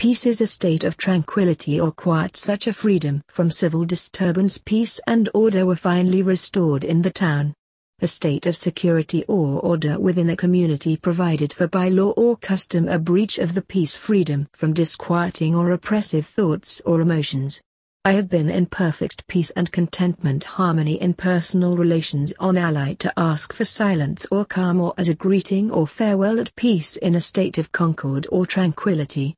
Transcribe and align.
Peace 0.00 0.24
is 0.24 0.40
a 0.40 0.46
state 0.46 0.84
of 0.84 0.96
tranquility 0.96 1.78
or 1.78 1.92
quiet 1.92 2.34
such 2.34 2.66
a 2.66 2.72
freedom 2.72 3.22
from 3.28 3.50
civil 3.50 3.84
disturbance 3.84 4.56
peace 4.56 4.98
and 5.06 5.28
order 5.34 5.66
were 5.66 5.76
finally 5.76 6.22
restored 6.22 6.86
in 6.86 7.02
the 7.02 7.10
town. 7.10 7.52
A 8.00 8.08
state 8.08 8.46
of 8.46 8.56
security 8.56 9.26
or 9.28 9.60
order 9.60 10.00
within 10.00 10.30
a 10.30 10.36
community 10.36 10.96
provided 10.96 11.52
for 11.52 11.68
by 11.68 11.90
law 11.90 12.12
or 12.12 12.38
custom 12.38 12.88
a 12.88 12.98
breach 12.98 13.36
of 13.36 13.52
the 13.52 13.60
peace 13.60 13.94
freedom 13.94 14.48
from 14.54 14.72
disquieting 14.72 15.54
or 15.54 15.70
oppressive 15.72 16.24
thoughts 16.24 16.80
or 16.86 17.02
emotions. 17.02 17.60
I 18.06 18.12
have 18.12 18.30
been 18.30 18.48
in 18.48 18.64
perfect 18.64 19.26
peace 19.26 19.50
and 19.50 19.70
contentment 19.70 20.44
harmony 20.44 20.98
in 20.98 21.12
personal 21.12 21.76
relations 21.76 22.32
on 22.40 22.56
ally 22.56 22.94
to 22.94 23.12
ask 23.18 23.52
for 23.52 23.66
silence 23.66 24.26
or 24.30 24.46
calm 24.46 24.80
or 24.80 24.94
as 24.96 25.10
a 25.10 25.14
greeting 25.14 25.70
or 25.70 25.86
farewell 25.86 26.40
at 26.40 26.56
peace 26.56 26.96
in 26.96 27.16
a 27.16 27.20
state 27.20 27.58
of 27.58 27.70
concord 27.70 28.26
or 28.32 28.46
tranquility. 28.46 29.36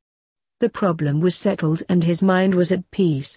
The 0.63 0.69
problem 0.69 1.19
was 1.19 1.35
settled 1.35 1.83
and 1.89 2.05
his 2.05 2.23
mind 2.23 2.55
was 2.55 2.71
at 2.71 2.89
peace. 2.93 3.37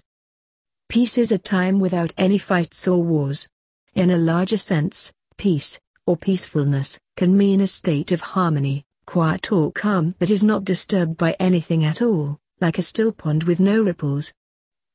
Peace 0.90 1.18
is 1.18 1.32
a 1.32 1.40
time 1.40 1.80
without 1.80 2.14
any 2.20 2.38
fights 2.38 2.88
or 2.88 3.02
wars. 3.02 3.50
In 3.96 4.12
a 4.12 4.18
larger 4.20 4.58
sense, 4.58 5.12
peace, 5.36 5.80
or 6.06 6.18
peacefulness, 6.18 7.00
can 7.18 7.36
mean 7.36 7.62
a 7.62 7.66
state 7.66 8.12
of 8.12 8.22
harmony, 8.22 8.86
quiet 9.08 9.52
or 9.52 9.72
calm 9.72 10.14
that 10.20 10.30
is 10.30 10.44
not 10.44 10.66
disturbed 10.66 11.18
by 11.18 11.36
anything 11.40 11.84
at 11.84 12.00
all, 12.00 12.38
like 12.62 12.78
a 12.78 12.84
still 12.84 13.12
pond 13.12 13.42
with 13.46 13.60
no 13.60 13.82
ripples. 13.82 14.32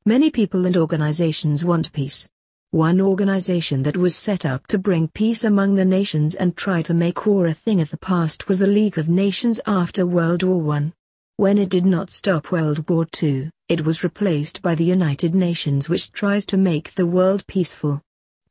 Many 0.05 0.31
people 0.31 0.65
and 0.65 0.77
organizations 0.77 1.65
want 1.65 1.91
peace. 1.91 2.29
One 2.69 3.01
organization 3.01 3.83
that 3.83 3.97
was 3.97 4.15
set 4.15 4.45
up 4.45 4.67
to 4.67 4.77
bring 4.77 5.09
peace 5.09 5.43
among 5.43 5.75
the 5.75 5.83
nations 5.83 6.35
and 6.35 6.55
try 6.55 6.81
to 6.83 6.93
make 6.93 7.25
war 7.25 7.47
a 7.47 7.53
thing 7.53 7.81
of 7.81 7.91
the 7.91 7.97
past 7.97 8.47
was 8.47 8.57
the 8.57 8.67
League 8.67 8.97
of 8.97 9.09
Nations 9.09 9.59
after 9.67 10.05
World 10.05 10.43
War 10.43 10.75
I. 10.75 10.93
When 11.41 11.57
it 11.57 11.69
did 11.69 11.87
not 11.87 12.11
stop 12.11 12.51
World 12.51 12.87
War 12.87 13.07
II, 13.19 13.49
it 13.67 13.83
was 13.83 14.03
replaced 14.03 14.61
by 14.61 14.75
the 14.75 14.83
United 14.83 15.33
Nations 15.33 15.89
which 15.89 16.11
tries 16.11 16.45
to 16.45 16.55
make 16.55 16.93
the 16.93 17.07
world 17.07 17.47
peaceful. 17.47 17.99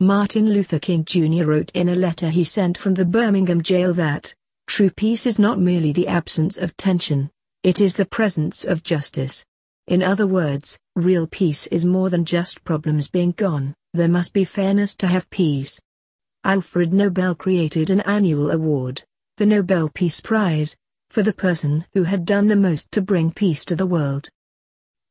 Martin 0.01 0.53
Luther 0.53 0.81
King 0.81 1.05
Jr. 1.05 1.45
wrote 1.45 1.71
in 1.73 1.91
a 1.91 1.95
letter 1.95 2.31
he 2.31 2.43
sent 2.43 2.77
from 2.77 2.95
the 2.95 3.05
Birmingham 3.05 3.63
jail 3.63 3.95
that, 3.95 4.35
true 4.67 4.91
peace 4.91 5.25
is 5.25 5.39
not 5.39 5.61
merely 5.61 5.93
the 5.93 6.09
absence 6.09 6.59
of 6.59 6.77
tension, 6.77 7.31
it 7.63 7.81
is 7.81 7.95
the 7.95 8.05
presence 8.05 8.65
of 8.65 8.83
justice. 8.83 9.45
In 9.87 10.03
other 10.03 10.27
words, 10.27 10.77
real 10.97 11.29
peace 11.29 11.69
is 11.69 11.85
more 11.85 12.11
than 12.11 12.25
just 12.25 12.65
problems 12.65 13.07
being 13.07 13.31
gone, 13.31 13.73
there 13.95 14.09
must 14.09 14.33
be 14.33 14.43
fairness 14.43 14.97
to 14.97 15.07
have 15.07 15.31
peace. 15.31 15.81
Alfred 16.43 16.93
Nobel 16.93 17.37
created 17.37 17.89
an 17.89 18.01
annual 18.01 18.51
award, 18.51 19.05
the 19.37 19.47
Nobel 19.47 19.89
Peace 19.91 20.21
Prize, 20.21 20.77
for 21.11 21.23
the 21.23 21.33
person 21.33 21.85
who 21.93 22.05
had 22.05 22.25
done 22.25 22.47
the 22.47 22.57
most 22.57 22.91
to 22.93 23.03
bring 23.03 23.33
peace 23.33 23.65
to 23.65 23.77
the 23.77 23.87
world. 23.87 24.29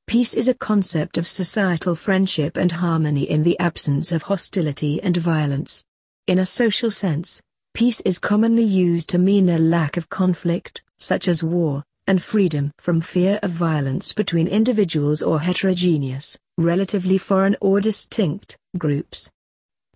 Peace 0.08 0.34
is 0.34 0.48
a 0.48 0.54
concept 0.54 1.18
of 1.18 1.28
societal 1.28 1.94
friendship 1.94 2.58
and 2.58 2.72
harmony 2.72 3.30
in 3.30 3.44
the 3.44 3.60
absence 3.60 4.12
of 4.12 4.24
hostility 4.24 5.00
and 5.04 5.18
violence. 5.18 5.84
In 6.26 6.40
a 6.40 6.46
social 6.46 6.90
sense, 6.90 7.42
peace 7.74 8.00
is 8.02 8.18
commonly 8.18 8.64
used 8.64 9.10
to 9.10 9.18
mean 9.18 9.50
a 9.50 9.58
lack 9.58 9.98
of 9.98 10.10
conflict, 10.10 10.82
such 10.98 11.28
as 11.28 11.44
war, 11.44 11.84
and 12.08 12.24
freedom 12.24 12.72
from 12.80 13.02
fear 13.02 13.38
of 13.44 13.52
violence 13.52 14.14
between 14.14 14.48
individuals 14.48 15.22
or 15.22 15.42
heterogeneous, 15.42 16.38
relatively 16.58 17.18
foreign 17.18 17.56
or 17.62 17.80
distinct, 17.80 18.58
groups. 18.78 19.30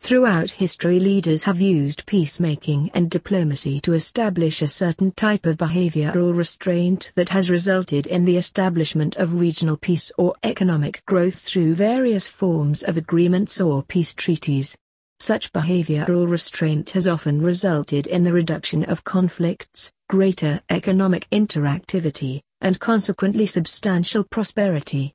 Throughout 0.03 0.51
history 0.51 0.99
leaders 0.99 1.45
have 1.45 1.61
used 1.61 2.05
peacemaking 2.05 2.91
and 2.93 3.09
diplomacy 3.09 3.79
to 3.79 3.93
establish 3.93 4.61
a 4.61 4.67
certain 4.67 5.13
type 5.13 5.45
of 5.45 5.55
behavioral 5.55 6.35
restraint 6.35 7.13
that 7.15 7.29
has 7.29 7.49
resulted 7.49 8.05
in 8.07 8.25
the 8.25 8.35
establishment 8.35 9.15
of 9.15 9.39
regional 9.39 9.77
peace 9.77 10.11
or 10.17 10.35
economic 10.43 11.01
growth 11.05 11.35
through 11.35 11.75
various 11.75 12.27
forms 12.27 12.83
of 12.83 12.97
agreements 12.97 13.61
or 13.61 13.81
peace 13.81 14.13
treaties. 14.13 14.75
Such 15.21 15.53
behavioral 15.53 16.29
restraint 16.29 16.89
has 16.89 17.07
often 17.07 17.41
resulted 17.41 18.05
in 18.07 18.25
the 18.25 18.33
reduction 18.33 18.83
of 18.83 19.05
conflicts, 19.05 19.89
greater 20.09 20.59
economic 20.69 21.29
interactivity, 21.29 22.41
and 22.59 22.77
consequently 22.77 23.45
substantial 23.45 24.25
prosperity. 24.25 25.13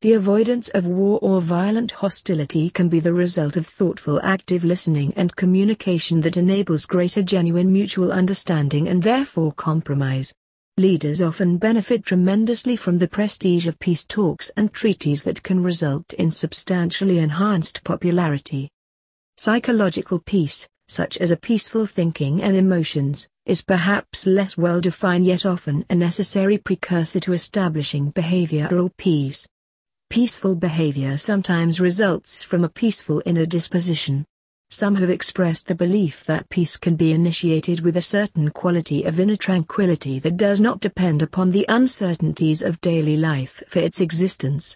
The 0.00 0.12
avoidance 0.12 0.68
of 0.68 0.86
war 0.86 1.18
or 1.22 1.40
violent 1.40 1.90
hostility 1.90 2.70
can 2.70 2.88
be 2.88 3.00
the 3.00 3.12
result 3.12 3.56
of 3.56 3.66
thoughtful 3.66 4.20
active 4.22 4.62
listening 4.62 5.12
and 5.16 5.34
communication 5.34 6.20
that 6.20 6.36
enables 6.36 6.86
greater 6.86 7.20
genuine 7.20 7.72
mutual 7.72 8.12
understanding 8.12 8.86
and 8.86 9.02
therefore 9.02 9.52
compromise. 9.54 10.32
Leaders 10.76 11.20
often 11.20 11.58
benefit 11.58 12.04
tremendously 12.04 12.76
from 12.76 12.98
the 12.98 13.08
prestige 13.08 13.66
of 13.66 13.76
peace 13.80 14.04
talks 14.04 14.52
and 14.56 14.72
treaties 14.72 15.24
that 15.24 15.42
can 15.42 15.64
result 15.64 16.12
in 16.12 16.30
substantially 16.30 17.18
enhanced 17.18 17.82
popularity. 17.82 18.70
Psychological 19.36 20.20
peace, 20.20 20.68
such 20.86 21.18
as 21.18 21.32
a 21.32 21.36
peaceful 21.36 21.86
thinking 21.86 22.40
and 22.40 22.54
emotions, 22.54 23.28
is 23.46 23.64
perhaps 23.64 24.28
less 24.28 24.56
well 24.56 24.80
defined 24.80 25.26
yet 25.26 25.44
often 25.44 25.84
a 25.90 25.96
necessary 25.96 26.56
precursor 26.56 27.18
to 27.18 27.32
establishing 27.32 28.12
behavioral 28.12 28.96
peace. 28.96 29.44
Peaceful 30.10 30.56
behavior 30.56 31.18
sometimes 31.18 31.80
results 31.80 32.42
from 32.42 32.64
a 32.64 32.68
peaceful 32.70 33.22
inner 33.26 33.44
disposition. 33.44 34.24
Some 34.70 34.94
have 34.94 35.10
expressed 35.10 35.66
the 35.66 35.74
belief 35.74 36.24
that 36.24 36.48
peace 36.48 36.78
can 36.78 36.96
be 36.96 37.12
initiated 37.12 37.80
with 37.80 37.94
a 37.94 38.02
certain 38.02 38.48
quality 38.48 39.04
of 39.04 39.20
inner 39.20 39.36
tranquility 39.36 40.18
that 40.20 40.38
does 40.38 40.60
not 40.60 40.80
depend 40.80 41.20
upon 41.20 41.50
the 41.50 41.66
uncertainties 41.68 42.62
of 42.62 42.80
daily 42.80 43.18
life 43.18 43.62
for 43.68 43.80
its 43.80 44.00
existence. 44.00 44.74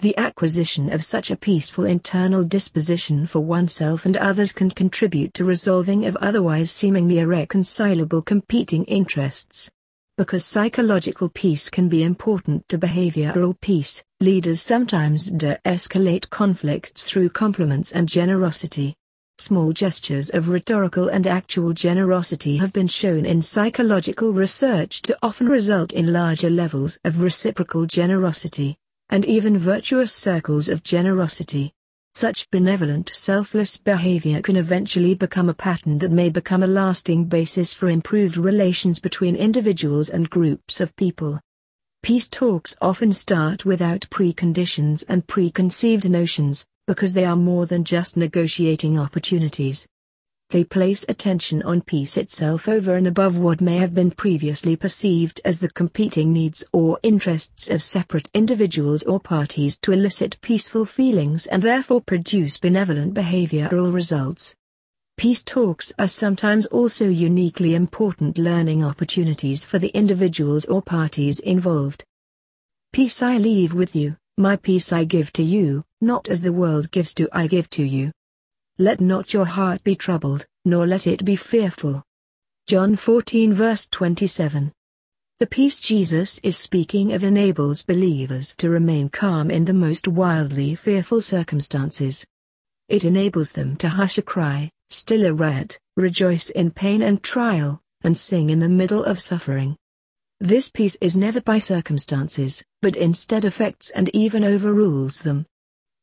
The 0.00 0.16
acquisition 0.18 0.92
of 0.92 1.02
such 1.02 1.30
a 1.30 1.36
peaceful 1.36 1.86
internal 1.86 2.44
disposition 2.44 3.26
for 3.26 3.40
oneself 3.40 4.04
and 4.04 4.18
others 4.18 4.52
can 4.52 4.70
contribute 4.70 5.32
to 5.34 5.46
resolving 5.46 6.04
of 6.04 6.14
otherwise 6.16 6.70
seemingly 6.70 7.20
irreconcilable 7.20 8.20
competing 8.20 8.84
interests. 8.84 9.70
Because 10.18 10.44
psychological 10.44 11.28
peace 11.28 11.70
can 11.70 11.88
be 11.88 12.02
important 12.02 12.68
to 12.70 12.76
behavioral 12.76 13.54
peace, 13.60 14.02
leaders 14.18 14.60
sometimes 14.60 15.30
de-escalate 15.30 16.28
conflicts 16.28 17.04
through 17.04 17.28
compliments 17.28 17.92
and 17.92 18.08
generosity. 18.08 18.96
Small 19.38 19.72
gestures 19.72 20.30
of 20.30 20.48
rhetorical 20.48 21.06
and 21.06 21.28
actual 21.28 21.72
generosity 21.72 22.56
have 22.56 22.72
been 22.72 22.88
shown 22.88 23.24
in 23.26 23.40
psychological 23.40 24.32
research 24.32 25.02
to 25.02 25.16
often 25.22 25.48
result 25.48 25.92
in 25.92 26.12
larger 26.12 26.50
levels 26.50 26.98
of 27.04 27.22
reciprocal 27.22 27.86
generosity, 27.86 28.76
and 29.10 29.24
even 29.24 29.56
virtuous 29.56 30.12
circles 30.12 30.68
of 30.68 30.82
generosity. 30.82 31.72
Such 32.14 32.50
benevolent 32.50 33.10
selfless 33.14 33.76
behavior 33.76 34.42
can 34.42 34.56
eventually 34.56 35.14
become 35.14 35.48
a 35.48 35.54
pattern 35.54 35.98
that 35.98 36.10
may 36.10 36.30
become 36.30 36.62
a 36.62 36.66
lasting 36.66 37.26
basis 37.26 37.72
for 37.72 37.88
improved 37.88 38.36
relations 38.36 38.98
between 38.98 39.36
individuals 39.36 40.08
and 40.08 40.28
groups 40.28 40.80
of 40.80 40.96
people. 40.96 41.40
Peace 42.02 42.28
talks 42.28 42.76
often 42.80 43.12
start 43.12 43.64
without 43.64 44.00
preconditions 44.10 45.04
and 45.08 45.26
preconceived 45.26 46.08
notions, 46.08 46.64
because 46.86 47.14
they 47.14 47.24
are 47.24 47.36
more 47.36 47.66
than 47.66 47.84
just 47.84 48.16
negotiating 48.16 48.98
opportunities. 48.98 49.86
They 50.50 50.64
place 50.64 51.04
attention 51.10 51.62
on 51.64 51.82
peace 51.82 52.16
itself 52.16 52.68
over 52.68 52.94
and 52.96 53.06
above 53.06 53.36
what 53.36 53.60
may 53.60 53.76
have 53.76 53.94
been 53.94 54.10
previously 54.10 54.76
perceived 54.76 55.42
as 55.44 55.58
the 55.58 55.68
competing 55.68 56.32
needs 56.32 56.64
or 56.72 56.98
interests 57.02 57.68
of 57.68 57.82
separate 57.82 58.30
individuals 58.32 59.02
or 59.02 59.20
parties 59.20 59.76
to 59.80 59.92
elicit 59.92 60.40
peaceful 60.40 60.86
feelings 60.86 61.46
and 61.48 61.62
therefore 61.62 62.00
produce 62.00 62.56
benevolent 62.56 63.12
behavioral 63.12 63.92
results. 63.92 64.54
Peace 65.18 65.42
talks 65.42 65.92
are 65.98 66.08
sometimes 66.08 66.64
also 66.66 67.10
uniquely 67.10 67.74
important 67.74 68.38
learning 68.38 68.82
opportunities 68.82 69.64
for 69.64 69.78
the 69.78 69.88
individuals 69.88 70.64
or 70.64 70.80
parties 70.80 71.40
involved. 71.40 72.04
Peace 72.94 73.20
I 73.20 73.36
leave 73.36 73.74
with 73.74 73.94
you, 73.94 74.16
my 74.38 74.56
peace 74.56 74.94
I 74.94 75.04
give 75.04 75.30
to 75.34 75.42
you, 75.42 75.84
not 76.00 76.30
as 76.30 76.40
the 76.40 76.54
world 76.54 76.90
gives 76.90 77.12
do 77.12 77.28
I 77.32 77.48
give 77.48 77.68
to 77.70 77.82
you. 77.82 78.12
Let 78.80 79.00
not 79.00 79.34
your 79.34 79.44
heart 79.44 79.82
be 79.82 79.96
troubled, 79.96 80.46
nor 80.64 80.86
let 80.86 81.08
it 81.08 81.24
be 81.24 81.34
fearful. 81.34 82.04
John 82.68 82.94
14 82.94 83.52
verse 83.52 83.88
27. 83.88 84.72
The 85.40 85.46
peace 85.48 85.80
Jesus 85.80 86.38
is 86.44 86.56
speaking 86.56 87.12
of 87.12 87.24
enables 87.24 87.82
believers 87.82 88.54
to 88.58 88.70
remain 88.70 89.08
calm 89.08 89.50
in 89.50 89.64
the 89.64 89.74
most 89.74 90.06
wildly 90.06 90.76
fearful 90.76 91.20
circumstances. 91.20 92.24
It 92.88 93.02
enables 93.02 93.50
them 93.50 93.74
to 93.78 93.88
hush 93.88 94.16
a 94.16 94.22
cry, 94.22 94.70
still 94.90 95.26
a 95.26 95.32
riot, 95.32 95.80
rejoice 95.96 96.50
in 96.50 96.70
pain 96.70 97.02
and 97.02 97.20
trial, 97.20 97.80
and 98.02 98.16
sing 98.16 98.48
in 98.48 98.60
the 98.60 98.68
middle 98.68 99.02
of 99.02 99.18
suffering. 99.18 99.76
This 100.38 100.68
peace 100.68 100.96
is 101.00 101.16
never 101.16 101.40
by 101.40 101.58
circumstances, 101.58 102.62
but 102.80 102.94
instead 102.94 103.44
affects 103.44 103.90
and 103.90 104.08
even 104.14 104.44
overrules 104.44 105.22
them. 105.22 105.46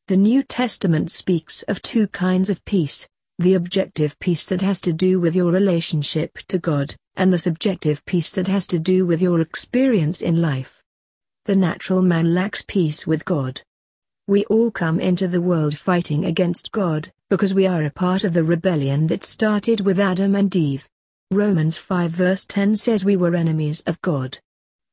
The 0.08 0.16
New 0.16 0.44
Testament 0.44 1.10
speaks 1.10 1.64
of 1.64 1.82
two 1.82 2.06
kinds 2.06 2.48
of 2.48 2.64
peace 2.64 3.08
the 3.40 3.54
objective 3.54 4.16
peace 4.20 4.46
that 4.46 4.60
has 4.60 4.80
to 4.82 4.92
do 4.92 5.18
with 5.18 5.34
your 5.34 5.50
relationship 5.50 6.38
to 6.46 6.60
God, 6.60 6.94
and 7.16 7.32
the 7.32 7.38
subjective 7.38 8.04
peace 8.04 8.30
that 8.30 8.46
has 8.46 8.68
to 8.68 8.78
do 8.78 9.04
with 9.04 9.20
your 9.20 9.40
experience 9.40 10.22
in 10.22 10.40
life. 10.40 10.80
the 11.46 11.56
natural 11.56 12.02
man 12.02 12.34
lacks 12.34 12.62
peace 12.62 13.04
with 13.04 13.24
God. 13.24 13.60
We 14.28 14.44
all 14.44 14.70
come 14.70 15.00
into 15.00 15.26
the 15.26 15.40
world 15.40 15.76
fighting 15.76 16.24
against 16.24 16.70
God, 16.70 17.12
because 17.28 17.52
we 17.52 17.66
are 17.66 17.82
a 17.82 17.90
part 17.90 18.22
of 18.22 18.32
the 18.32 18.44
rebellion 18.44 19.08
that 19.08 19.24
started 19.24 19.80
with 19.80 19.98
Adam 19.98 20.36
and 20.36 20.54
Eve. 20.54 20.88
Romans 21.32 21.76
5 21.76 22.12
verse 22.12 22.46
10 22.46 22.76
says 22.76 23.04
we 23.04 23.16
were 23.16 23.34
enemies 23.34 23.80
of 23.88 24.00
God. 24.02 24.38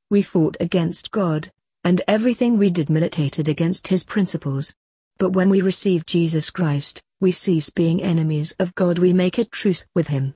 We 0.10 0.24
fought 0.24 0.58
against 0.60 1.12
God, 1.12 1.52
and 1.84 2.02
everything 2.08 2.58
we 2.58 2.72
did 2.72 2.90
militated 2.90 3.48
against 3.48 3.90
his 3.90 4.04
principles. 4.04 4.74
But 5.24 5.32
when 5.32 5.50
we 5.50 5.62
receive 5.62 6.06
Jesus 6.06 6.50
Christ, 6.50 7.02
we 7.22 7.32
cease 7.32 7.70
being 7.70 8.04
enemies 8.04 8.54
of 8.60 8.76
God 8.76 9.00
we 9.00 9.14
make 9.14 9.38
a 9.38 9.46
truce 9.46 9.86
with 9.96 10.10
him. 10.10 10.36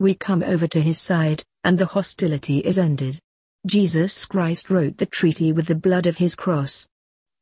We 0.00 0.14
come 0.14 0.42
over 0.42 0.66
to 0.66 0.80
his 0.80 0.98
side, 0.98 1.44
and 1.62 1.76
the 1.76 1.84
hostility 1.84 2.60
is 2.60 2.78
ended. 2.78 3.20
Jesus 3.66 4.24
Christ 4.24 4.70
wrote 4.70 4.96
the 4.96 5.04
treaty 5.04 5.52
with 5.52 5.66
the 5.66 5.74
blood 5.74 6.06
of 6.06 6.16
his 6.16 6.34
cross. 6.34 6.88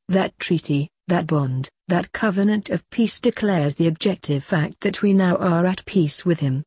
That 0.08 0.36
treaty, 0.40 0.90
that 1.06 1.28
bond, 1.28 1.68
that 1.86 2.10
covenant 2.10 2.70
of 2.70 2.82
peace 2.90 3.20
declares 3.20 3.76
the 3.76 3.86
objective 3.86 4.42
fact 4.42 4.80
that 4.80 5.02
we 5.02 5.12
now 5.12 5.36
are 5.36 5.64
at 5.64 5.86
peace 5.86 6.24
with 6.24 6.40
Him. 6.40 6.64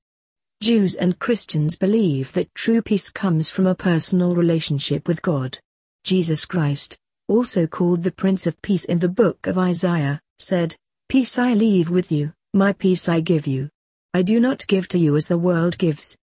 Jews 0.64 0.96
and 0.96 1.20
Christians 1.20 1.76
believe 1.76 2.32
that 2.32 2.56
true 2.56 2.82
peace 2.82 3.10
comes 3.10 3.50
from 3.50 3.68
a 3.68 3.76
personal 3.76 4.34
relationship 4.34 5.10
with 5.10 5.22
God. 5.22 5.60
Jesus 6.06 6.46
Christ, 6.46 6.98
also 7.28 7.66
called 7.68 8.04
the 8.04 8.12
Prince 8.12 8.46
of 8.48 8.62
Peace 8.62 8.86
in 8.86 9.00
the 9.00 9.10
book 9.10 9.48
of 9.48 9.58
Isaiah, 9.58 10.22
said, 10.40 10.76
Peace 11.10 11.38
I 11.38 11.54
leave 11.54 11.90
with 11.90 12.12
you, 12.12 12.34
my 12.54 12.74
peace 12.74 13.10
I 13.10 13.20
give 13.20 13.48
you. 13.48 13.70
I 14.14 14.22
do 14.22 14.40
not 14.40 14.66
give 14.68 14.88
to 14.90 15.00
you 15.00 15.16
as 15.16 15.28
the 15.28 15.38
world 15.38 15.78
gives. 15.78 16.16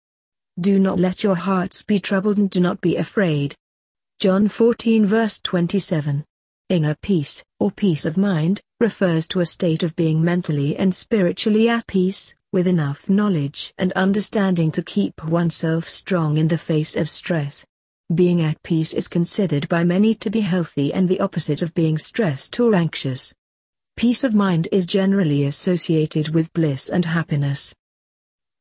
Do 0.60 0.78
not 0.78 0.99
let 0.99 1.22
your 1.22 1.34
hearts 1.34 1.82
be 1.82 1.99
troubled 1.99 2.38
and 2.38 2.49
do 2.49 2.60
not 2.60 2.81
be 2.81 2.96
afraid. 2.96 3.54
John 4.19 4.49
14 4.49 5.04
verse 5.06 5.40
27 5.40 6.25
Inner 6.69 6.94
peace, 7.02 7.43
or 7.60 7.70
peace 7.70 8.04
of 8.04 8.16
mind, 8.16 8.60
refers 8.81 9.28
to 9.28 9.40
a 9.40 9.46
state 9.46 9.82
of 9.82 9.94
being 9.94 10.25
mentally 10.25 10.76
and 10.76 10.94
spiritually 10.94 11.69
at 11.69 11.87
peace, 11.87 12.34
with 12.52 12.66
enough 12.66 13.08
knowledge 13.08 13.75
and 13.78 13.93
understanding 13.93 14.70
to 14.72 14.82
keep 14.82 15.25
oneself 15.25 15.88
strong 15.88 16.38
in 16.38 16.49
the 16.49 16.58
face 16.58 16.96
of 16.96 17.10
stress. 17.10 17.64
Being 18.14 18.43
at 18.43 18.62
peace 18.62 18.93
is 18.93 19.09
considered 19.09 19.69
by 19.70 19.85
many 19.85 20.12
to 20.17 20.29
be 20.29 20.41
healthy 20.41 20.93
and 20.93 21.09
the 21.09 21.20
opposite 21.20 21.62
of 21.62 21.73
being 21.73 21.97
stressed 21.97 22.61
or 22.61 22.75
anxious. 22.75 23.32
Peace 23.97 24.23
of 24.23 24.35
mind 24.35 24.69
is 24.70 24.85
generally 24.85 25.44
associated 25.44 26.35
with 26.35 26.53
bliss 26.53 26.91
and 26.91 27.06
happiness. 27.06 27.75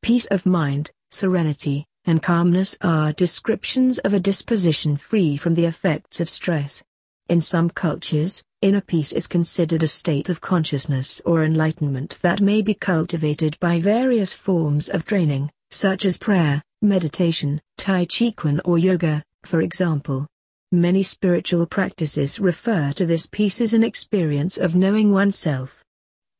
Peace 0.00 0.24
of 0.26 0.46
mind, 0.46 0.90
serenity, 1.10 1.84
and 2.06 2.22
calmness 2.22 2.78
are 2.80 3.12
descriptions 3.12 3.98
of 3.98 4.14
a 4.14 4.20
disposition 4.20 4.96
free 4.96 5.36
from 5.36 5.54
the 5.54 5.66
effects 5.66 6.18
of 6.18 6.30
stress. 6.30 6.82
In 7.28 7.42
some 7.42 7.68
cultures, 7.68 8.42
inner 8.62 8.80
peace 8.80 9.12
is 9.12 9.26
considered 9.26 9.82
a 9.82 9.88
state 9.88 10.30
of 10.30 10.40
consciousness 10.40 11.20
or 11.26 11.44
enlightenment 11.44 12.18
that 12.22 12.40
may 12.40 12.62
be 12.62 12.74
cultivated 12.74 13.58
by 13.60 13.80
various 13.80 14.32
forms 14.32 14.88
of 14.88 15.04
training, 15.04 15.50
such 15.70 16.06
as 16.06 16.16
prayer, 16.16 16.62
meditation, 16.80 17.60
Tai 17.76 18.06
Chi 18.06 18.32
Chuan 18.38 18.60
or 18.64 18.78
yoga, 18.78 19.22
for 19.46 19.60
example. 19.60 20.26
Many 20.72 21.02
spiritual 21.02 21.66
practices 21.66 22.40
refer 22.40 22.92
to 22.94 23.04
this 23.04 23.26
peace 23.26 23.60
as 23.60 23.74
an 23.74 23.84
experience 23.84 24.56
of 24.56 24.74
knowing 24.74 25.12
oneself. 25.12 25.82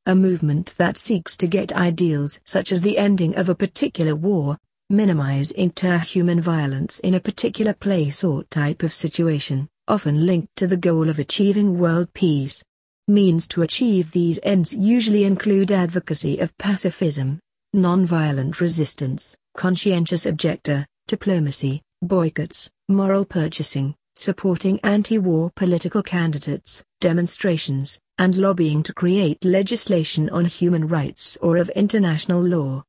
A 0.06 0.14
movement 0.14 0.75
that 0.78 0.96
seeks 0.96 1.37
to 1.37 1.46
get 1.46 1.72
ideals 1.75 2.40
such 2.46 2.72
as 2.72 2.82
the 2.82 2.99
ending 2.99 3.37
of 3.37 3.49
a 3.49 3.54
particular 3.54 4.16
war, 4.16 4.56
minimize 4.90 5.52
interhuman 5.52 6.40
violence 6.40 6.99
in 7.00 7.14
a 7.14 7.20
particular 7.20 7.72
place 7.75 8.25
or 8.25 8.44
type 8.44 8.82
of 8.82 8.93
situation, 8.93 9.69
often 9.87 10.26
linked 10.26 10.54
to 10.56 10.66
the 10.66 10.76
goal 10.76 11.08
of 11.08 11.19
achieving 11.19 11.78
world 11.78 12.12
peace. 12.14 12.62
Means 13.08 13.46
to 13.49 13.62
achieve 13.62 14.10
these 14.12 14.38
ends 14.43 14.72
usually 14.72 15.25
include 15.25 15.72
advocacy 15.72 16.38
of 16.38 16.56
pacifism, 16.56 17.40
nonviolent 17.75 18.60
resistance, 18.60 19.37
conscientious 19.56 20.25
objector, 20.25 20.87
diplomacy, 21.06 21.82
boycotts, 22.02 22.70
moral 22.88 23.25
purchasing, 23.25 23.94
supporting 24.16 24.78
anti-war 24.82 25.50
political 25.54 26.02
candidates, 26.02 26.82
demonstrations, 27.00 27.99
and 28.19 28.37
lobbying 28.37 28.82
to 28.82 28.93
create 28.93 29.44
legislation 29.44 30.28
on 30.31 30.44
human 30.44 30.87
rights 30.87 31.38
or 31.40 31.56
of 31.56 31.70
international 31.70 32.43
law. 32.43 32.82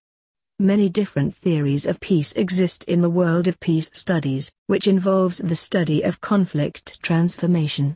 Many 0.59 0.89
different 0.89 1.35
theories 1.35 1.85
of 1.85 1.99
peace 1.99 2.33
exist 2.33 2.83
in 2.85 3.01
the 3.01 3.09
world 3.09 3.47
of 3.47 3.59
peace 3.59 3.89
studies, 3.93 4.51
which 4.67 4.87
involves 4.87 5.37
the 5.37 5.55
study 5.55 6.01
of 6.03 6.21
conflict 6.21 7.01
transformation. 7.01 7.95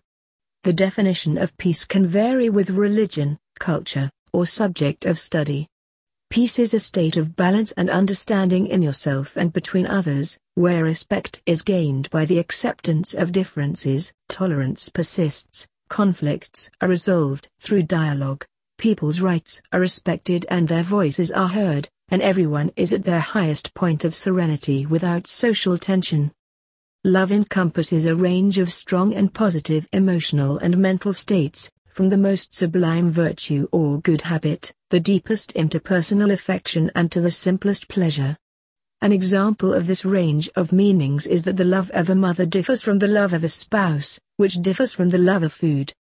The 0.64 0.74
definition 0.74 1.38
of 1.38 1.56
peace 1.58 1.86
can 1.86 2.08
vary 2.08 2.50
with 2.50 2.72
religion, 2.72 3.38
culture, 3.60 4.10
or 4.34 4.46
subject 4.46 5.06
of 5.06 5.20
study. 5.20 5.68
Peace 6.30 6.60
is 6.60 6.74
a 6.74 6.80
state 6.80 7.16
of 7.16 7.36
balance 7.36 7.72
and 7.74 7.90
understanding 7.90 8.68
in 8.68 8.82
yourself 8.82 9.38
and 9.38 9.54
between 9.54 9.88
others, 9.88 10.38
where 10.56 10.84
respect 10.84 11.42
is 11.46 11.62
gained 11.62 12.10
by 12.10 12.26
the 12.26 12.38
acceptance 12.38 13.14
of 13.14 13.32
differences, 13.32 14.12
tolerance 14.28 14.90
persists, 14.90 15.68
conflicts 15.90 16.70
are 16.82 16.90
resolved 16.90 17.48
through 17.60 17.84
dialogue, 17.84 18.46
people's 18.78 19.22
rights 19.22 19.62
are 19.72 19.80
respected 19.80 20.46
and 20.50 20.68
their 20.68 20.84
voices 20.84 21.32
are 21.32 21.48
heard, 21.48 21.88
and 22.10 22.22
everyone 22.22 22.72
is 22.76 22.92
at 22.92 23.06
their 23.06 23.22
highest 23.22 23.74
point 23.74 24.04
of 24.04 24.14
serenity 24.14 24.86
without 24.86 25.28
social 25.28 25.78
tension. 25.78 26.32
Love 27.04 27.32
encompasses 27.32 28.06
a 28.06 28.16
range 28.16 28.60
of 28.60 28.72
strong 28.72 29.14
and 29.14 29.34
positive 29.34 29.88
emotional 29.94 30.58
and 30.58 30.78
mental 30.78 31.14
states, 31.14 31.72
from 31.88 32.10
the 32.10 32.18
most 32.18 32.54
sublime 32.54 33.10
virtue 33.10 33.68
or 33.72 34.00
good 34.02 34.22
habit, 34.22 34.74
the 34.90 35.00
deepest 35.00 35.54
interpersonal 35.54 36.32
affection 36.32 36.92
and 36.96 37.12
to 37.12 37.22
the 37.22 37.32
simplest 37.32 37.88
pleasure. 37.88 38.38
An 39.02 39.12
example 39.12 39.74
of 39.74 39.88
this 39.88 40.06
range 40.06 40.50
of 40.56 40.72
meanings 40.72 41.28
is 41.28 41.44
that 41.44 41.58
the 41.58 41.64
love 41.64 41.92
of 41.92 42.10
a 42.10 42.16
mother 42.16 42.46
differs 42.46 42.82
from 42.82 43.00
the 43.00 43.08
love 43.08 43.34
of 43.34 43.44
a 43.44 43.50
spouse, 43.50 44.20
which 44.38 44.56
differs 44.56 44.94
from 44.94 45.10
the 45.10 45.18
love 45.18 45.44
of 45.44 45.54
food. 45.54 45.94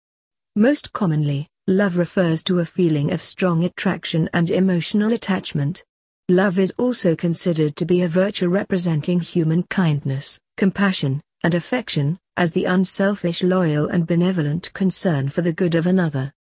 Most 0.55 0.93
commonly, 0.93 1.49
love 1.67 1.97
refers 1.97 2.43
to 2.45 2.61
a 2.61 2.65
feeling 2.65 3.13
of 3.13 3.23
strong 3.23 3.65
attraction 3.65 4.31
and 4.33 4.51
emotional 4.51 5.13
attachment, 5.13 5.85
Love 6.29 6.59
is 6.59 6.75
also 6.77 7.15
considered 7.15 7.77
to 7.77 7.85
be 7.85 8.03
a 8.03 8.09
virtue 8.09 8.49
representing 8.49 9.21
human 9.21 9.63
kindness, 9.63 10.41
compassion, 10.57 11.21
and 11.45 11.55
affection, 11.55 12.19
as 12.37 12.51
the 12.51 12.65
unselfish 12.65 13.45
loyal 13.45 13.87
and 13.87 14.09
benevolent 14.09 14.73
concern 14.73 15.29
for 15.29 15.43
the 15.43 15.53
good 15.53 15.77
of 15.77 15.87
another. 15.87 16.33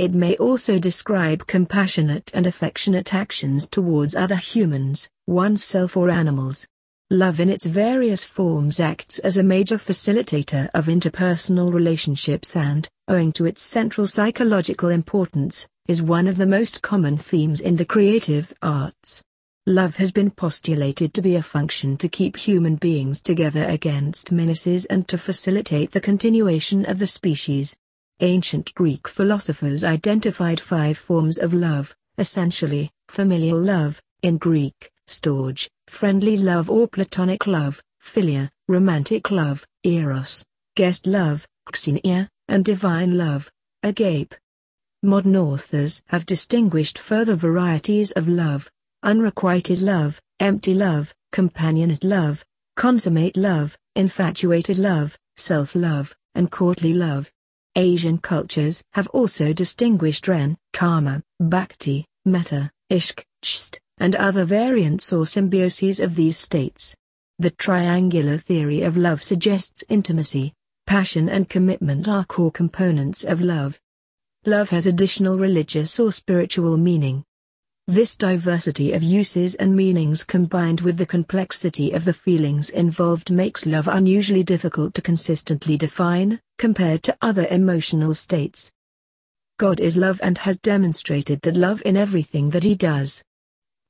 It 0.00 0.14
may 0.14 0.34
also 0.36 0.78
describe 0.78 1.46
compassionate 1.46 2.30
and 2.32 2.46
affectionate 2.46 3.12
actions 3.12 3.68
towards 3.68 4.14
other 4.14 4.36
humans, 4.36 5.10
oneself 5.26 5.94
or 5.94 6.08
animals. 6.08 6.66
Love 7.10 7.38
in 7.38 7.50
its 7.50 7.66
various 7.66 8.24
forms 8.24 8.80
acts 8.80 9.18
as 9.18 9.36
a 9.36 9.42
major 9.42 9.76
facilitator 9.76 10.70
of 10.72 10.86
interpersonal 10.86 11.70
relationships 11.70 12.56
and, 12.56 12.88
owing 13.08 13.30
to 13.32 13.44
its 13.44 13.60
central 13.60 14.06
psychological 14.06 14.88
importance, 14.88 15.68
is 15.86 16.00
one 16.00 16.26
of 16.26 16.38
the 16.38 16.46
most 16.46 16.80
common 16.80 17.18
themes 17.18 17.60
in 17.60 17.76
the 17.76 17.84
creative 17.84 18.54
arts. 18.62 19.22
Love 19.66 19.96
has 19.96 20.10
been 20.10 20.30
postulated 20.30 21.12
to 21.12 21.20
be 21.20 21.36
a 21.36 21.42
function 21.42 21.98
to 21.98 22.08
keep 22.08 22.38
human 22.38 22.76
beings 22.76 23.20
together 23.20 23.64
against 23.64 24.32
menaces 24.32 24.86
and 24.86 25.06
to 25.06 25.18
facilitate 25.18 25.90
the 25.90 26.00
continuation 26.00 26.86
of 26.86 26.98
the 26.98 27.06
species. 27.06 27.76
Ancient 28.22 28.74
Greek 28.74 29.08
philosophers 29.08 29.82
identified 29.82 30.60
five 30.60 30.98
forms 30.98 31.38
of 31.38 31.54
love, 31.54 31.94
essentially, 32.18 32.90
familial 33.08 33.58
love, 33.58 33.98
in 34.22 34.36
Greek, 34.36 34.90
storge, 35.08 35.70
friendly 35.88 36.36
love 36.36 36.68
or 36.68 36.86
platonic 36.86 37.46
love, 37.46 37.82
philia, 38.04 38.50
romantic 38.68 39.30
love, 39.30 39.66
eros, 39.84 40.44
guest 40.76 41.06
love, 41.06 41.46
xenia, 41.74 42.28
and 42.48 42.62
divine 42.62 43.16
love, 43.16 43.50
agape. 43.82 44.34
Modern 45.02 45.36
authors 45.36 46.02
have 46.08 46.26
distinguished 46.26 46.98
further 46.98 47.36
varieties 47.36 48.12
of 48.12 48.28
love, 48.28 48.70
unrequited 49.02 49.80
love, 49.80 50.20
empty 50.40 50.74
love, 50.74 51.14
companionate 51.32 52.04
love, 52.04 52.44
consummate 52.76 53.38
love, 53.38 53.78
infatuated 53.96 54.78
love, 54.78 55.16
self-love, 55.38 56.14
and 56.34 56.50
courtly 56.50 56.92
love. 56.92 57.32
Asian 57.80 58.18
cultures 58.18 58.82
have 58.92 59.08
also 59.08 59.54
distinguished 59.54 60.28
Ren, 60.28 60.54
Kama, 60.74 61.22
Bhakti, 61.40 62.04
Metta, 62.26 62.70
Ishq, 62.90 63.24
Chesed, 63.42 63.78
and 63.96 64.14
other 64.16 64.44
variants 64.44 65.14
or 65.14 65.24
symbioses 65.24 65.98
of 65.98 66.14
these 66.14 66.36
states. 66.36 66.94
The 67.38 67.48
triangular 67.48 68.36
theory 68.36 68.82
of 68.82 68.98
love 68.98 69.22
suggests 69.22 69.82
intimacy, 69.88 70.52
passion 70.86 71.30
and 71.30 71.48
commitment 71.48 72.06
are 72.06 72.26
core 72.26 72.52
components 72.52 73.24
of 73.24 73.40
love. 73.40 73.80
Love 74.44 74.68
has 74.68 74.86
additional 74.86 75.38
religious 75.38 75.98
or 75.98 76.12
spiritual 76.12 76.76
meaning. 76.76 77.24
This 77.86 78.16
diversity 78.16 78.92
of 78.92 79.02
uses 79.02 79.56
and 79.56 79.74
meanings 79.74 80.22
combined 80.22 80.80
with 80.80 80.96
the 80.96 81.06
complexity 81.06 81.92
of 81.92 82.04
the 82.04 82.12
feelings 82.12 82.70
involved 82.70 83.30
makes 83.30 83.66
love 83.66 83.88
unusually 83.88 84.44
difficult 84.44 84.94
to 84.94 85.02
consistently 85.02 85.76
define, 85.76 86.40
compared 86.58 87.02
to 87.04 87.16
other 87.20 87.46
emotional 87.50 88.14
states. 88.14 88.70
God 89.58 89.80
is 89.80 89.96
love 89.96 90.20
and 90.22 90.38
has 90.38 90.58
demonstrated 90.58 91.40
that 91.42 91.56
love 91.56 91.82
in 91.84 91.96
everything 91.96 92.50
that 92.50 92.62
he 92.62 92.74
does. 92.74 93.22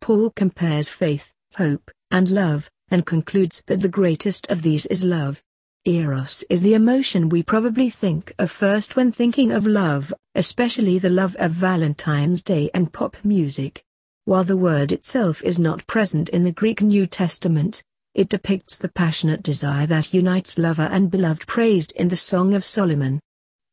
Paul 0.00 0.30
compares 0.30 0.88
faith, 0.88 1.32
hope, 1.56 1.90
and 2.10 2.30
love, 2.30 2.70
and 2.90 3.04
concludes 3.04 3.62
that 3.66 3.80
the 3.80 3.88
greatest 3.88 4.50
of 4.50 4.62
these 4.62 4.86
is 4.86 5.04
love. 5.04 5.42
Eros 5.86 6.44
is 6.50 6.60
the 6.60 6.74
emotion 6.74 7.30
we 7.30 7.42
probably 7.42 7.88
think 7.88 8.34
of 8.38 8.50
first 8.50 8.96
when 8.96 9.10
thinking 9.10 9.50
of 9.50 9.66
love, 9.66 10.12
especially 10.34 10.98
the 10.98 11.08
love 11.08 11.34
of 11.38 11.52
Valentine's 11.52 12.42
Day 12.42 12.68
and 12.74 12.92
pop 12.92 13.16
music. 13.24 13.82
While 14.26 14.44
the 14.44 14.58
word 14.58 14.92
itself 14.92 15.42
is 15.42 15.58
not 15.58 15.86
present 15.86 16.28
in 16.28 16.44
the 16.44 16.52
Greek 16.52 16.82
New 16.82 17.06
Testament, 17.06 17.82
it 18.14 18.28
depicts 18.28 18.76
the 18.76 18.90
passionate 18.90 19.42
desire 19.42 19.86
that 19.86 20.12
unites 20.12 20.58
lover 20.58 20.86
and 20.92 21.10
beloved 21.10 21.46
praised 21.46 21.92
in 21.92 22.08
the 22.08 22.16
Song 22.16 22.52
of 22.52 22.62
Solomon. 22.62 23.18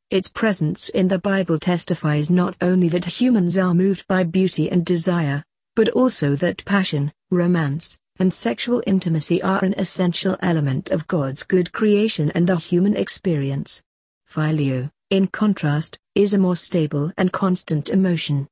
Its 0.09 0.29
presence 0.29 0.87
in 0.87 1.09
the 1.09 1.19
Bible 1.19 1.59
testifies 1.59 2.29
not 2.29 2.55
only 2.61 2.87
that 2.87 3.03
humans 3.03 3.57
are 3.57 3.73
moved 3.73 4.07
by 4.07 4.23
beauty 4.23 4.71
and 4.71 4.85
desire, 4.85 5.43
but 5.75 5.89
also 5.89 6.37
that 6.37 6.63
passion, 6.63 7.11
romance, 7.31 7.99
and 8.19 8.33
sexual 8.33 8.83
intimacy 8.87 9.41
are 9.41 9.63
an 9.63 9.73
essential 9.77 10.37
element 10.41 10.91
of 10.91 11.07
God's 11.07 11.43
good 11.43 11.71
creation 11.71 12.31
and 12.31 12.47
the 12.47 12.55
human 12.55 12.95
experience. 12.95 13.81
Phileo, 14.29 14.89
in 15.09 15.27
contrast, 15.27 15.97
is 16.15 16.33
a 16.33 16.37
more 16.37 16.55
stable 16.55 17.11
and 17.17 17.31
constant 17.31 17.89
emotion. 17.89 18.47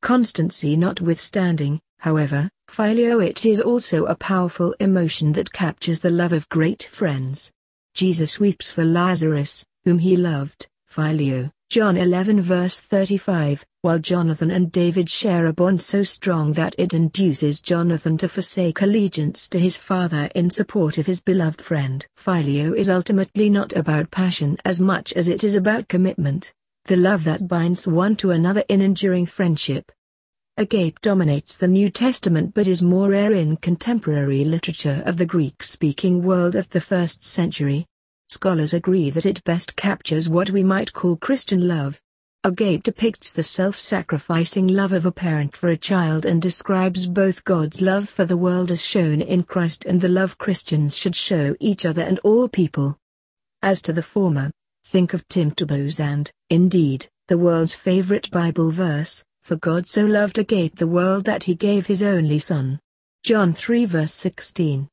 Constancy 0.00 0.76
notwithstanding, 0.76 1.80
however, 1.98 2.48
phileo 2.70 3.24
it 3.24 3.44
is 3.44 3.60
also 3.60 4.04
a 4.06 4.14
powerful 4.14 4.74
emotion 4.78 5.32
that 5.32 5.52
captures 5.52 6.00
the 6.00 6.10
love 6.10 6.32
of 6.32 6.48
great 6.48 6.84
friends. 6.84 7.50
Jesus 7.94 8.38
weeps 8.38 8.70
for 8.70 8.84
Lazarus, 8.84 9.64
whom 9.84 9.98
he 9.98 10.16
loved, 10.16 10.68
phileo, 10.88 11.50
John 11.70 11.96
11 11.96 12.40
verse 12.40 12.80
35, 12.80 13.66
while 13.88 13.98
Jonathan 13.98 14.50
and 14.50 14.70
David 14.70 15.08
share 15.08 15.46
a 15.46 15.52
bond 15.54 15.80
so 15.80 16.02
strong 16.02 16.52
that 16.52 16.74
it 16.76 16.92
induces 16.92 17.62
Jonathan 17.62 18.18
to 18.18 18.28
forsake 18.28 18.82
allegiance 18.82 19.48
to 19.48 19.58
his 19.58 19.78
father 19.78 20.28
in 20.34 20.50
support 20.50 20.98
of 20.98 21.06
his 21.06 21.22
beloved 21.22 21.62
friend. 21.62 22.06
Phileo 22.18 22.76
is 22.76 22.90
ultimately 22.90 23.48
not 23.48 23.74
about 23.74 24.10
passion 24.10 24.58
as 24.66 24.78
much 24.78 25.14
as 25.14 25.26
it 25.26 25.42
is 25.42 25.54
about 25.54 25.88
commitment 25.88 26.52
the 26.84 26.98
love 26.98 27.24
that 27.24 27.48
binds 27.48 27.86
one 27.86 28.14
to 28.16 28.30
another 28.30 28.62
in 28.68 28.82
enduring 28.82 29.24
friendship. 29.24 29.90
Agape 30.58 31.00
dominates 31.00 31.56
the 31.56 31.66
New 31.66 31.88
Testament 31.88 32.52
but 32.52 32.66
is 32.66 32.82
more 32.82 33.08
rare 33.08 33.32
in 33.32 33.56
contemporary 33.56 34.44
literature 34.44 35.02
of 35.06 35.16
the 35.16 35.24
Greek-speaking 35.24 36.22
world 36.22 36.56
of 36.56 36.68
the 36.68 36.80
first 36.82 37.24
century. 37.24 37.86
Scholars 38.28 38.74
agree 38.74 39.08
that 39.08 39.24
it 39.24 39.42
best 39.44 39.76
captures 39.76 40.28
what 40.28 40.50
we 40.50 40.62
might 40.62 40.92
call 40.92 41.16
Christian 41.16 41.66
love. 41.66 41.98
Agape 42.44 42.82
depicts 42.82 43.32
the 43.32 43.42
self-sacrificing 43.42 44.68
love 44.68 44.92
of 44.92 45.06
a 45.06 45.12
parent 45.12 45.56
for 45.56 45.68
a 45.68 45.76
child 45.76 46.24
and 46.24 46.40
describes 46.40 47.06
both 47.06 47.44
God's 47.44 47.82
love 47.82 48.08
for 48.08 48.24
the 48.24 48.36
world 48.36 48.70
as 48.70 48.84
shown 48.84 49.20
in 49.20 49.42
Christ 49.42 49.84
and 49.84 50.00
the 50.00 50.08
love 50.08 50.38
Christians 50.38 50.96
should 50.96 51.16
show 51.16 51.56
each 51.60 51.84
other 51.84 52.02
and 52.02 52.18
all 52.20 52.48
people. 52.48 52.96
As 53.62 53.82
to 53.82 53.92
the 53.92 54.02
former, 54.02 54.50
Think 54.90 55.12
of 55.12 55.28
Tim 55.28 55.50
Tebow's 55.50 56.00
and, 56.00 56.30
indeed, 56.48 57.06
the 57.26 57.36
world's 57.36 57.74
favorite 57.74 58.30
Bible 58.30 58.70
verse, 58.70 59.22
For 59.42 59.56
God 59.56 59.86
so 59.86 60.06
loved 60.06 60.38
agape 60.38 60.76
the 60.76 60.86
world 60.86 61.26
that 61.26 61.44
he 61.44 61.54
gave 61.54 61.86
his 61.86 62.02
only 62.02 62.38
Son. 62.38 62.80
John 63.22 63.52
3 63.52 63.84
verse 63.84 64.14
16. 64.14 64.88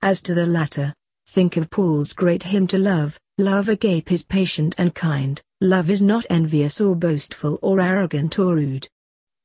As 0.00 0.22
to 0.22 0.32
the 0.32 0.46
latter, 0.46 0.94
think 1.26 1.58
of 1.58 1.68
Paul's 1.68 2.14
great 2.14 2.44
hymn 2.44 2.66
to 2.68 2.78
love, 2.78 3.18
Love 3.38 3.68
agape 3.68 4.10
is 4.10 4.24
patient 4.24 4.74
and 4.78 4.94
kind, 4.94 5.42
love 5.60 5.90
is 5.90 6.00
not 6.00 6.24
envious 6.30 6.80
or 6.80 6.96
boastful 6.96 7.58
or 7.60 7.82
arrogant 7.82 8.38
or 8.38 8.54
rude. 8.54 8.88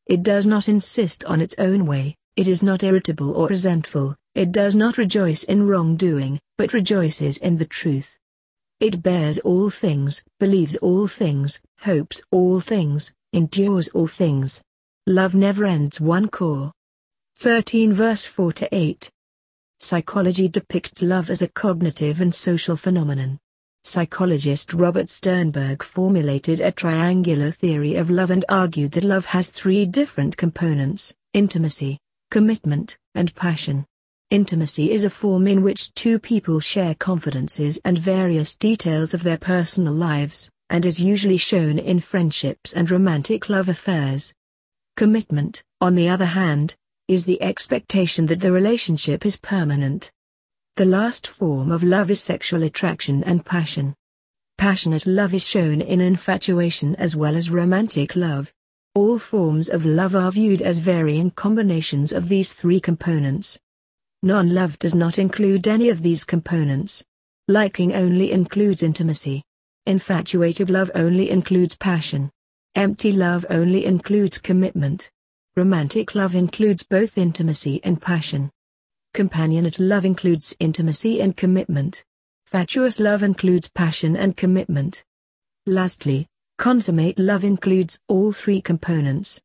It 0.05 0.23
does 0.23 0.47
not 0.47 0.69
insist 0.69 1.25
on 1.25 1.41
its 1.41 1.55
own 1.57 1.85
way, 1.85 2.15
it 2.37 2.47
is 2.47 2.63
not 2.63 2.83
irritable 2.83 3.33
or 3.33 3.49
resentful, 3.49 4.15
it 4.33 4.53
does 4.53 4.77
not 4.77 4.97
rejoice 4.97 5.43
in 5.43 5.67
wrongdoing, 5.67 6.39
but 6.57 6.71
rejoices 6.71 7.35
in 7.39 7.57
the 7.57 7.65
truth. 7.65 8.17
It 8.79 9.03
bears 9.03 9.39
all 9.39 9.69
things, 9.69 10.23
believes 10.39 10.77
all 10.77 11.07
things, 11.07 11.59
hopes 11.79 12.21
all 12.31 12.61
things, 12.61 13.11
endures 13.33 13.89
all 13.89 14.07
things. 14.07 14.63
Love 15.05 15.35
never 15.35 15.65
ends 15.65 15.99
1 15.99 16.29
Cor. 16.29 16.71
13 17.35 17.91
verse 17.91 18.25
4 18.25 18.53
to 18.53 18.73
8. 18.73 19.11
Psychology 19.79 20.47
depicts 20.47 21.01
love 21.01 21.29
as 21.29 21.41
a 21.41 21.49
cognitive 21.49 22.21
and 22.21 22.33
social 22.33 22.77
phenomenon. 22.77 23.37
Psychologist 23.83 24.73
Robert 24.73 25.09
Sternberg 25.09 25.83
formulated 25.83 26.61
a 26.61 26.71
triangular 26.71 27.51
theory 27.51 27.95
of 27.95 28.09
love 28.09 28.31
and 28.31 28.45
argued 28.47 28.91
that 28.91 29.03
love 29.03 29.25
has 29.25 29.49
three 29.49 29.85
different 29.85 30.37
components 30.37 31.13
intimacy, 31.33 31.97
commitment, 32.29 32.97
and 33.15 33.33
passion. 33.35 33.85
Intimacy 34.29 34.91
is 34.91 35.03
a 35.03 35.09
form 35.09 35.47
in 35.47 35.61
which 35.61 35.93
two 35.93 36.19
people 36.19 36.59
share 36.59 36.95
confidences 36.95 37.79
and 37.83 37.97
various 37.97 38.55
details 38.55 39.13
of 39.13 39.23
their 39.23 39.37
personal 39.37 39.93
lives, 39.93 40.49
and 40.69 40.85
is 40.85 41.01
usually 41.01 41.37
shown 41.37 41.77
in 41.77 41.99
friendships 41.99 42.73
and 42.73 42.89
romantic 42.89 43.49
love 43.49 43.67
affairs. 43.67 44.33
Commitment, 44.95 45.63
on 45.81 45.95
the 45.95 46.07
other 46.07 46.25
hand, 46.25 46.75
is 47.07 47.25
the 47.25 47.41
expectation 47.41 48.25
that 48.27 48.39
the 48.39 48.51
relationship 48.51 49.25
is 49.25 49.35
permanent. 49.35 50.11
The 50.77 50.85
last 50.85 51.27
form 51.27 51.69
of 51.69 51.83
love 51.83 52.09
is 52.09 52.21
sexual 52.21 52.63
attraction 52.63 53.25
and 53.25 53.45
passion. 53.45 53.93
Passionate 54.57 55.05
love 55.05 55.33
is 55.33 55.45
shown 55.45 55.81
in 55.81 55.99
infatuation 55.99 56.95
as 56.95 57.13
well 57.13 57.35
as 57.35 57.49
romantic 57.49 58.15
love. 58.15 58.53
All 58.95 59.19
forms 59.19 59.67
of 59.67 59.85
love 59.85 60.15
are 60.15 60.31
viewed 60.31 60.61
as 60.61 60.79
varying 60.79 61.31
combinations 61.31 62.13
of 62.13 62.29
these 62.29 62.53
three 62.53 62.79
components. 62.79 63.59
Non-love 64.23 64.79
does 64.79 64.95
not 64.95 65.19
include 65.19 65.67
any 65.67 65.89
of 65.89 66.03
these 66.03 66.23
components. 66.23 67.03
Liking 67.49 67.93
only 67.93 68.31
includes 68.31 68.81
intimacy. 68.81 69.43
Infatuated 69.87 70.69
love 70.69 70.89
only 70.95 71.31
includes 71.31 71.75
passion. 71.75 72.31
Empty 72.75 73.11
love 73.11 73.45
only 73.49 73.85
includes 73.85 74.37
commitment. 74.37 75.11
Romantic 75.57 76.15
love 76.15 76.33
includes 76.33 76.83
both 76.83 77.17
intimacy 77.17 77.81
and 77.83 78.01
passion. 78.01 78.49
Companionate 79.13 79.75
love 79.77 80.05
includes 80.05 80.55
intimacy 80.61 81.19
and 81.19 81.35
commitment. 81.35 82.05
Fatuous 82.45 82.97
love 82.97 83.23
includes 83.23 83.67
passion 83.67 84.15
and 84.15 84.37
commitment. 84.37 85.03
Lastly, 85.65 86.27
consummate 86.57 87.19
love 87.19 87.43
includes 87.43 87.99
all 88.07 88.31
three 88.31 88.61
components. 88.61 89.41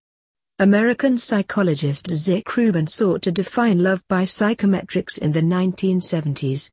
American 0.61 1.19
psychologist 1.19 2.09
Zick 2.13 2.57
Rubin 2.57 2.87
sought 2.87 3.23
to 3.23 3.33
define 3.33 3.83
love 3.83 4.07
by 4.07 4.23
psychometrics 4.23 5.19
in 5.19 5.33
the 5.33 5.41
1970s. 5.41 6.71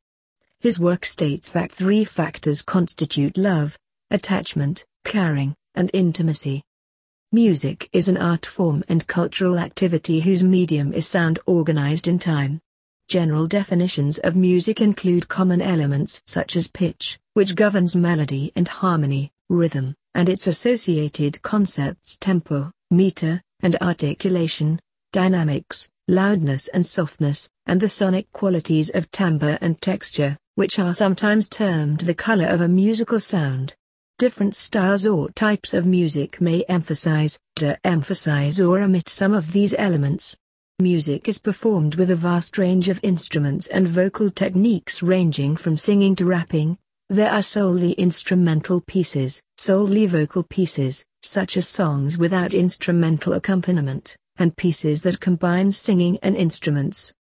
His 0.60 0.80
work 0.80 1.04
states 1.04 1.50
that 1.50 1.72
three 1.72 2.06
factors 2.06 2.62
constitute 2.62 3.38
love 3.38 3.76
attachment, 4.12 4.86
caring, 5.04 5.56
and 5.74 5.90
intimacy. 5.94 6.62
Music 7.32 7.90
is 7.92 8.08
an 8.08 8.18
art 8.18 8.46
form 8.46 8.84
and 8.88 9.08
cultural 9.08 9.58
activity 9.58 10.20
whose 10.20 10.44
medium 10.44 10.94
is 10.94 11.08
sound 11.08 11.40
organized 11.48 12.08
in 12.08 12.20
time. 12.20 12.62
General 13.13 13.46
definitions 13.46 14.17
of 14.17 14.36
music 14.36 14.82
include 14.82 15.27
common 15.27 15.62
elements 15.62 16.20
such 16.25 16.55
as 16.55 16.67
pitch, 16.67 17.20
which 17.36 17.53
governs 17.53 17.96
melody 17.96 18.51
and 18.55 18.67
harmony, 18.67 19.32
rhythm, 19.50 19.96
and 20.15 20.27
its 20.27 20.48
associated 20.48 21.39
concepts 21.43 22.17
tempo, 22.20 22.72
meter, 22.89 23.39
and 23.60 23.75
articulation, 23.82 24.79
dynamics, 25.12 25.88
loudness 26.08 26.70
and 26.70 26.88
softness, 26.88 27.51
and 27.67 27.79
the 27.79 27.88
sonic 27.88 28.32
qualities 28.32 28.89
of 28.96 29.12
timbre 29.12 29.60
and 29.62 29.79
texture, 29.79 30.36
which 30.55 30.79
are 30.79 30.91
sometimes 30.91 31.48
termed 31.48 32.00
the 32.00 32.15
color 32.15 32.48
of 32.48 32.62
a 32.62 32.67
musical 32.67 33.20
sound. 33.20 33.75
Different 34.17 34.55
styles 34.55 35.05
or 35.05 35.29
types 35.29 35.75
of 35.75 35.86
music 35.86 36.41
may 36.41 36.63
emphasize, 36.63 37.38
de-emphasize 37.58 38.60
or 38.60 38.82
omit 38.82 39.08
some 39.08 39.36
of 39.36 39.51
these 39.51 39.75
elements. 39.77 40.36
Music 40.80 41.27
is 41.27 41.38
performed 41.38 41.94
with 41.96 42.10
a 42.10 42.15
vast 42.15 42.58
range 42.58 42.89
of 42.89 43.00
instruments 43.03 43.68
and 43.68 43.88
vocal 43.88 44.32
techniques 44.32 45.03
ranging 45.03 45.56
from 45.56 45.77
singing 45.77 46.15
to 46.15 46.25
rapping. 46.25 46.75
There 47.10 47.30
are 47.30 47.44
solely 47.44 47.92
instrumental 47.92 48.82
pieces, 48.82 49.39
solely 49.60 50.08
vocal 50.08 50.42
pieces, 50.42 51.06
such 51.22 51.58
as 51.58 51.68
songs 51.68 52.18
without 52.18 52.56
instrumental 52.56 53.34
accompaniment, 53.34 54.18
and 54.38 54.58
pieces 54.58 55.03
that 55.03 55.20
combine 55.20 55.72
singing 55.72 56.18
and 56.24 56.36
instruments. 56.36 57.13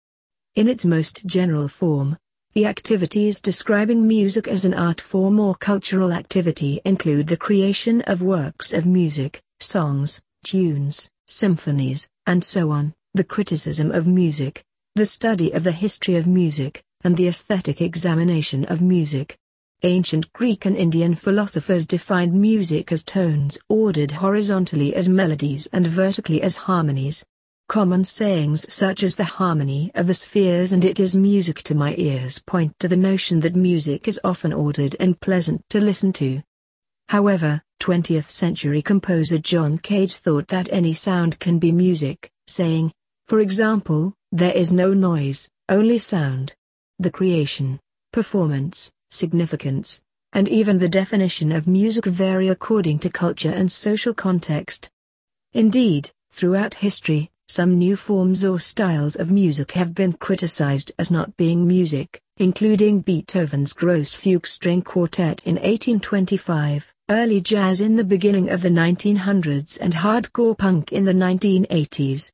In 0.54 0.66
its 0.66 0.86
most 0.86 1.26
general 1.26 1.68
form, 1.68 2.16
the 2.54 2.64
activities 2.64 3.38
describing 3.38 4.08
music 4.08 4.48
as 4.48 4.64
an 4.64 4.72
art 4.72 5.00
form 5.00 5.38
or 5.38 5.56
cultural 5.56 6.14
activity 6.14 6.80
include 6.86 7.26
the 7.26 7.36
creation 7.36 8.00
of 8.02 8.22
works 8.22 8.72
of 8.72 8.86
music, 8.86 9.42
songs, 9.60 10.22
tunes, 10.42 11.10
symphonies, 11.26 12.08
and 12.26 12.42
so 12.42 12.70
on, 12.70 12.94
the 13.14 13.24
criticism 13.24 13.90
of 13.90 14.06
music, 14.06 14.64
the 14.94 15.04
study 15.04 15.50
of 15.52 15.64
the 15.64 15.72
history 15.72 16.16
of 16.16 16.26
music, 16.26 16.82
and 17.04 17.14
the 17.14 17.28
aesthetic 17.28 17.82
examination 17.82 18.64
of 18.64 18.80
music. 18.80 19.36
Ancient 19.82 20.32
Greek 20.32 20.64
and 20.64 20.74
Indian 20.74 21.14
philosophers 21.14 21.86
defined 21.86 22.32
music 22.32 22.90
as 22.90 23.04
tones 23.04 23.58
ordered 23.68 24.12
horizontally 24.12 24.94
as 24.94 25.10
melodies 25.10 25.66
and 25.74 25.86
vertically 25.86 26.40
as 26.40 26.56
harmonies. 26.56 27.22
Common 27.68 28.02
sayings 28.02 28.72
such 28.72 29.02
as 29.02 29.16
the 29.16 29.24
harmony 29.24 29.90
of 29.94 30.06
the 30.06 30.14
spheres 30.14 30.72
and 30.72 30.82
it 30.82 30.98
is 30.98 31.14
music 31.14 31.62
to 31.64 31.74
my 31.74 31.94
ears 31.98 32.38
point 32.38 32.78
to 32.78 32.88
the 32.88 32.96
notion 32.96 33.40
that 33.40 33.56
music 33.56 34.08
is 34.08 34.20
often 34.24 34.54
ordered 34.54 34.96
and 34.98 35.20
pleasant 35.20 35.62
to 35.68 35.80
listen 35.80 36.14
to. 36.14 36.42
However, 37.08 37.62
20th 37.80 38.30
century 38.30 38.80
composer 38.80 39.36
John 39.36 39.76
Cage 39.76 40.14
thought 40.14 40.48
that 40.48 40.72
any 40.72 40.94
sound 40.94 41.38
can 41.40 41.58
be 41.58 41.72
music, 41.72 42.30
saying, 42.46 42.92
for 43.26 43.40
example, 43.40 44.14
there 44.30 44.52
is 44.52 44.72
no 44.72 44.92
noise, 44.92 45.48
only 45.68 45.98
sound. 45.98 46.54
The 46.98 47.10
creation, 47.10 47.80
performance, 48.12 48.90
significance, 49.10 50.00
and 50.32 50.48
even 50.48 50.78
the 50.78 50.88
definition 50.88 51.52
of 51.52 51.66
music 51.66 52.04
vary 52.04 52.48
according 52.48 52.98
to 53.00 53.10
culture 53.10 53.50
and 53.50 53.70
social 53.70 54.14
context. 54.14 54.90
Indeed, 55.52 56.10
throughout 56.32 56.74
history, 56.74 57.30
some 57.48 57.76
new 57.78 57.96
forms 57.96 58.44
or 58.44 58.58
styles 58.58 59.16
of 59.16 59.30
music 59.30 59.72
have 59.72 59.94
been 59.94 60.14
criticized 60.14 60.92
as 60.98 61.10
not 61.10 61.36
being 61.36 61.66
music, 61.66 62.20
including 62.38 63.00
Beethoven's 63.00 63.74
Grosse 63.74 64.16
Fuge 64.16 64.46
String 64.46 64.80
Quartet 64.80 65.42
in 65.44 65.56
1825, 65.56 66.92
early 67.10 67.40
jazz 67.42 67.82
in 67.82 67.96
the 67.96 68.04
beginning 68.04 68.48
of 68.48 68.62
the 68.62 68.70
1900s 68.70 69.78
and 69.80 69.92
hardcore 69.92 70.56
punk 70.56 70.92
in 70.92 71.04
the 71.04 71.12
1980s. 71.12 72.30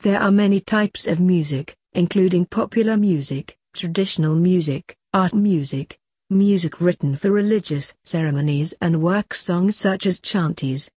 There 0.00 0.20
are 0.20 0.30
many 0.30 0.60
types 0.60 1.08
of 1.08 1.18
music, 1.18 1.76
including 1.92 2.46
popular 2.46 2.96
music, 2.96 3.58
traditional 3.74 4.36
music, 4.36 4.96
art 5.12 5.34
music, 5.34 5.98
music 6.30 6.80
written 6.80 7.16
for 7.16 7.32
religious 7.32 7.92
ceremonies 8.04 8.72
and 8.80 9.02
work 9.02 9.34
songs 9.34 9.74
such 9.74 10.06
as 10.06 10.20
chanties. 10.20 10.88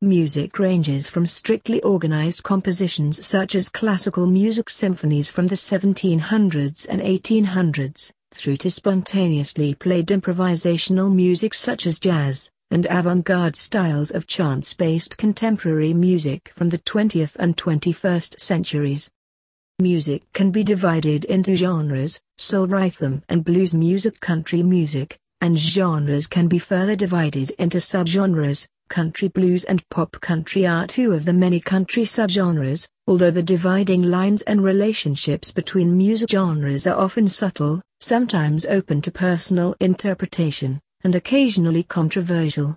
Music 0.00 0.60
ranges 0.60 1.10
from 1.10 1.26
strictly 1.26 1.82
organized 1.82 2.44
compositions 2.44 3.26
such 3.26 3.56
as 3.56 3.68
classical 3.68 4.28
music 4.28 4.70
symphonies 4.70 5.28
from 5.28 5.48
the 5.48 5.56
1700s 5.56 6.86
and 6.88 7.00
1800s, 7.00 8.12
through 8.30 8.58
to 8.58 8.70
spontaneously 8.70 9.74
played 9.74 10.06
improvisational 10.06 11.12
music 11.12 11.52
such 11.52 11.84
as 11.84 11.98
jazz, 11.98 12.48
and 12.70 12.86
avant-garde 12.86 13.56
styles 13.56 14.10
of 14.10 14.26
chance-based 14.26 15.16
contemporary 15.16 15.94
music 15.94 16.52
from 16.54 16.68
the 16.68 16.78
20th 16.78 17.36
and 17.36 17.56
21st 17.56 18.40
centuries. 18.40 19.10
Music 19.78 20.22
can 20.32 20.50
be 20.50 20.64
divided 20.64 21.24
into 21.26 21.54
genres, 21.54 22.20
soul 22.38 22.66
rhythm 22.66 23.22
and 23.28 23.44
blues 23.44 23.74
music 23.74 24.18
country 24.20 24.62
music, 24.62 25.18
and 25.40 25.58
genres 25.58 26.26
can 26.26 26.48
be 26.48 26.58
further 26.58 26.96
divided 26.96 27.50
into 27.58 27.78
subgenres, 27.78 28.66
country 28.88 29.28
blues 29.28 29.64
and 29.64 29.86
pop 29.90 30.18
country 30.20 30.66
are 30.66 30.86
two 30.86 31.12
of 31.12 31.24
the 31.24 31.32
many 31.32 31.60
country 31.60 32.04
subgenres, 32.04 32.88
although 33.06 33.30
the 33.30 33.42
dividing 33.42 34.02
lines 34.02 34.42
and 34.42 34.62
relationships 34.62 35.50
between 35.50 35.96
music 35.96 36.30
genres 36.30 36.86
are 36.86 36.98
often 36.98 37.28
subtle, 37.28 37.82
sometimes 38.00 38.64
open 38.66 39.02
to 39.02 39.10
personal 39.10 39.74
interpretation, 39.80 40.80
and 41.06 41.14
occasionally 41.14 41.84
controversial. 41.84 42.76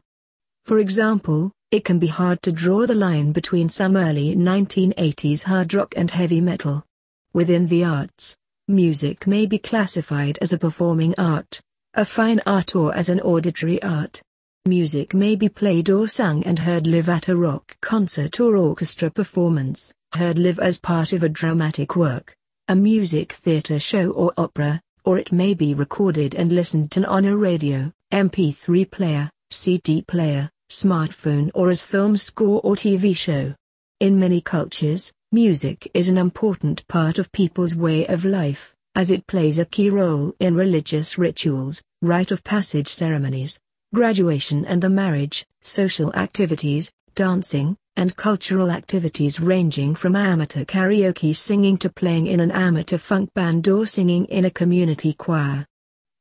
For 0.66 0.78
example, 0.78 1.52
it 1.72 1.84
can 1.84 1.98
be 1.98 2.06
hard 2.06 2.44
to 2.44 2.52
draw 2.52 2.86
the 2.86 2.94
line 2.94 3.32
between 3.32 3.70
some 3.70 3.98
early 3.98 4.36
1980s 4.36 5.42
hard 5.42 5.74
rock 5.74 5.96
and 5.98 6.12
heavy 6.12 6.40
metal. 6.40 6.86
Within 7.34 7.66
the 7.66 7.84
arts, 7.84 8.38
music 8.68 9.26
may 9.26 9.48
be 9.48 9.58
classified 9.58 10.38
as 10.44 10.54
a 10.54 10.60
performing 10.60 11.16
art, 11.18 11.60
a 11.96 12.06
fine 12.06 12.40
art 12.46 12.76
or 12.76 12.96
as 12.96 13.10
an 13.10 13.20
auditory 13.22 13.82
art. 13.82 14.22
Music 14.68 15.16
may 15.16 15.36
be 15.36 15.50
played 15.50 15.90
or 15.90 16.08
sung 16.08 16.44
and 16.44 16.60
heard 16.60 16.86
live 16.86 17.10
at 17.10 17.30
a 17.30 17.36
rock 17.36 17.76
concert 17.82 18.40
or 18.40 18.58
orchestra 18.58 19.10
performance, 19.10 19.92
heard 20.14 20.38
live 20.38 20.60
as 20.60 20.80
part 20.80 21.14
of 21.14 21.24
a 21.24 21.30
dramatic 21.30 21.96
work, 21.96 22.36
a 22.68 22.76
music 22.76 23.32
theater 23.32 23.80
show 23.80 24.12
or 24.12 24.32
opera, 24.38 24.80
or 25.04 25.18
it 25.18 25.32
may 25.32 25.56
be 25.56 25.74
recorded 25.74 26.36
and 26.36 26.52
listened 26.52 26.92
to 26.92 27.04
on 27.08 27.26
a 27.26 27.36
radio, 27.36 27.92
MP3 28.12 28.90
player, 28.90 29.30
CD 29.52 30.02
player, 30.02 30.50
smartphone 30.72 31.52
or 31.54 31.70
as 31.70 31.82
film 31.82 32.18
score 32.18 32.60
or 32.64 32.76
TV 32.76 33.16
show. 33.16 33.54
In 34.00 34.20
many 34.20 34.42
cultures, 34.42 35.12
Music 35.32 35.88
is 35.94 36.10
an 36.10 36.18
important 36.18 36.88
part 36.88 37.20
of 37.20 37.32
people's 37.32 37.76
way 37.76 38.08
of 38.08 38.26
life, 38.26 38.74
as 38.96 39.12
it 39.12 39.28
plays 39.28 39.60
a 39.60 39.66
key 39.66 39.92
role 39.92 40.34
in 40.40 40.56
religious 40.56 41.20
rituals, 41.20 41.84
rite 42.02 42.32
of 42.32 42.44
passage 42.44 42.88
ceremonies, 42.88 43.60
graduation 43.94 44.66
and 44.66 44.82
the 44.82 44.90
marriage, 44.90 45.46
social 45.62 46.12
activities, 46.16 46.92
dancing, 47.14 47.78
and 47.96 48.16
cultural 48.16 48.72
activities 48.72 49.40
ranging 49.40 49.94
from 49.94 50.16
amateur 50.16 50.66
karaoke 50.66 51.36
singing 51.36 51.78
to 51.78 51.92
playing 51.92 52.26
in 52.26 52.40
an 52.40 52.50
amateur 52.50 52.98
funk 52.98 53.32
band 53.36 53.68
or 53.68 53.86
singing 53.86 54.26
in 54.26 54.46
a 54.46 54.50
community 54.50 55.14
choir. 55.14 55.64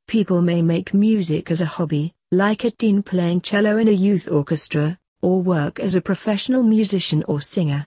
People 0.09 0.41
may 0.41 0.63
make 0.63 0.95
music 0.95 1.51
as 1.51 1.61
a 1.61 1.67
hobby, 1.67 2.15
like 2.33 2.65
a 2.65 2.71
teen 2.71 3.03
playing 3.03 3.43
cello 3.43 3.77
in 3.77 3.89
a 3.89 3.91
youth 3.91 4.27
orchestra, 4.27 4.99
or 5.21 5.43
work 5.43 5.79
as 5.79 5.97
a 5.97 6.01
professional 6.01 6.63
musician 6.63 7.23
or 7.29 7.43
singer. 7.43 7.85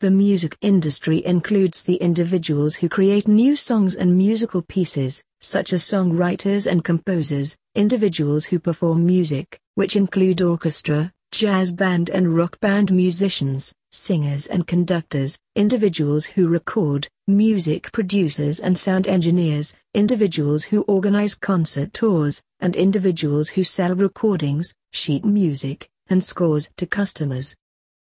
The 0.00 0.10
music 0.10 0.56
industry 0.62 1.22
includes 1.26 1.82
the 1.82 1.96
individuals 1.96 2.76
who 2.76 2.88
create 2.88 3.28
new 3.28 3.56
songs 3.56 3.94
and 3.94 4.16
musical 4.16 4.62
pieces, 4.62 5.22
such 5.42 5.74
as 5.74 5.82
songwriters 5.82 6.66
and 6.66 6.82
composers, 6.82 7.58
individuals 7.74 8.46
who 8.46 8.58
perform 8.58 9.04
music, 9.04 9.60
which 9.74 9.96
include 9.96 10.40
orchestra, 10.40 11.12
jazz 11.40 11.72
band 11.72 12.10
and 12.10 12.36
rock 12.36 12.60
band 12.60 12.92
musicians, 12.92 13.72
singers 13.90 14.46
and 14.48 14.66
conductors, 14.66 15.38
individuals 15.56 16.26
who 16.26 16.46
record, 16.46 17.08
music 17.26 17.90
producers 17.92 18.60
and 18.60 18.76
sound 18.76 19.08
engineers, 19.08 19.74
individuals 19.94 20.64
who 20.64 20.82
organize 20.82 21.34
concert 21.34 21.94
tours, 21.94 22.42
and 22.60 22.76
individuals 22.76 23.48
who 23.48 23.64
sell 23.64 23.94
recordings, 23.94 24.74
sheet 24.92 25.24
music, 25.24 25.88
and 26.08 26.22
scores 26.22 26.68
to 26.76 26.84
customers. 26.84 27.56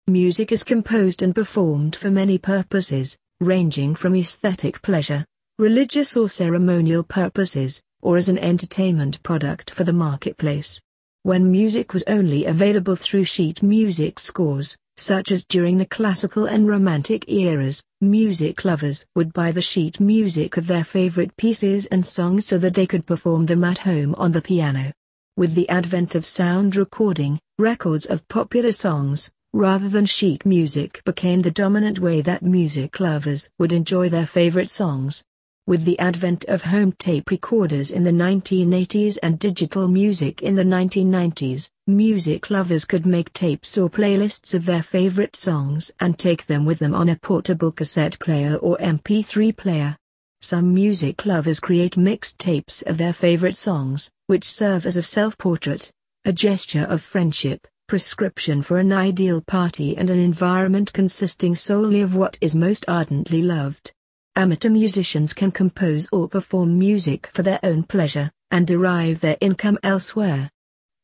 Music 0.06 0.52
is 0.52 0.66
composed 0.66 1.22
and 1.22 1.34
performed 1.34 1.96
for 1.96 2.12
many 2.12 2.38
purposes, 2.38 3.18
ranging 3.40 3.96
from 3.96 4.18
aesthetic 4.18 4.82
pleasure, 4.82 5.26
religious 5.58 6.18
or 6.18 6.28
ceremonial 6.28 7.04
purposes, 7.04 7.82
or 8.02 8.18
as 8.18 8.28
an 8.28 8.38
entertainment 8.38 9.24
product 9.24 9.72
for 9.72 9.86
the 9.86 9.94
marketplace. 9.94 10.82
When 11.26 11.50
music 11.50 11.94
was 11.94 12.04
only 12.06 12.44
available 12.44 12.98
through 12.98 13.24
sheet 13.24 13.64
music 13.64 14.20
scores, 14.20 14.76
such 14.98 15.32
as 15.32 15.46
during 15.46 15.78
the 15.78 15.86
classical 15.86 16.48
and 16.48 16.68
romantic 16.68 17.32
eras, 17.32 17.82
music 18.02 18.66
lovers 18.66 19.06
would 19.16 19.32
buy 19.32 19.54
the 19.54 19.62
sheet 19.62 20.02
music 20.02 20.58
of 20.58 20.68
their 20.68 20.84
favorite 20.84 21.38
pieces 21.38 21.86
and 21.86 22.06
songs 22.06 22.46
so 22.46 22.58
that 22.58 22.74
they 22.74 22.86
could 22.86 23.06
perform 23.06 23.46
them 23.46 23.64
at 23.64 23.78
home 23.78 24.14
on 24.16 24.34
the 24.34 24.42
piano. 24.42 24.92
With 25.38 25.56
the 25.56 25.70
advent 25.70 26.14
of 26.14 26.26
sound 26.26 26.76
recording, 26.76 27.40
records 27.58 28.06
of 28.06 28.28
popular 28.28 28.74
songs, 28.74 29.32
rather 29.54 29.88
than 29.88 30.06
sheet 30.06 30.46
music 30.46 31.02
became 31.06 31.40
the 31.40 31.52
dominant 31.52 32.00
way 32.00 32.20
that 32.20 32.44
music 32.44 33.00
lovers 33.00 33.50
would 33.58 33.72
enjoy 33.72 34.10
their 34.10 34.28
favorite 34.28 34.70
songs. 34.70 35.24
With 35.66 35.86
the 35.86 35.98
advent 35.98 36.44
of 36.50 36.64
home 36.64 36.92
tape 36.92 37.32
recorders 37.32 37.90
in 37.90 38.04
the 38.04 38.12
1980s 38.12 39.18
and 39.24 39.40
digital 39.40 39.88
music 39.88 40.42
in 40.42 40.56
the 40.56 40.64
1990s, 40.64 41.70
music 41.88 42.50
lovers 42.50 42.84
could 42.84 43.06
make 43.06 43.32
tapes 43.32 43.78
or 43.78 43.90
playlists 43.90 44.54
of 44.54 44.66
their 44.66 44.84
favorite 44.84 45.38
songs 45.38 45.90
and 46.02 46.20
take 46.20 46.48
them 46.48 46.66
with 46.66 46.80
them 46.80 46.94
on 46.94 47.08
a 47.08 47.16
portable 47.16 47.72
cassette 47.72 48.20
player 48.20 48.58
or 48.58 48.78
MP3 48.80 49.56
player. 49.56 49.96
Some 50.42 50.74
music 50.74 51.26
lovers 51.26 51.62
create 51.62 51.96
mixed 51.96 52.40
tapes 52.40 52.82
of 52.82 52.98
their 52.98 53.14
favorite 53.14 53.56
songs, 53.56 54.12
which 54.28 54.44
serve 54.44 54.86
as 54.86 54.98
a 54.98 55.02
self-portrait, 55.02 55.90
a 56.26 56.34
gesture 56.34 56.84
of 56.90 57.02
friendship, 57.02 57.66
prescription 57.88 58.64
for 58.64 58.80
an 58.80 58.92
ideal 58.92 59.40
party 59.40 59.96
and 59.96 60.10
an 60.10 60.20
environment 60.20 60.92
consisting 60.92 61.56
solely 61.56 62.02
of 62.02 62.16
what 62.16 62.38
is 62.42 62.54
most 62.54 62.84
ardently 62.90 63.42
loved. 63.42 63.94
Amateur 64.36 64.70
musicians 64.70 65.32
can 65.32 65.52
compose 65.52 66.08
or 66.12 66.28
perform 66.28 66.80
music 66.80 67.30
for 67.34 67.44
their 67.44 67.60
own 67.62 67.84
pleasure, 67.84 68.32
and 68.50 68.66
derive 68.66 69.20
their 69.20 69.38
income 69.42 69.78
elsewhere. 69.84 70.50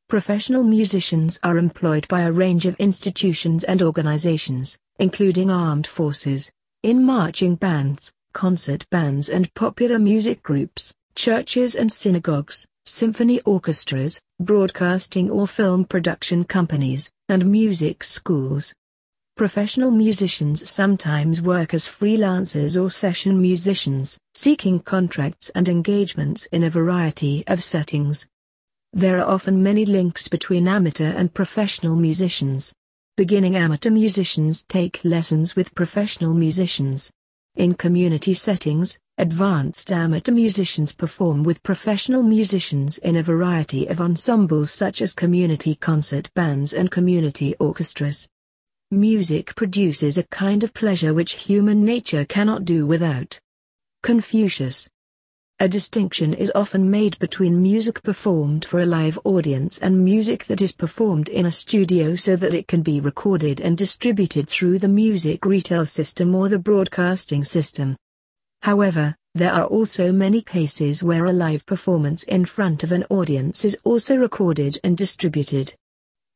Professional 0.08 0.64
musicians 0.64 1.40
are 1.44 1.60
employed 1.60 2.08
by 2.08 2.22
a 2.22 2.32
range 2.32 2.66
of 2.66 2.76
institutions 2.78 3.64
and 3.64 3.84
organizations, 3.84 4.80
including 4.98 5.52
armed 5.52 5.86
forces, 5.86 6.52
in 6.82 7.04
marching 7.04 7.54
bands, 7.54 8.12
concert 8.34 8.84
bands 8.90 9.30
and 9.30 9.54
popular 9.54 10.00
music 10.00 10.42
groups, 10.42 10.92
churches 11.14 11.76
and 11.76 11.94
synagogues, 11.94 12.66
symphony 12.88 13.40
orchestras, 13.42 14.20
broadcasting 14.40 15.30
or 15.30 15.48
film 15.48 15.86
production 15.86 16.44
companies, 16.44 17.12
and 17.28 17.46
music 17.46 18.04
schools. 18.04 18.74
Professional 19.40 19.90
musicians 19.90 20.70
sometimes 20.70 21.42
work 21.42 21.74
as 21.74 21.88
freelancers 21.88 22.76
or 22.76 22.92
session 22.92 23.42
musicians, 23.42 24.18
seeking 24.34 24.82
contracts 24.82 25.50
and 25.56 25.70
engagements 25.70 26.46
in 26.48 26.66
a 26.66 26.70
variety 26.70 27.46
of 27.48 27.64
settings. 27.64 28.28
There 28.92 29.18
are 29.18 29.26
often 29.26 29.64
many 29.64 29.86
links 29.86 30.28
between 30.28 30.68
amateur 30.68 31.14
and 31.14 31.34
professional 31.34 31.96
musicians. 31.96 32.74
Beginning 33.16 33.56
amateur 33.56 33.92
musicians 33.92 34.66
take 34.66 35.00
lessons 35.06 35.56
with 35.56 35.74
professional 35.74 36.34
musicians. 36.34 37.10
In 37.56 37.76
community 37.76 38.34
settings, 38.34 39.00
advanced 39.18 39.90
amateur 39.90 40.34
musicians 40.34 40.92
perform 40.92 41.44
with 41.44 41.64
professional 41.64 42.24
musicians 42.24 42.98
in 42.98 43.16
a 43.16 43.24
variety 43.24 43.88
of 43.88 44.02
ensembles 44.02 44.70
such 44.70 45.02
as 45.02 45.14
community 45.14 45.76
concert 45.76 46.30
bands 46.34 46.74
and 46.74 46.92
community 46.92 47.56
orchestras. 47.58 48.28
Music 48.92 49.54
produces 49.54 50.18
a 50.18 50.24
kind 50.30 50.64
of 50.64 50.74
pleasure 50.74 51.14
which 51.14 51.34
human 51.34 51.86
nature 51.86 52.26
cannot 52.26 52.66
do 52.66 52.88
without. 52.88 53.40
Confucius. 54.02 54.90
A 55.60 55.68
distinction 55.68 56.34
is 56.34 56.52
often 56.56 56.90
made 56.90 57.20
between 57.20 57.62
music 57.62 58.02
performed 58.02 58.66
for 58.66 58.80
a 58.80 58.88
live 58.88 59.20
audience 59.26 59.78
and 59.78 60.04
music 60.04 60.46
that 60.46 60.64
is 60.64 60.72
performed 60.72 61.30
in 61.30 61.46
a 61.46 61.52
studio 61.52 62.16
so 62.16 62.36
that 62.36 62.56
it 62.56 62.68
can 62.68 62.82
be 62.82 63.00
recorded 63.00 63.62
and 63.62 63.78
distributed 63.78 64.50
through 64.50 64.80
the 64.80 64.88
music 64.88 65.46
retail 65.46 65.86
system 65.86 66.34
or 66.34 66.50
the 66.50 66.58
broadcasting 66.58 67.44
system. 67.44 67.96
However, 68.64 69.16
there 69.36 69.54
are 69.54 69.66
also 69.66 70.12
many 70.12 70.42
cases 70.42 71.04
where 71.04 71.26
a 71.26 71.32
live 71.32 71.64
performance 71.68 72.24
in 72.24 72.44
front 72.44 72.84
of 72.84 72.92
an 72.92 73.06
audience 73.12 73.64
is 73.66 73.78
also 73.84 74.16
recorded 74.16 74.80
and 74.84 74.98
distributed. 74.98 75.76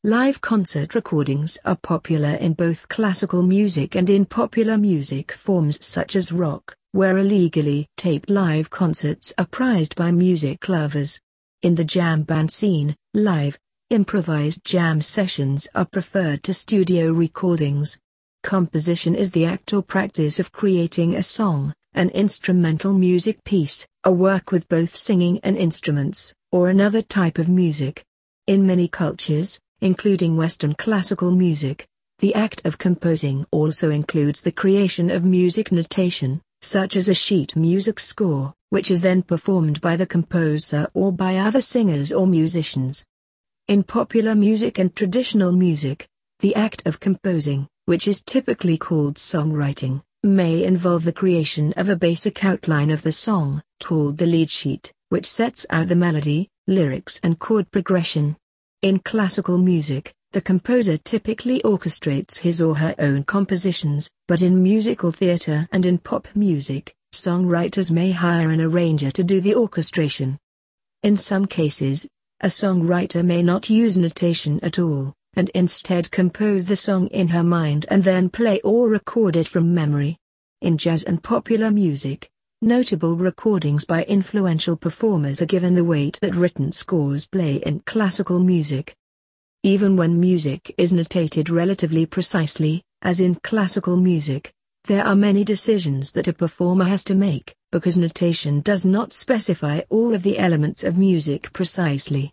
Live 0.06 0.42
concert 0.42 0.96
recordings 0.96 1.58
are 1.63 1.78
popular 1.78 2.32
in 2.32 2.56
both 2.56 2.89
classical 2.89 3.42
music 3.42 3.96
and 3.96 4.10
in 4.10 4.26
popular 4.26 4.78
music 4.78 5.32
forms 5.32 5.80
such 5.86 6.18
as 6.18 6.30
rock, 6.30 6.76
where 6.92 7.18
illegally 7.20 7.88
taped 7.96 8.30
live 8.30 8.70
concerts 8.70 9.32
are 9.38 9.46
prized 9.46 9.96
by 9.96 10.12
music 10.12 10.68
lovers. 10.68 11.22
In 11.62 11.76
the 11.76 11.86
jam 11.86 12.24
band 12.24 12.52
scene, 12.52 12.98
live, 13.13 13.58
improvised 13.92 14.66
jam 14.66 15.02
sessions 15.02 15.70
are 15.74 15.86
preferred 15.86 16.44
to 16.44 16.54
studio 16.54 17.13
recordings. 17.13 17.98
Composition 18.44 19.16
is 19.16 19.32
the 19.32 19.46
act 19.46 19.72
or 19.72 19.82
practice 19.82 20.38
of 20.38 20.52
creating 20.52 21.16
a 21.16 21.24
song, 21.24 21.74
an 21.94 22.10
instrumental 22.10 22.92
music 22.92 23.42
piece, 23.46 23.88
a 24.04 24.12
work 24.12 24.52
with 24.52 24.68
both 24.68 24.98
singing 24.98 25.39
and 25.44 25.56
instruments, 25.56 26.34
or 26.52 26.68
another 26.68 27.02
type 27.02 27.38
of 27.38 27.48
music. 27.48 28.04
In 28.48 28.68
many 28.68 28.89
cultures, 28.89 29.62
including 29.84 30.38
Western 30.38 30.74
classical 30.74 31.30
music. 31.30 31.86
The 32.19 32.34
act 32.36 32.65
of 32.65 32.78
composing 32.78 33.46
also 33.52 33.89
includes 33.89 34.39
the 34.39 34.52
creation 34.52 35.12
of 35.12 35.26
music 35.26 35.74
notation, 35.74 36.41
such 36.62 36.96
as 36.96 37.10
a 37.10 37.13
sheet 37.13 37.54
music 37.58 38.00
score, 38.00 38.54
which 38.69 38.89
is 38.89 39.02
then 39.02 39.22
performed 39.22 39.82
by 39.82 39.98
the 39.98 40.06
composer 40.06 40.88
or 40.93 41.12
by 41.12 41.36
other 41.36 41.60
singers 41.60 42.13
or 42.13 42.26
musicians. 42.26 43.04
In 43.67 43.84
popular 43.84 44.36
music 44.36 44.80
and 44.80 44.96
traditional 44.96 45.52
music, 45.52 46.08
the 46.39 46.56
act 46.56 46.88
of 46.88 47.02
composing, 47.02 47.67
which 47.86 48.08
is 48.08 48.22
typically 48.22 48.78
called 48.78 49.15
songwriting, 49.15 50.02
may 50.24 50.63
involve 50.63 51.04
the 51.04 51.12
creation 51.12 51.74
of 51.76 51.89
a 51.89 51.98
basic 51.98 52.46
outline 52.46 52.89
of 52.89 53.02
the 53.02 53.12
song, 53.12 53.62
called 53.84 54.17
the 54.17 54.26
lead 54.26 54.50
sheet, 54.50 54.93
which 55.10 55.26
sets 55.26 55.65
out 55.69 55.89
the 55.89 55.96
melody, 55.96 56.48
lyrics 56.67 57.19
and 57.22 57.38
chord 57.38 57.69
progression. 57.69 58.38
In 58.84 59.00
classical 59.00 59.58
music, 59.58 60.13
the 60.34 60.41
composer 60.41 60.98
typically 60.98 61.62
orchestrates 61.62 62.39
his 62.39 62.60
or 62.62 62.76
her 62.76 62.93
own 63.00 63.24
compositions, 63.24 64.12
but 64.28 64.41
in 64.41 64.62
musical 64.62 65.10
theater 65.10 65.69
and 65.72 65.86
in 65.86 65.98
pop 65.98 66.28
music, 66.36 66.93
songwriters 67.15 67.91
may 67.91 68.12
hire 68.12 68.50
an 68.50 68.60
arranger 68.60 69.10
to 69.12 69.24
do 69.24 69.39
the 69.39 69.56
orchestration. 69.56 70.38
In 71.02 71.15
some 71.15 71.46
cases, 71.46 72.06
a 72.41 72.48
songwriter 72.48 73.24
may 73.24 73.41
not 73.41 73.69
use 73.69 73.96
notation 73.96 74.60
at 74.62 74.80
all, 74.80 75.13
and 75.36 75.48
instead 75.56 76.12
compose 76.12 76.65
the 76.65 76.76
song 76.76 77.08
in 77.08 77.30
her 77.30 77.43
mind 77.43 77.86
and 77.88 78.04
then 78.04 78.28
play 78.28 78.60
or 78.65 78.89
record 78.89 79.38
it 79.38 79.48
from 79.48 79.74
memory. 79.74 80.17
In 80.60 80.78
jazz 80.78 81.06
and 81.06 81.24
popular 81.24 81.72
music, 81.72 82.30
Notable 82.65 83.17
recordings 83.17 83.84
by 83.84 84.06
influential 84.06 84.78
performers 84.78 85.41
are 85.41 85.45
given 85.45 85.76
the 85.76 85.84
weight 85.84 86.17
that 86.21 86.34
written 86.34 86.71
scores 86.71 87.28
play 87.28 87.58
in 87.58 87.82
classical 87.82 88.39
music. 88.39 88.95
Even 89.63 89.97
when 89.97 90.17
music 90.17 90.73
is 90.78 90.93
notated 90.93 91.52
relatively 91.52 92.06
precisely, 92.06 92.82
as 93.02 93.19
in 93.19 93.36
classical 93.36 93.97
music, 93.97 94.54
there 94.86 95.04
are 95.04 95.13
many 95.13 95.43
decisions 95.43 96.13
that 96.13 96.30
a 96.30 96.32
performer 96.32 96.86
has 96.86 97.04
to 97.04 97.15
make, 97.15 97.54
because 97.73 97.97
notation 97.97 98.62
does 98.62 98.86
not 98.86 99.12
specify 99.12 99.82
all 99.89 100.13
of 100.13 100.23
the 100.23 100.39
elements 100.39 100.86
of 100.86 100.97
music 100.97 101.52
precisely. 101.52 102.32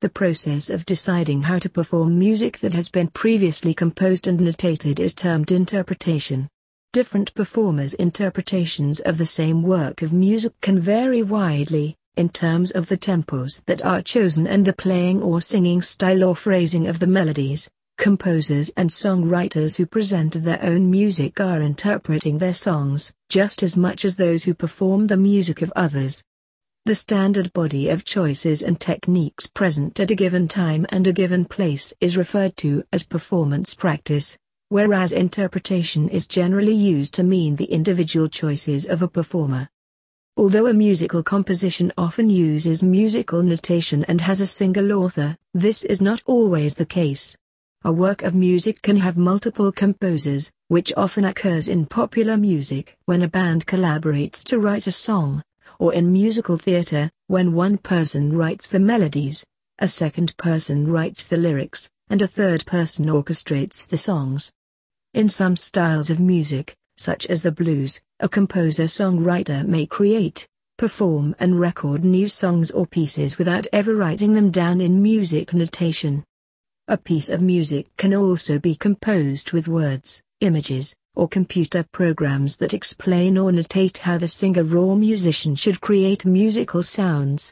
The 0.00 0.08
process 0.08 0.70
of 0.70 0.86
deciding 0.86 1.42
how 1.42 1.58
to 1.58 1.68
perform 1.68 2.18
music 2.18 2.58
that 2.60 2.72
has 2.72 2.88
been 2.88 3.08
previously 3.08 3.74
composed 3.74 4.28
and 4.28 4.40
notated 4.40 4.98
is 4.98 5.12
termed 5.12 5.52
interpretation. 5.52 6.48
Different 6.98 7.32
performers' 7.32 7.94
interpretations 7.94 8.98
of 8.98 9.18
the 9.18 9.24
same 9.24 9.62
work 9.62 10.02
of 10.02 10.12
music 10.12 10.60
can 10.60 10.80
vary 10.80 11.22
widely, 11.22 11.94
in 12.16 12.28
terms 12.28 12.72
of 12.72 12.88
the 12.88 12.96
tempos 12.96 13.64
that 13.66 13.84
are 13.84 14.02
chosen 14.02 14.48
and 14.48 14.64
the 14.64 14.72
playing 14.72 15.22
or 15.22 15.40
singing 15.40 15.80
style 15.80 16.24
or 16.24 16.34
phrasing 16.34 16.88
of 16.88 16.98
the 16.98 17.06
melodies. 17.06 17.70
Composers 17.98 18.70
and 18.76 18.90
songwriters 18.90 19.76
who 19.76 19.86
present 19.86 20.42
their 20.42 20.60
own 20.60 20.90
music 20.90 21.38
are 21.38 21.62
interpreting 21.62 22.38
their 22.38 22.52
songs, 22.52 23.12
just 23.28 23.62
as 23.62 23.76
much 23.76 24.04
as 24.04 24.16
those 24.16 24.42
who 24.42 24.52
perform 24.52 25.06
the 25.06 25.16
music 25.16 25.62
of 25.62 25.72
others. 25.76 26.24
The 26.84 26.96
standard 26.96 27.52
body 27.52 27.90
of 27.90 28.04
choices 28.04 28.60
and 28.60 28.80
techniques 28.80 29.46
present 29.46 30.00
at 30.00 30.10
a 30.10 30.16
given 30.16 30.48
time 30.48 30.84
and 30.88 31.06
a 31.06 31.12
given 31.12 31.44
place 31.44 31.92
is 32.00 32.16
referred 32.16 32.56
to 32.56 32.82
as 32.92 33.04
performance 33.04 33.72
practice 33.72 34.36
whereas 34.70 35.12
interpretation 35.12 36.08
is 36.08 36.26
generally 36.26 36.74
used 36.74 37.14
to 37.14 37.22
mean 37.22 37.56
the 37.56 37.64
individual 37.72 38.28
choices 38.28 38.84
of 38.86 39.02
a 39.02 39.08
performer. 39.08 39.68
Although 40.36 40.66
a 40.66 40.72
musical 40.74 41.22
composition 41.22 41.92
often 41.98 42.30
uses 42.30 42.82
musical 42.82 43.42
notation 43.42 44.04
and 44.04 44.20
has 44.20 44.40
a 44.40 44.46
single 44.46 44.92
author, 44.92 45.36
this 45.54 45.84
is 45.84 46.00
not 46.00 46.22
always 46.26 46.76
the 46.76 46.86
case. 46.86 47.36
A 47.84 47.92
work 47.92 48.22
of 48.22 48.34
music 48.34 48.82
can 48.82 48.96
have 48.98 49.16
multiple 49.16 49.72
composers, 49.72 50.52
which 50.68 50.92
often 50.96 51.24
occurs 51.24 51.68
in 51.68 51.86
popular 51.86 52.36
music 52.36 52.96
when 53.06 53.22
a 53.22 53.28
band 53.28 53.66
collaborates 53.66 54.44
to 54.44 54.58
write 54.58 54.86
a 54.86 54.92
song, 54.92 55.42
or 55.78 55.94
in 55.94 56.12
musical 56.12 56.58
theater, 56.58 57.10
when 57.26 57.52
one 57.52 57.78
person 57.78 58.36
writes 58.36 58.68
the 58.68 58.78
melodies, 58.80 59.44
a 59.78 59.88
second 59.88 60.36
person 60.36 60.90
writes 60.90 61.24
the 61.24 61.36
lyrics, 61.36 61.88
and 62.10 62.20
a 62.20 62.26
third 62.26 62.66
person 62.66 63.06
orchestrates 63.06 63.88
the 63.88 63.98
songs. 63.98 64.50
In 65.14 65.26
some 65.26 65.56
styles 65.56 66.10
of 66.10 66.20
music, 66.20 66.76
such 66.98 67.26
as 67.28 67.40
the 67.40 67.50
blues, 67.50 67.98
a 68.20 68.28
composer-songwriter 68.28 69.66
may 69.66 69.86
create, 69.86 70.46
perform 70.76 71.34
and 71.40 71.58
record 71.58 72.04
new 72.04 72.28
songs 72.28 72.70
or 72.70 72.86
pieces 72.86 73.38
without 73.38 73.66
ever 73.72 73.96
writing 73.96 74.34
them 74.34 74.50
down 74.50 74.82
in 74.82 75.02
music 75.02 75.54
notation. 75.54 76.22
A 76.88 76.98
piece 76.98 77.30
of 77.30 77.40
music 77.40 77.86
can 77.96 78.12
also 78.12 78.58
be 78.58 78.74
composed 78.74 79.52
with 79.52 79.66
words, 79.66 80.22
images, 80.42 80.94
or 81.14 81.26
computer 81.26 81.86
programs 81.90 82.58
that 82.58 82.74
explain 82.74 83.38
or 83.38 83.50
notate 83.50 83.96
how 83.96 84.18
the 84.18 84.28
singer 84.28 84.76
or 84.76 84.94
musician 84.94 85.56
should 85.56 85.80
create 85.80 86.26
musical 86.26 86.82
sounds. 86.82 87.50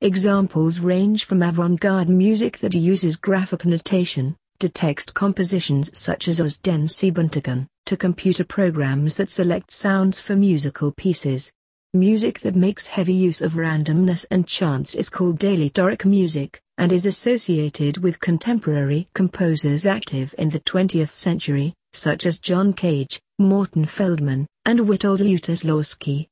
Examples 0.00 0.78
range 0.78 1.24
from 1.24 1.42
avant-garde 1.42 2.08
music 2.08 2.58
that 2.58 2.74
uses 2.74 3.16
graphic 3.16 3.66
notation, 3.66 4.36
to 4.58 4.68
text 4.68 5.14
compositions 5.14 5.90
such 5.98 6.28
as 6.28 6.40
Aus 6.40 6.58
den 6.58 6.88
to 6.88 7.96
computer 7.96 8.44
programs 8.44 9.16
that 9.16 9.30
select 9.30 9.70
sounds 9.70 10.20
for 10.20 10.36
musical 10.36 10.92
pieces. 10.92 11.52
Music 11.92 12.40
that 12.40 12.56
makes 12.56 12.86
heavy 12.86 13.14
use 13.14 13.40
of 13.40 13.52
randomness 13.52 14.26
and 14.30 14.46
chance 14.46 14.94
is 14.94 15.08
called 15.08 15.44
aleatoric 15.44 16.04
music, 16.04 16.60
and 16.78 16.92
is 16.92 17.06
associated 17.06 17.98
with 17.98 18.18
contemporary 18.18 19.08
composers 19.14 19.86
active 19.86 20.34
in 20.38 20.50
the 20.50 20.60
20th 20.60 21.10
century, 21.10 21.72
such 21.92 22.26
as 22.26 22.40
John 22.40 22.72
Cage, 22.72 23.20
Morton 23.38 23.86
Feldman, 23.86 24.46
and 24.64 24.80
Witold 24.80 25.20
Lutosławski. 25.20 26.26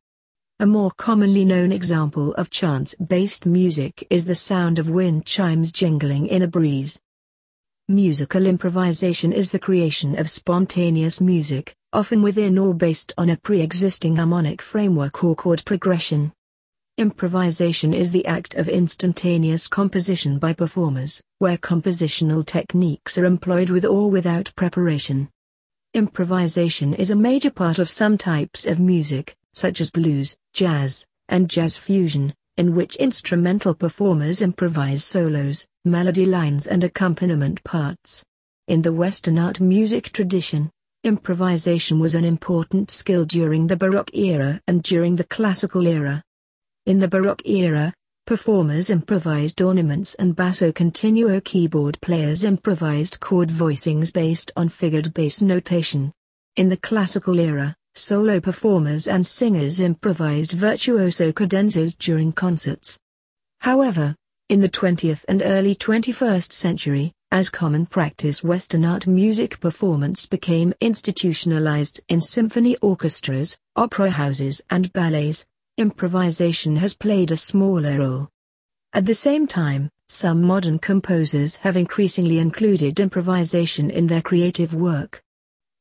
A 0.58 0.66
more 0.66 0.90
commonly 0.96 1.44
known 1.44 1.70
example 1.70 2.35
of 2.35 2.50
chance-based 2.50 3.46
music 3.46 4.06
is 4.11 4.24
the 4.24 4.35
sound 4.35 4.78
of 4.78 4.90
wind 4.90 5.26
chimes 5.26 5.70
jingling 5.70 6.26
in 6.28 6.42
a 6.42 6.46
breeze. 6.46 6.98
Musical 7.92 8.46
improvisation 8.46 9.35
is 9.35 9.50
the 9.50 9.59
creation 9.59 10.18
of 10.18 10.31
spontaneous 10.31 11.20
music, 11.20 11.76
often 11.92 12.22
within 12.22 12.57
or 12.57 12.72
based 12.72 13.12
on 13.18 13.28
a 13.28 13.37
pre-existing 13.37 14.16
harmonic 14.16 14.62
framework 14.62 15.22
or 15.22 15.37
chord 15.37 15.62
progression. 15.66 16.33
Improvisation 16.96 17.92
is 17.92 18.11
the 18.11 18.24
act 18.24 18.55
of 18.55 18.66
instantaneous 18.66 19.68
composition 19.68 20.38
by 20.38 20.55
performers, 20.55 21.22
where 21.38 21.59
compositional 21.59 22.46
techniques 22.46 23.18
are 23.18 23.26
employed 23.26 23.68
with 23.68 23.85
or 23.85 24.11
without 24.11 24.50
preparation. 24.57 25.28
Improvisation 25.92 26.94
is 26.94 27.11
a 27.11 27.14
major 27.14 27.50
part 27.50 27.78
of 27.78 27.90
some 27.90 28.16
types 28.16 28.66
of 28.66 28.81
music, 28.81 29.37
such 29.52 29.83
as 29.83 29.90
blues, 29.90 30.35
jazz, 30.55 31.05
and 31.28 31.50
jazz 31.50 31.76
fusion, 31.76 32.33
in 32.57 32.74
which 32.74 32.96
instrumental 32.96 33.74
performers 33.74 34.40
improvise 34.40 35.05
solos, 35.05 35.66
melody 35.84 36.24
lines 36.24 36.68
and 36.68 36.84
accompaniment 36.84 37.62
parts. 37.64 38.24
In 38.68 38.82
the 38.82 38.92
Western 38.92 39.36
art 39.36 39.60
music 39.60 40.12
tradition, 40.12 40.70
improvisation 41.02 41.98
was 41.98 42.14
an 42.14 42.24
important 42.24 42.90
skill 42.90 43.24
during 43.24 43.66
the 43.66 43.76
Baroque 43.76 44.14
era 44.14 44.60
and 44.68 44.84
during 44.84 45.16
the 45.16 45.24
Classical 45.24 45.88
era. 45.88 46.22
In 46.86 47.00
the 47.00 47.08
Baroque 47.08 47.42
era, 47.44 47.92
performers 48.26 48.90
improvised 48.90 49.60
ornaments 49.60 50.14
and 50.14 50.36
basso 50.36 50.70
continuo 50.70 51.40
keyboard 51.40 52.00
players 52.00 52.44
improvised 52.44 53.18
chord 53.18 53.48
voicings 53.48 54.12
based 54.12 54.52
on 54.56 54.68
figured 54.68 55.12
bass 55.12 55.42
notation. 55.42 56.12
In 56.54 56.68
the 56.68 56.76
Classical 56.76 57.40
era, 57.40 57.74
solo 57.96 58.38
performers 58.38 59.08
and 59.08 59.26
singers 59.26 59.80
improvised 59.80 60.52
virtuoso 60.52 61.32
cadenzas 61.32 61.96
during 61.98 62.30
concerts. 62.30 62.96
However, 63.60 64.14
in 64.52 64.60
the 64.60 64.68
20th 64.68 65.24
and 65.28 65.40
early 65.40 65.74
21st 65.74 66.52
century, 66.52 67.10
as 67.30 67.48
common 67.48 67.86
practice 67.86 68.44
Western 68.44 68.84
art 68.84 69.06
music 69.06 69.58
performance 69.60 70.26
became 70.26 70.74
institutionalized 70.82 72.02
in 72.10 72.20
symphony 72.20 72.76
orchestras, 72.82 73.56
opera 73.76 74.10
houses 74.10 74.60
and 74.68 74.92
ballets, 74.92 75.46
improvisation 75.78 76.76
has 76.76 76.94
played 76.94 77.30
a 77.30 77.36
smaller 77.38 77.96
role. 77.96 78.28
At 78.92 79.06
the 79.06 79.14
same 79.14 79.46
time, 79.46 79.88
some 80.08 80.42
modern 80.42 80.78
composers 80.78 81.56
have 81.56 81.78
increasingly 81.78 82.38
included 82.38 83.00
improvisation 83.00 83.90
in 83.90 84.06
their 84.06 84.20
creative 84.20 84.74
work. 84.74 85.22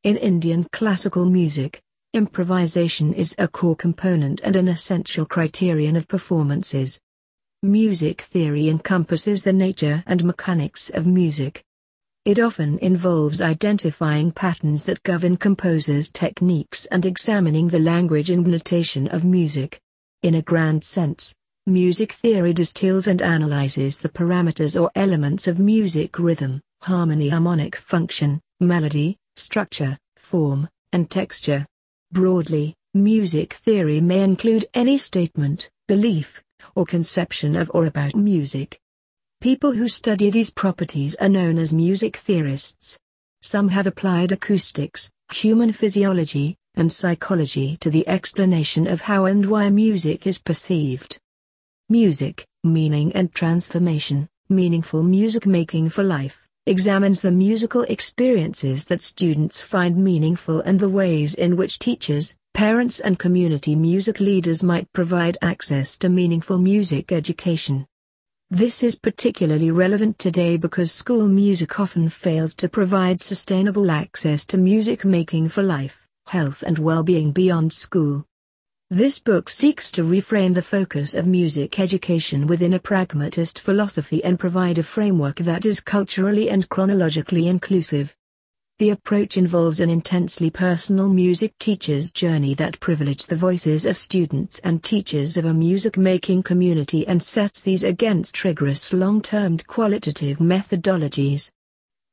In 0.05 0.15
Indian 0.15 0.65
classical 0.71 1.25
music, 1.25 1.81
improvisation 2.13 3.13
is 3.13 3.36
a 3.38 3.49
core 3.49 3.75
component 3.75 4.39
and 4.45 4.55
an 4.55 4.69
essential 4.69 5.25
criterion 5.25 5.97
of 5.97 6.07
performances. 6.07 7.01
Music 7.63 8.21
theory 8.21 8.69
encompasses 8.69 9.43
the 9.43 9.54
nature 9.54 10.04
and 10.08 10.24
mechanics 10.24 10.89
of 10.95 11.06
music. 11.06 11.63
It 12.26 12.39
often 12.39 12.80
involves 12.80 13.39
identifying 13.39 14.32
patterns 14.32 14.84
that 14.86 15.04
govern 15.04 15.38
composers' 15.38 16.10
techniques 16.10 16.88
and 16.88 17.06
examining 17.06 17.67
the 17.67 17.80
language 17.80 18.32
and 18.32 18.47
notation 18.47 19.08
of 19.10 19.24
music. 19.24 19.80
In 20.24 20.34
a 20.34 20.41
grand 20.41 20.84
sense, 20.84 21.36
music 21.67 22.13
theory 22.13 22.52
distills 22.52 23.06
and 23.06 23.21
analyzes 23.21 24.00
the 24.00 24.10
parameters 24.10 24.80
or 24.82 24.89
elements 24.95 25.47
of 25.47 25.60
music 25.60 26.17
rhythm, 26.17 26.62
harmony 26.82 27.30
harmonic 27.30 27.76
function, 27.76 28.41
melody, 28.60 29.17
structure, 29.36 30.00
form, 30.17 30.67
and 30.93 31.12
texture. 31.12 31.67
Broadly, 32.12 32.74
music 32.95 33.54
theory 33.54 34.02
may 34.02 34.24
include 34.24 34.65
any 34.74 34.97
statement, 34.97 35.69
belief, 35.88 36.41
or 36.76 36.86
conception 36.86 37.56
of 37.56 37.71
or 37.74 37.86
about 37.86 38.15
music. 38.15 38.80
People 39.41 39.71
who 39.71 39.88
study 39.88 40.30
these 40.30 40.50
properties 40.52 41.15
are 41.15 41.30
known 41.30 41.58
as 41.58 41.74
music 41.74 42.17
theorists. 42.17 42.97
Some 43.41 43.69
have 43.69 43.88
applied 43.88 44.32
acoustics, 44.32 45.10
human 45.32 45.71
physiology, 45.71 46.56
and 46.76 46.91
psychology 46.91 47.76
to 47.78 47.89
the 47.89 48.08
explanation 48.08 48.88
of 48.88 49.02
how 49.02 49.26
and 49.26 49.45
why 49.45 49.69
music 49.69 50.28
is 50.28 50.38
perceived. 50.38 51.17
Music, 51.89 52.45
Meaning 52.63 53.12
and 53.13 53.34
Transformation, 53.34 54.30
Meaningful 54.50 55.04
Music 55.04 55.45
Making 55.45 55.89
for 55.89 56.04
Life, 56.04 56.47
examines 56.67 57.21
the 57.21 57.32
musical 57.32 57.82
experiences 57.84 58.86
that 58.86 59.02
students 59.02 59.60
find 59.60 59.97
meaningful 59.97 60.62
and 60.62 60.80
the 60.80 60.89
ways 60.89 61.34
in 61.34 61.58
which 61.58 61.80
teachers, 61.80 62.36
parents 62.53 62.99
and 62.99 63.17
community 63.17 63.75
music 63.75 64.19
leaders 64.19 64.61
might 64.61 64.91
provide 64.93 65.37
access 65.41 65.97
to 65.97 66.09
meaningful 66.09 66.57
music 66.57 67.11
education. 67.11 67.85
This 68.49 68.83
is 68.83 68.99
particularly 68.99 69.71
relevant 69.71 70.19
today 70.19 70.57
because 70.57 70.91
school 70.91 71.27
music 71.27 71.79
often 71.79 72.09
fails 72.09 72.53
to 72.55 72.69
provide 72.69 73.21
sustainable 73.21 73.89
access 73.89 74.45
to 74.47 74.57
music 74.57 75.05
making 75.05 75.49
for 75.49 75.63
life, 75.63 76.05
health 76.27 76.63
and 76.63 76.77
well-being 76.77 77.31
beyond 77.31 77.73
school. 77.73 78.25
This 78.89 79.19
book 79.19 79.49
seeks 79.49 79.89
to 79.93 80.03
reframe 80.03 80.53
the 80.53 80.61
focus 80.61 81.15
of 81.15 81.25
music 81.25 81.79
education 81.79 82.45
within 82.45 82.73
a 82.73 82.79
pragmatist 82.79 83.59
philosophy 83.61 84.21
and 84.23 84.37
provide 84.37 84.77
a 84.77 84.83
framework 84.83 85.37
that 85.37 85.65
is 85.65 85.79
culturally 85.79 86.49
and 86.49 86.67
chronologically 86.67 87.47
inclusive. 87.47 88.15
The 88.82 88.89
approach 88.89 89.38
involves 89.38 89.80
an 89.80 89.91
intensely 89.91 90.50
personal 90.50 91.08
music 91.08 91.56
teacher's 91.60 92.10
journey 92.10 92.56
that 92.56 92.80
privileges 92.80 93.28
the 93.28 93.36
voices 93.36 93.86
of 93.86 93.96
students 93.96 94.58
and 94.63 94.84
teachers 94.84 95.38
of 95.38 95.46
a 95.46 95.54
music-making 95.54 96.41
community 96.41 97.06
and 97.06 97.22
sets 97.22 97.62
these 97.62 97.84
against 97.84 98.44
rigorous 98.44 98.91
long-term 98.91 99.60
qualitative 99.67 100.39
methodologies. 100.39 101.52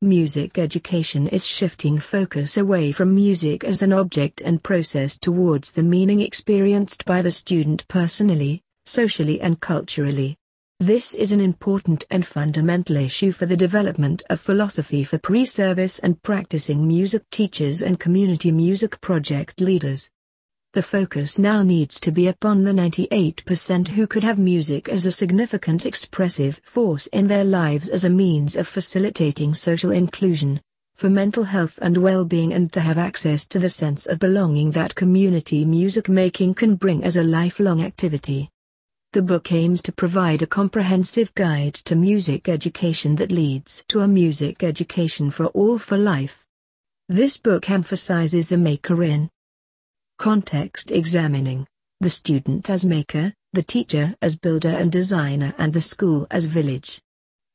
Music 0.02 0.58
education 0.58 1.26
is 1.28 1.46
shifting 1.46 1.98
focus 1.98 2.58
away 2.58 2.92
from 2.92 3.14
music 3.14 3.64
as 3.64 3.80
an 3.80 3.94
object 3.94 4.42
and 4.42 4.62
process 4.62 5.16
towards 5.16 5.72
the 5.72 5.82
meaning 5.82 6.20
experienced 6.20 7.02
by 7.06 7.22
the 7.22 7.30
student 7.30 7.88
personally, 7.88 8.60
socially 8.84 9.40
and 9.40 9.58
culturally. 9.60 10.37
This 10.80 11.12
is 11.12 11.32
an 11.32 11.40
important 11.40 12.06
and 12.08 12.24
fundamental 12.24 12.98
issue 12.98 13.32
for 13.32 13.46
the 13.46 13.56
development 13.56 14.22
of 14.30 14.40
philosophy 14.40 15.02
for 15.02 15.18
pre-service 15.18 15.98
and 15.98 16.22
practicing 16.22 16.86
music 16.86 17.28
teachers 17.30 17.82
and 17.82 17.98
community 17.98 18.52
music 18.52 19.00
project 19.00 19.60
leaders. 19.60 20.08
The 20.74 20.82
focus 20.82 21.36
now 21.36 21.64
needs 21.64 21.98
to 21.98 22.12
be 22.12 22.28
upon 22.28 22.62
the 22.62 22.70
98% 22.70 23.88
who 23.88 24.06
could 24.06 24.22
have 24.22 24.38
music 24.38 24.88
as 24.88 25.04
a 25.04 25.10
significant 25.10 25.84
expressive 25.84 26.60
force 26.62 27.08
in 27.08 27.26
their 27.26 27.44
lives 27.44 27.88
as 27.88 28.04
a 28.04 28.10
means 28.10 28.54
of 28.54 28.68
facilitating 28.68 29.54
social 29.54 29.90
inclusion, 29.90 30.60
for 30.94 31.10
mental 31.10 31.42
health 31.42 31.80
and 31.82 31.96
well-being 31.96 32.52
and 32.52 32.72
to 32.72 32.80
have 32.80 32.98
access 32.98 33.48
to 33.48 33.58
the 33.58 33.68
sense 33.68 34.06
of 34.06 34.20
belonging 34.20 34.70
that 34.70 34.94
community 34.94 35.64
music 35.64 36.08
making 36.08 36.54
can 36.54 36.76
bring 36.76 37.02
as 37.02 37.16
a 37.16 37.24
lifelong 37.24 37.82
activity. 37.82 38.48
The 39.14 39.22
book 39.22 39.52
aims 39.52 39.80
to 39.82 39.92
provide 39.92 40.42
a 40.42 40.46
comprehensive 40.46 41.34
guide 41.34 41.72
to 41.86 41.96
music 41.96 42.46
education 42.46 43.16
that 43.16 43.32
leads 43.32 43.82
to 43.88 44.00
a 44.00 44.06
music 44.06 44.62
education 44.62 45.30
for 45.30 45.46
all 45.46 45.78
for 45.78 45.96
life. 45.96 46.44
This 47.08 47.38
book 47.38 47.70
emphasizes 47.70 48.48
the 48.48 48.58
maker 48.58 49.02
in 49.02 49.30
context 50.18 50.90
examining 50.90 51.66
the 52.00 52.10
student 52.10 52.68
as 52.68 52.84
maker, 52.84 53.32
the 53.54 53.62
teacher 53.62 54.14
as 54.20 54.36
builder 54.36 54.68
and 54.68 54.92
designer 54.92 55.54
and 55.56 55.72
the 55.72 55.80
school 55.80 56.26
as 56.30 56.44
village. 56.44 57.00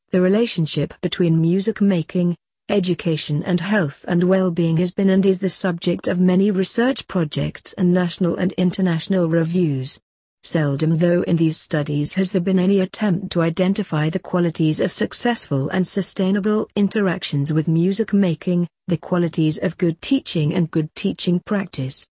The 0.09 0.21
relationship 0.21 0.95
between 1.01 1.39
music 1.39 1.81
making, 1.81 2.35
education 2.67 3.43
and 3.43 3.59
health 3.59 4.03
and 4.07 4.23
well-being 4.23 4.77
has 4.77 4.91
been 4.91 5.11
and 5.11 5.23
is 5.23 5.37
the 5.37 5.51
subject 5.51 6.07
of 6.07 6.19
many 6.19 6.49
research 6.49 7.07
projects 7.07 7.73
and 7.73 7.93
national 7.93 8.37
and 8.37 8.53
international 8.53 9.29
reviews. 9.29 9.99
Seldom 10.45 10.97
though 10.97 11.21
in 11.21 11.38
these 11.38 11.58
studies 11.58 12.13
has 12.15 12.34
there 12.34 12.41
been 12.41 12.60
any 12.60 12.82
attempt 12.82 13.32
to 13.32 13.41
identify 13.41 14.10
the 14.10 14.19
qualities 14.19 14.82
of 14.82 14.91
successful 14.91 15.69
and 15.69 15.88
sustainable 15.88 16.67
interactions 16.75 17.53
with 17.53 17.69
music 17.69 18.12
making, 18.12 18.67
the 18.88 18.97
qualities 18.97 19.58
of 19.58 19.77
good 19.77 20.01
teaching 20.01 20.53
and 20.53 20.69
good 20.69 20.93
teaching 20.95 21.39
practice. 21.39 22.06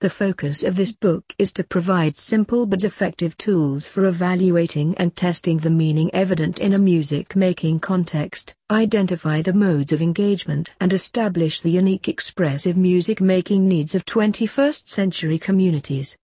The 0.00 0.08
focus 0.08 0.62
of 0.62 0.76
this 0.76 0.92
book 0.92 1.24
is 1.38 1.52
to 1.52 1.64
provide 1.64 2.16
simple 2.16 2.64
but 2.64 2.82
effective 2.82 3.36
tools 3.36 3.86
for 3.86 4.06
evaluating 4.06 4.94
and 4.96 5.14
testing 5.14 5.58
the 5.58 5.68
meaning 5.68 6.10
evident 6.14 6.58
in 6.58 6.72
a 6.72 6.78
music 6.78 7.36
making 7.36 7.80
context, 7.80 8.54
identify 8.70 9.42
the 9.42 9.52
modes 9.52 9.92
of 9.92 10.00
engagement 10.00 10.74
and 10.80 10.94
establish 10.94 11.60
the 11.60 11.70
unique 11.70 12.08
expressive 12.08 12.76
music 12.78 13.20
making 13.20 13.68
needs 13.68 13.94
of 13.94 14.06
21st 14.06 14.86
century 14.86 15.38
communities. 15.38 16.16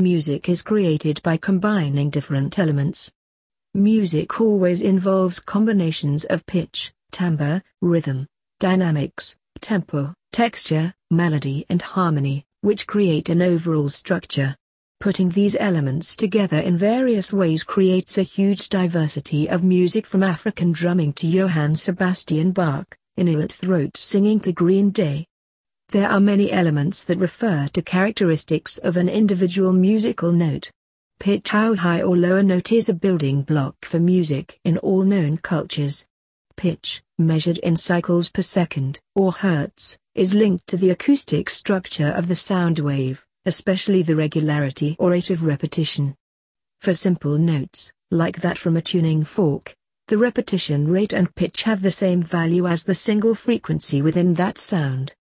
Music 0.00 0.48
is 0.48 0.62
created 0.62 1.20
by 1.22 1.36
combining 1.36 2.08
different 2.08 2.58
elements. 2.58 3.12
Music 3.74 4.40
always 4.40 4.80
involves 4.80 5.38
combinations 5.38 6.24
of 6.24 6.46
pitch, 6.46 6.90
timbre, 7.12 7.62
rhythm, 7.82 8.26
dynamics, 8.60 9.36
tempo, 9.60 10.14
texture, 10.32 10.94
melody 11.10 11.66
and 11.68 11.82
harmony, 11.82 12.46
which 12.62 12.86
create 12.86 13.28
an 13.28 13.42
overall 13.42 13.90
structure. 13.90 14.56
Putting 15.00 15.28
these 15.28 15.54
elements 15.60 16.16
together 16.16 16.58
in 16.58 16.78
various 16.78 17.30
ways 17.30 17.62
creates 17.62 18.16
a 18.16 18.22
huge 18.22 18.70
diversity 18.70 19.50
of 19.50 19.62
music 19.62 20.06
from 20.06 20.22
African 20.22 20.72
drumming 20.72 21.12
to 21.14 21.26
Johann 21.26 21.74
Sebastian 21.74 22.52
Bach, 22.52 22.96
Inuit 23.18 23.52
throat 23.52 23.98
singing 23.98 24.40
to 24.40 24.52
Green 24.52 24.90
Day, 24.90 25.26
there 25.90 26.08
are 26.08 26.20
many 26.20 26.52
elements 26.52 27.02
that 27.04 27.18
refer 27.18 27.68
to 27.72 27.82
characteristics 27.82 28.78
of 28.78 28.96
an 28.96 29.08
individual 29.08 29.72
musical 29.72 30.30
note. 30.30 30.70
Pitch 31.18 31.48
how 31.48 31.74
high 31.74 32.00
or 32.00 32.16
low 32.16 32.36
a 32.36 32.42
note 32.42 32.70
is 32.70 32.88
a 32.88 32.94
building 32.94 33.42
block 33.42 33.74
for 33.84 33.98
music 33.98 34.60
in 34.64 34.78
all 34.78 35.02
known 35.02 35.36
cultures. 35.36 36.06
Pitch, 36.56 37.02
measured 37.18 37.58
in 37.58 37.76
cycles 37.76 38.28
per 38.28 38.42
second 38.42 39.00
or 39.16 39.32
hertz, 39.32 39.98
is 40.14 40.32
linked 40.32 40.66
to 40.68 40.76
the 40.76 40.90
acoustic 40.90 41.50
structure 41.50 42.08
of 42.08 42.28
the 42.28 42.36
sound 42.36 42.78
wave, 42.78 43.24
especially 43.44 44.02
the 44.02 44.16
regularity 44.16 44.96
or 44.98 45.10
rate 45.10 45.30
of 45.30 45.44
repetition. 45.44 46.14
For 46.80 46.92
simple 46.92 47.36
notes, 47.36 47.92
like 48.10 48.40
that 48.42 48.58
from 48.58 48.76
a 48.76 48.82
tuning 48.82 49.24
fork, 49.24 49.74
the 50.06 50.18
repetition 50.18 50.88
rate 50.88 51.12
and 51.12 51.34
pitch 51.34 51.64
have 51.64 51.82
the 51.82 51.90
same 51.90 52.22
value 52.22 52.66
as 52.66 52.84
the 52.84 52.94
single 52.94 53.34
frequency 53.34 54.02
within 54.02 54.34
that 54.34 54.58
sound. 54.58 55.14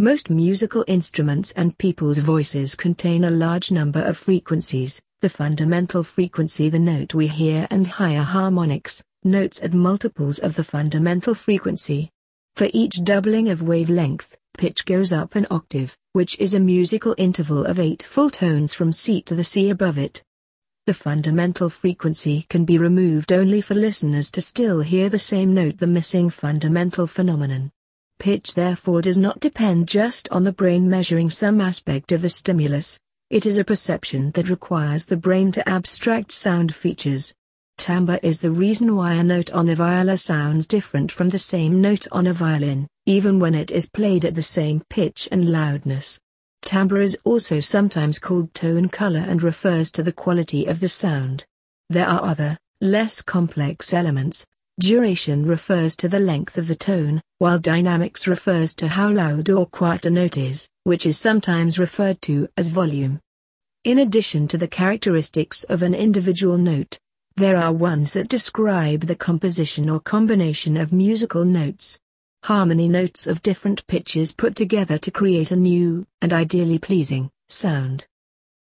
Most 0.00 0.30
musical 0.30 0.82
instruments 0.86 1.52
and 1.56 1.76
people's 1.76 2.16
voices 2.16 2.74
contain 2.74 3.24
a 3.24 3.30
large 3.30 3.70
number 3.70 4.00
of 4.00 4.16
frequencies, 4.16 4.98
the 5.20 5.28
fundamental 5.28 6.02
frequency 6.02 6.70
the 6.70 6.78
note 6.78 7.12
we 7.12 7.26
hear 7.26 7.66
and 7.70 7.86
higher 7.86 8.22
harmonics, 8.22 9.04
notes 9.24 9.60
at 9.62 9.74
multiples 9.74 10.38
of 10.38 10.54
the 10.54 10.64
fundamental 10.64 11.34
frequency. 11.34 12.08
For 12.56 12.70
each 12.72 13.04
doubling 13.04 13.50
of 13.50 13.60
wavelength, 13.60 14.34
pitch 14.56 14.86
goes 14.86 15.12
up 15.12 15.34
an 15.34 15.46
octave, 15.50 15.94
which 16.14 16.38
is 16.38 16.54
a 16.54 16.60
musical 16.60 17.14
interval 17.18 17.66
of 17.66 17.78
eight 17.78 18.02
full 18.02 18.30
tones 18.30 18.72
from 18.72 18.92
C 18.92 19.20
to 19.20 19.34
the 19.34 19.44
C 19.44 19.68
above 19.68 19.98
it. 19.98 20.22
The 20.86 20.94
fundamental 20.94 21.68
frequency 21.68 22.46
can 22.48 22.64
be 22.64 22.78
removed 22.78 23.34
only 23.34 23.60
for 23.60 23.74
listeners 23.74 24.30
to 24.30 24.40
still 24.40 24.80
hear 24.80 25.10
the 25.10 25.18
same 25.18 25.52
note 25.52 25.76
the 25.76 25.86
missing 25.86 26.30
fundamental 26.30 27.06
phenomenon. 27.06 27.70
Pitch 28.20 28.52
therefore 28.52 29.00
does 29.00 29.16
not 29.16 29.40
depend 29.40 29.88
just 29.88 30.28
on 30.28 30.44
the 30.44 30.52
brain 30.52 30.90
measuring 30.90 31.30
some 31.30 31.58
aspect 31.58 32.12
of 32.12 32.20
the 32.20 32.28
stimulus, 32.28 32.98
it 33.30 33.46
is 33.46 33.56
a 33.56 33.64
perception 33.64 34.30
that 34.32 34.50
requires 34.50 35.06
the 35.06 35.16
brain 35.16 35.50
to 35.52 35.66
abstract 35.66 36.30
sound 36.30 36.74
features. 36.74 37.32
Timbre 37.78 38.20
is 38.22 38.38
the 38.38 38.50
reason 38.50 38.94
why 38.94 39.14
a 39.14 39.24
note 39.24 39.50
on 39.52 39.70
a 39.70 39.74
viola 39.74 40.18
sounds 40.18 40.66
different 40.66 41.10
from 41.10 41.30
the 41.30 41.38
same 41.38 41.80
note 41.80 42.06
on 42.12 42.26
a 42.26 42.34
violin, 42.34 42.86
even 43.06 43.38
when 43.38 43.54
it 43.54 43.70
is 43.70 43.88
played 43.88 44.26
at 44.26 44.34
the 44.34 44.42
same 44.42 44.82
pitch 44.90 45.26
and 45.32 45.50
loudness. 45.50 46.20
Timbre 46.60 47.00
is 47.00 47.16
also 47.24 47.58
sometimes 47.58 48.18
called 48.18 48.52
tone 48.52 48.90
color 48.90 49.24
and 49.26 49.42
refers 49.42 49.90
to 49.92 50.02
the 50.02 50.12
quality 50.12 50.66
of 50.66 50.80
the 50.80 50.90
sound. 50.90 51.46
There 51.88 52.06
are 52.06 52.22
other, 52.22 52.58
less 52.82 53.22
complex 53.22 53.94
elements. 53.94 54.44
Duration 54.80 55.46
refers 55.46 55.94
to 55.96 56.08
the 56.08 56.18
length 56.18 56.58
of 56.58 56.66
the 56.66 56.74
tone, 56.74 57.22
while 57.38 57.58
dynamics 57.58 58.26
refers 58.26 58.74
to 58.74 58.88
how 58.88 59.10
loud 59.12 59.48
or 59.48 59.66
quiet 59.66 60.06
a 60.06 60.10
note 60.10 60.36
is, 60.36 60.68
which 60.84 61.06
is 61.06 61.18
sometimes 61.18 61.78
referred 61.78 62.20
to 62.22 62.48
as 62.56 62.68
volume. 62.68 63.20
In 63.84 63.98
addition 63.98 64.48
to 64.48 64.58
the 64.58 64.66
characteristics 64.66 65.64
of 65.64 65.82
an 65.82 65.94
individual 65.94 66.56
note, 66.58 66.98
there 67.36 67.56
are 67.56 67.72
ones 67.72 68.14
that 68.14 68.28
describe 68.28 69.02
the 69.02 69.14
composition 69.14 69.88
or 69.88 70.00
combination 70.00 70.76
of 70.76 70.92
musical 70.92 71.44
notes 71.44 72.00
harmony 72.42 72.88
notes 72.88 73.26
of 73.26 73.42
different 73.42 73.86
pitches 73.86 74.32
put 74.32 74.56
together 74.56 74.96
to 74.96 75.10
create 75.10 75.50
a 75.50 75.56
new, 75.56 76.06
and 76.22 76.32
ideally 76.32 76.78
pleasing, 76.78 77.30
sound. 77.48 78.06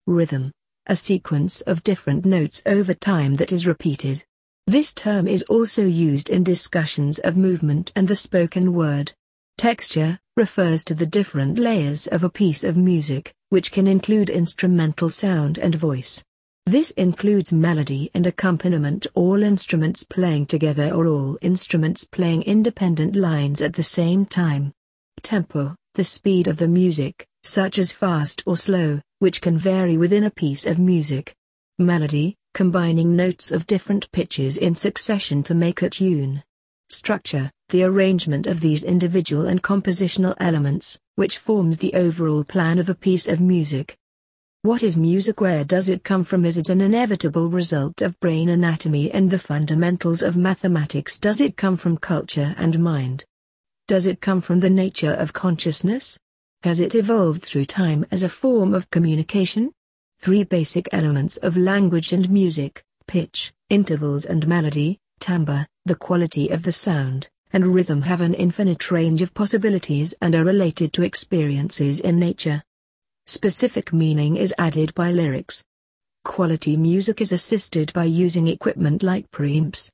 Rhythm. 0.06 0.50
A 0.86 0.96
sequence 0.96 1.60
of 1.62 1.84
different 1.84 2.24
notes 2.24 2.62
over 2.66 2.94
time 2.94 3.36
that 3.36 3.52
is 3.52 3.66
repeated. 3.66 4.24
This 4.70 4.94
term 4.94 5.26
is 5.26 5.42
also 5.48 5.84
used 5.84 6.30
in 6.30 6.44
discussions 6.44 7.18
of 7.18 7.36
movement 7.36 7.90
and 7.96 8.06
the 8.06 8.14
spoken 8.14 8.72
word. 8.72 9.12
Texture 9.58 10.20
refers 10.36 10.84
to 10.84 10.94
the 10.94 11.06
different 11.06 11.58
layers 11.58 12.06
of 12.06 12.22
a 12.22 12.30
piece 12.30 12.62
of 12.62 12.76
music, 12.76 13.34
which 13.48 13.72
can 13.72 13.88
include 13.88 14.30
instrumental 14.30 15.08
sound 15.08 15.58
and 15.58 15.74
voice. 15.74 16.22
This 16.66 16.92
includes 16.92 17.52
melody 17.52 18.12
and 18.14 18.28
accompaniment 18.28 19.08
all 19.14 19.42
instruments 19.42 20.04
playing 20.04 20.46
together 20.46 20.94
or 20.94 21.08
all 21.08 21.36
instruments 21.42 22.04
playing 22.04 22.44
independent 22.44 23.16
lines 23.16 23.60
at 23.60 23.72
the 23.72 23.82
same 23.82 24.24
time. 24.24 24.72
Tempo, 25.20 25.74
the 25.96 26.04
speed 26.04 26.46
of 26.46 26.58
the 26.58 26.68
music, 26.68 27.26
such 27.42 27.76
as 27.76 27.90
fast 27.90 28.44
or 28.46 28.56
slow, 28.56 29.00
which 29.18 29.40
can 29.40 29.58
vary 29.58 29.96
within 29.96 30.22
a 30.22 30.30
piece 30.30 30.64
of 30.64 30.78
music. 30.78 31.34
Melody, 31.80 32.36
combining 32.54 33.14
notes 33.14 33.52
of 33.52 33.66
different 33.66 34.10
pitches 34.12 34.56
in 34.56 34.74
succession 34.74 35.42
to 35.42 35.54
make 35.54 35.82
a 35.82 35.90
tune. 35.90 36.42
Structure, 36.88 37.50
the 37.68 37.84
arrangement 37.84 38.46
of 38.46 38.60
these 38.60 38.84
individual 38.84 39.46
and 39.46 39.62
compositional 39.62 40.34
elements, 40.38 40.98
which 41.14 41.38
forms 41.38 41.78
the 41.78 41.94
overall 41.94 42.42
plan 42.42 42.78
of 42.78 42.88
a 42.88 42.94
piece 42.94 43.28
of 43.28 43.40
music. 43.40 43.96
What 44.62 44.82
is 44.82 44.96
music? 44.96 45.40
Where 45.40 45.64
does 45.64 45.88
it 45.88 46.04
come 46.04 46.22
from? 46.22 46.44
Is 46.44 46.58
it 46.58 46.68
an 46.68 46.80
inevitable 46.80 47.48
result 47.48 48.02
of 48.02 48.18
brain 48.20 48.50
anatomy 48.50 49.10
and 49.10 49.30
the 49.30 49.38
fundamentals 49.38 50.20
of 50.20 50.36
mathematics? 50.36 51.18
Does 51.18 51.40
it 51.40 51.56
come 51.56 51.76
from 51.76 51.96
culture 51.96 52.54
and 52.58 52.78
mind? 52.78 53.24
Does 53.88 54.06
it 54.06 54.20
come 54.20 54.40
from 54.40 54.60
the 54.60 54.68
nature 54.68 55.14
of 55.14 55.32
consciousness? 55.32 56.18
Has 56.62 56.78
it 56.78 56.94
evolved 56.94 57.42
through 57.42 57.64
time 57.64 58.04
as 58.10 58.22
a 58.22 58.28
form 58.28 58.74
of 58.74 58.90
communication? 58.90 59.72
Three 60.22 60.44
basic 60.44 60.86
elements 60.92 61.38
of 61.38 61.56
language 61.56 62.12
and 62.12 62.28
music 62.28 62.84
pitch, 63.06 63.54
intervals 63.70 64.26
and 64.26 64.46
melody, 64.46 64.98
timbre, 65.18 65.66
the 65.86 65.94
quality 65.94 66.50
of 66.50 66.62
the 66.62 66.72
sound, 66.72 67.30
and 67.54 67.74
rhythm 67.74 68.02
have 68.02 68.20
an 68.20 68.34
infinite 68.34 68.90
range 68.90 69.22
of 69.22 69.32
possibilities 69.32 70.12
and 70.20 70.34
are 70.34 70.44
related 70.44 70.92
to 70.92 71.04
experiences 71.04 72.00
in 72.00 72.18
nature. 72.18 72.62
Specific 73.26 73.94
meaning 73.94 74.36
is 74.36 74.54
added 74.58 74.92
by 74.94 75.10
lyrics. 75.10 75.64
Quality 76.26 76.76
music 76.76 77.22
is 77.22 77.32
assisted 77.32 77.90
by 77.94 78.04
using 78.04 78.46
equipment 78.46 79.02
like 79.02 79.30
preamps. 79.30 79.90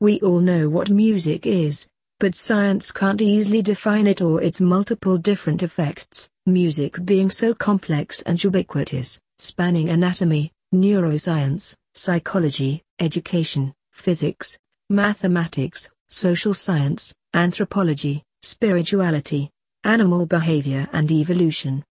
We 0.00 0.20
all 0.20 0.38
know 0.38 0.68
what 0.68 0.90
music 0.90 1.44
is, 1.44 1.88
but 2.20 2.36
science 2.36 2.92
can't 2.92 3.20
easily 3.20 3.62
define 3.62 4.06
it 4.06 4.20
or 4.20 4.40
its 4.40 4.60
multiple 4.60 5.18
different 5.18 5.64
effects, 5.64 6.30
music 6.46 7.04
being 7.04 7.30
so 7.30 7.52
complex 7.52 8.22
and 8.22 8.42
ubiquitous, 8.42 9.20
spanning 9.38 9.88
anatomy, 9.88 10.52
neuroscience, 10.74 11.74
psychology, 11.94 12.82
education, 13.00 13.72
physics, 13.92 14.58
mathematics, 14.90 15.88
social 16.08 16.54
science, 16.54 17.14
anthropology, 17.34 18.22
spirituality, 18.42 19.50
animal 19.84 20.26
behavior 20.26 20.88
and 20.92 21.10
evolution. 21.10 21.84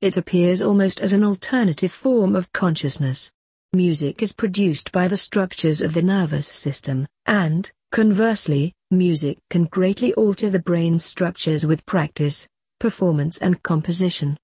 It 0.00 0.16
appears 0.16 0.62
almost 0.62 1.00
as 1.00 1.12
an 1.12 1.24
alternative 1.24 1.92
form 1.92 2.34
of 2.34 2.52
consciousness. 2.52 3.30
Music 3.72 4.22
is 4.22 4.32
produced 4.32 4.90
by 4.92 5.08
the 5.08 5.16
structures 5.16 5.80
of 5.80 5.94
the 5.94 6.02
nervous 6.02 6.46
system, 6.46 7.06
and, 7.26 7.70
conversely, 7.92 8.72
music 8.90 9.38
can 9.48 9.64
greatly 9.64 10.12
alter 10.14 10.50
the 10.50 10.58
brain's 10.58 11.04
structures 11.04 11.66
with 11.66 11.86
practice, 11.86 12.48
performance 12.78 13.38
and 13.38 13.62
composition. 13.62 14.36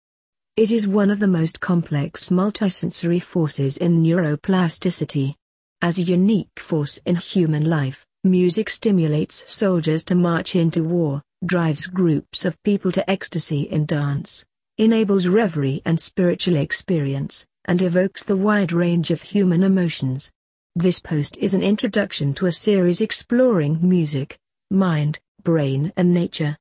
It 0.57 0.71
is 0.71 0.88
one 0.88 1.11
of 1.11 1.19
the 1.19 1.27
most 1.27 1.61
complex 1.61 2.31
multisensory 2.31 3.23
forces 3.23 3.77
in 3.77 4.03
neuroplasticity. 4.03 5.35
As 5.83 5.99
a 5.99 6.03
unique 6.03 6.59
force 6.59 6.97
in 7.05 7.16
human 7.16 7.66
life, 7.66 8.07
music 8.25 8.71
stimulates 8.71 9.45
soldiers 9.53 10.03
to 10.05 10.14
march 10.14 10.57
into 10.57 10.83
war, 10.83 11.21
drives 11.45 11.87
groups 11.87 12.47
of 12.47 12.57
people 12.62 12.90
to 12.92 13.11
ecstasy 13.11 13.64
in 13.64 13.85
dance, 13.85 14.47
enables 14.79 15.27
reverie 15.27 15.83
and 15.85 16.01
spiritual 16.01 16.57
experience, 16.57 17.47
and 17.66 17.83
evokes 17.83 18.23
the 18.25 18.38
wide 18.38 18.73
range 18.73 19.11
of 19.11 19.21
human 19.21 19.62
emotions. 19.62 20.33
This 20.75 21.01
post 21.01 21.37
is 21.37 21.53
an 21.53 21.62
introduction 21.62 22.33
to 22.33 22.47
a 22.47 22.53
series 22.53 23.03
exploring 23.03 23.79
music, 23.87 24.38
mind, 24.71 25.19
brain 25.42 25.92
and 25.99 26.14
nature. 26.14 26.57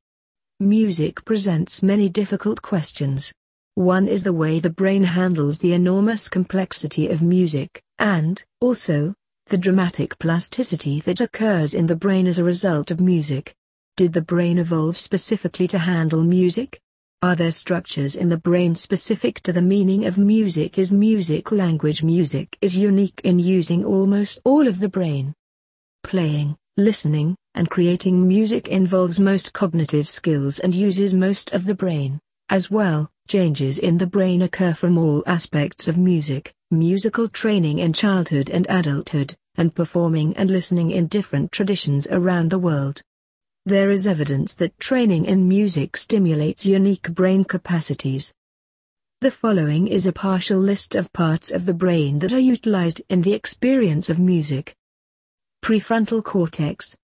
Music 0.60 1.24
presents 1.24 1.82
many 1.82 2.10
difficult 2.10 2.62
questions. 2.62 3.32
One 3.76 4.08
is 4.08 4.24
the 4.24 4.32
way 4.32 4.62
the 4.62 4.70
brain 4.70 5.04
handles 5.04 5.60
the 5.60 5.74
enormous 5.74 6.30
complexity 6.30 7.10
of 7.10 7.22
music, 7.22 7.84
and, 8.00 8.42
also, 8.62 9.14
the 9.48 9.58
dramatic 9.58 10.18
plasticity 10.18 11.02
that 11.02 11.20
occurs 11.20 11.74
in 11.74 11.86
the 11.86 11.96
brain 11.98 12.26
as 12.26 12.40
a 12.40 12.44
result 12.46 12.90
of 12.90 13.02
music. 13.02 13.54
Did 13.98 14.14
the 14.14 14.22
brain 14.22 14.60
evolve 14.60 14.98
specifically 14.98 15.68
to 15.68 15.78
handle 15.78 16.24
music? 16.24 16.80
Are 17.22 17.36
there 17.36 17.52
structures 17.52 18.16
in 18.16 18.30
the 18.30 18.38
brain 18.38 18.76
specific 18.76 19.42
to 19.42 19.52
the 19.52 19.62
meaning 19.62 20.06
of 20.06 20.18
music? 20.18 20.80
Is 20.80 20.94
music 20.94 21.52
language? 21.52 22.02
Music 22.02 22.58
is 22.62 22.78
unique 22.78 23.20
in 23.26 23.40
using 23.40 23.84
almost 23.84 24.40
all 24.46 24.70
of 24.70 24.80
the 24.80 24.88
brain. 24.88 25.34
Playing, 26.02 26.56
listening, 26.78 27.36
and 27.56 27.70
creating 27.70 28.26
music 28.26 28.70
involves 28.70 29.20
most 29.20 29.52
cognitive 29.52 30.08
skills 30.08 30.60
and 30.60 30.74
uses 30.74 31.14
most 31.14 31.54
of 31.54 31.66
the 31.66 31.76
brain. 31.76 32.22
As 32.48 32.72
well, 32.72 33.10
changes 33.28 33.80
in 33.80 33.98
the 33.98 34.08
brain 34.08 34.42
occur 34.42 34.74
from 34.74 34.98
all 34.98 35.24
aspects 35.26 35.88
of 35.88 35.98
music, 35.98 36.54
musical 36.72 37.28
training 37.28 37.80
in 37.80 37.94
childhood 37.94 38.50
and 38.50 38.68
adulthood, 38.70 39.36
and 39.56 39.74
performing 39.74 40.36
and 40.38 40.50
listening 40.50 40.92
in 40.92 41.08
different 41.08 41.52
traditions 41.52 42.08
around 42.12 42.52
the 42.52 42.60
world. 42.60 43.02
There 43.66 43.90
is 43.90 44.06
evidence 44.06 44.54
that 44.56 44.80
training 44.80 45.26
in 45.26 45.48
music 45.48 45.98
stimulates 45.98 46.66
unique 46.66 47.10
brain 47.14 47.44
capacities. 47.44 48.34
The 49.22 49.32
following 49.32 49.88
is 49.88 50.06
a 50.06 50.14
partial 50.14 50.60
list 50.60 50.94
of 50.94 51.12
parts 51.12 51.50
of 51.50 51.66
the 51.66 51.74
brain 51.74 52.20
that 52.20 52.34
are 52.34 52.40
utilized 52.40 53.02
in 53.10 53.24
the 53.24 53.34
experience 53.34 54.08
of 54.08 54.20
music. 54.20 54.76
Prefrontal 55.64 56.24
cortex. 56.24 56.96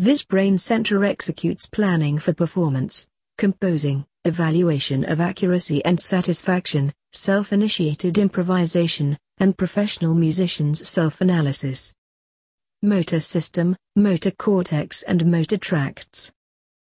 This 0.00 0.24
brain 0.24 0.58
center 0.58 1.04
executes 1.04 1.66
planning 1.66 2.18
for 2.18 2.32
performance, 2.32 3.06
composing, 3.36 4.04
evaluation 4.24 5.04
of 5.04 5.20
accuracy 5.20 5.84
and 5.84 6.00
satisfaction, 6.00 6.92
self-initiated 7.12 8.18
improvisation, 8.18 9.16
and 9.38 9.56
professional 9.56 10.14
musicians' 10.14 10.88
self-analysis. 10.88 11.92
Motor 12.82 13.20
system, 13.20 13.76
motor 13.96 14.30
cortex 14.30 15.02
and 15.02 15.26
motor 15.26 15.56
tracts. 15.56 16.30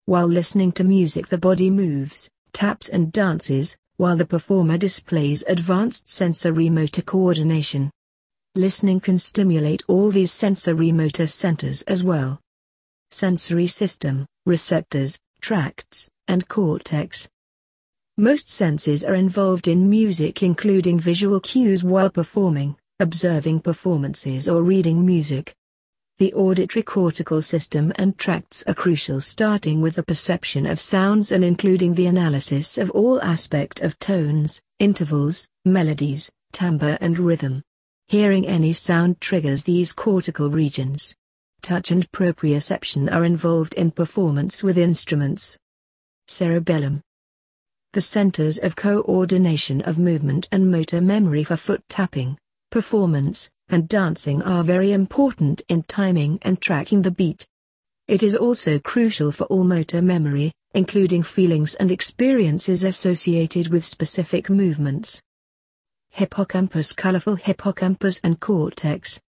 While 0.05 0.27
listening 0.27 0.71
to 0.73 0.83
music 0.83 1.27
the 1.27 1.37
body 1.37 1.69
moves, 1.69 2.29
taps 2.53 2.89
and 2.89 3.11
dances, 3.11 3.75
while 3.97 4.15
the 4.15 4.25
performer 4.25 4.77
displays 4.77 5.43
advanced 5.47 6.09
sensory 6.09 6.69
motor 6.69 7.01
coordination. 7.01 7.91
Listening 8.55 8.99
can 8.99 9.17
stimulate 9.17 9.83
all 9.87 10.11
these 10.11 10.31
sensory 10.31 10.91
motor 10.91 11.27
centers 11.27 11.81
as 11.83 12.03
well. 12.03 12.39
Sensory 13.11 13.67
system, 13.67 14.25
receptors, 14.45 15.19
tracts, 15.45 16.09
and 16.27 16.47
cortex. 16.47 17.29
Most 18.17 18.49
senses 18.49 19.03
are 19.03 19.13
involved 19.13 19.67
in 19.67 19.87
music 19.87 20.41
including 20.41 20.99
visual 20.99 21.39
cues 21.39 21.83
while 21.83 22.09
performing, 22.09 22.75
observing 22.99 23.59
performances 23.59 24.49
or 24.49 24.63
reading 24.63 25.05
music. 25.05 25.53
The 26.17 26.33
auditory 26.33 26.81
cortical 26.81 27.43
system 27.43 27.93
and 27.97 28.17
tracts 28.17 28.63
are 28.65 28.73
crucial 28.73 29.21
starting 29.21 29.81
with 29.81 29.93
the 29.93 30.01
perception 30.01 30.65
of 30.65 30.79
sounds 30.79 31.31
and 31.31 31.45
including 31.45 31.93
the 31.93 32.07
analysis 32.07 32.79
of 32.79 32.89
all 32.89 33.21
aspect 33.21 33.81
of 33.81 33.99
tones, 33.99 34.59
intervals, 34.79 35.47
melodies, 35.63 36.31
timbre 36.53 36.97
and 37.01 37.19
rhythm. 37.19 37.61
Hearing 38.07 38.47
any 38.47 38.73
sound 38.73 39.21
triggers 39.21 39.63
these 39.63 39.93
cortical 39.93 40.49
regions. 40.49 41.13
Touch 41.65 41.89
and 41.89 42.07
proprioception 42.11 43.11
are 43.11 43.25
involved 43.25 43.73
in 43.73 43.89
performance 43.89 44.61
with 44.61 44.77
instruments. 44.77 45.57
Cerebellum 46.27 47.01
the 47.93 48.01
centers 48.01 48.59
of 48.59 48.75
coordination 48.75 49.81
of 49.81 49.97
movement 49.97 50.47
and 50.51 50.69
motor 50.69 51.01
memory 51.01 51.43
for 51.43 51.57
foot 51.57 51.81
tapping, 51.89 52.37
performance, 52.69 53.49
and 53.69 53.89
dancing 53.89 54.43
are 54.43 54.63
very 54.63 54.91
important 54.91 55.63
in 55.67 55.81
timing 55.81 56.37
and 56.43 56.61
tracking 56.61 57.01
the 57.01 57.09
beat. 57.09 57.47
It 58.07 58.21
is 58.21 58.35
also 58.35 58.77
crucial 58.77 59.31
for 59.31 59.45
all 59.45 59.63
motor 59.63 60.03
memory, 60.03 60.51
including 60.75 61.23
feelings 61.23 61.73
and 61.73 61.91
experiences 61.91 62.83
associated 62.83 63.69
with 63.69 63.83
specific 63.83 64.51
movements. 64.51 65.19
Hippocampus 66.11 66.93
Colorful 66.93 67.37
hippocampus 67.37 68.19
and 68.23 68.39
cortex. 68.39 69.19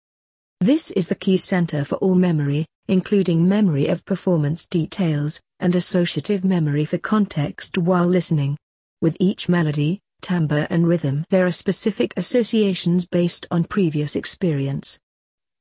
This 0.59 0.89
is 0.91 1.07
the 1.07 1.13
key 1.15 1.37
center 1.37 1.85
for 1.85 1.95
all 1.97 2.15
memory, 2.15 2.65
including 2.87 3.47
memory 3.47 3.85
of 3.87 4.03
performance 4.05 4.65
details, 4.65 5.39
and 5.59 5.75
associative 5.75 6.43
memory 6.43 6.83
for 6.83 6.97
context 6.97 7.77
while 7.77 8.07
listening. 8.07 8.57
With 8.99 9.15
each 9.19 9.47
melody, 9.47 9.99
timbre 10.19 10.65
and 10.71 10.87
rhythm 10.87 11.25
there 11.29 11.45
are 11.45 11.51
specific 11.51 12.11
associations 12.17 13.07
based 13.07 13.45
on 13.51 13.65
previous 13.65 14.15
experience. 14.15 14.99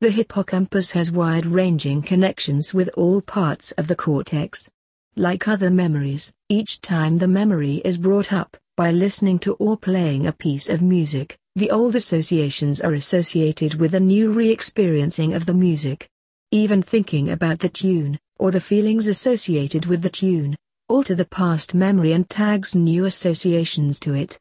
The 0.01 0.11
hippocampus 0.11 0.93
has 0.93 1.11
wide-ranging 1.11 2.01
connections 2.01 2.73
with 2.73 2.89
all 2.97 3.21
parts 3.21 3.73
of 3.73 3.89
the 3.89 3.97
cortex. 3.97 4.71
Like 5.15 5.47
other 5.47 5.71
memories, 5.71 6.33
each 6.49 6.81
time 6.81 7.19
the 7.19 7.29
memory 7.29 7.83
is 7.85 7.99
brought 7.99 8.33
up, 8.33 8.57
by 8.79 8.93
listening 8.93 9.41
to 9.41 9.55
or 9.55 9.77
playing 9.77 10.27
a 10.27 10.33
piece 10.33 10.71
of 10.71 10.81
music, 10.81 11.39
the 11.57 11.71
old 11.71 11.97
associations 11.97 12.83
are 12.83 12.93
associated 12.93 13.73
with 13.77 13.95
a 13.95 14.01
new 14.01 14.31
re-experiencing 14.31 15.33
of 15.33 15.47
the 15.47 15.55
music. 15.55 16.07
Even 16.51 16.83
thinking 16.83 17.31
about 17.31 17.59
the 17.59 17.69
tune, 17.71 18.19
or 18.39 18.51
the 18.51 18.61
feelings 18.61 19.07
associated 19.07 19.87
with 19.87 20.03
the 20.03 20.11
tune, 20.11 20.55
alter 20.91 21.15
the 21.15 21.25
past 21.25 21.73
memory 21.73 22.13
and 22.13 22.29
tags 22.29 22.77
new 22.77 23.07
associations 23.07 23.99
to 23.99 24.13
it. 24.13 24.39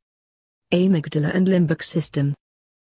Amygdala 0.74 1.34
and 1.34 1.47
limbic 1.47 1.82
system. 1.82 2.36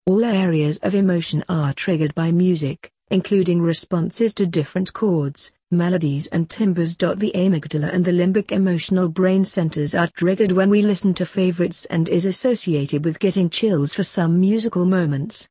All 0.07 0.25
areas 0.25 0.79
of 0.79 0.97
emotion 0.97 1.45
are 1.49 1.73
triggered 1.73 2.15
by 2.17 2.33
music, 2.33 2.91
including 3.13 3.63
responses 3.63 4.35
to 4.35 4.47
different 4.47 4.93
chords, 4.93 5.53
melodies 5.71 6.27
and 6.29 6.49
timbres. 6.49 6.97
The 6.97 7.33
amygdala 7.35 7.93
and 7.93 8.05
the 8.05 8.13
limbic 8.13 8.53
emotional 8.53 9.09
brain 9.09 9.45
centers 9.45 9.95
are 9.95 10.09
triggered 10.09 10.53
when 10.53 10.71
we 10.71 10.83
listen 10.83 11.15
to 11.15 11.27
favorites 11.27 11.85
and 11.87 12.09
is 12.09 12.27
associated 12.27 13.05
with 13.05 13.19
getting 13.19 13.51
chills 13.51 13.95
for 13.95 14.03
some 14.03 14.41
musical 14.41 14.87
moments. 14.87 15.49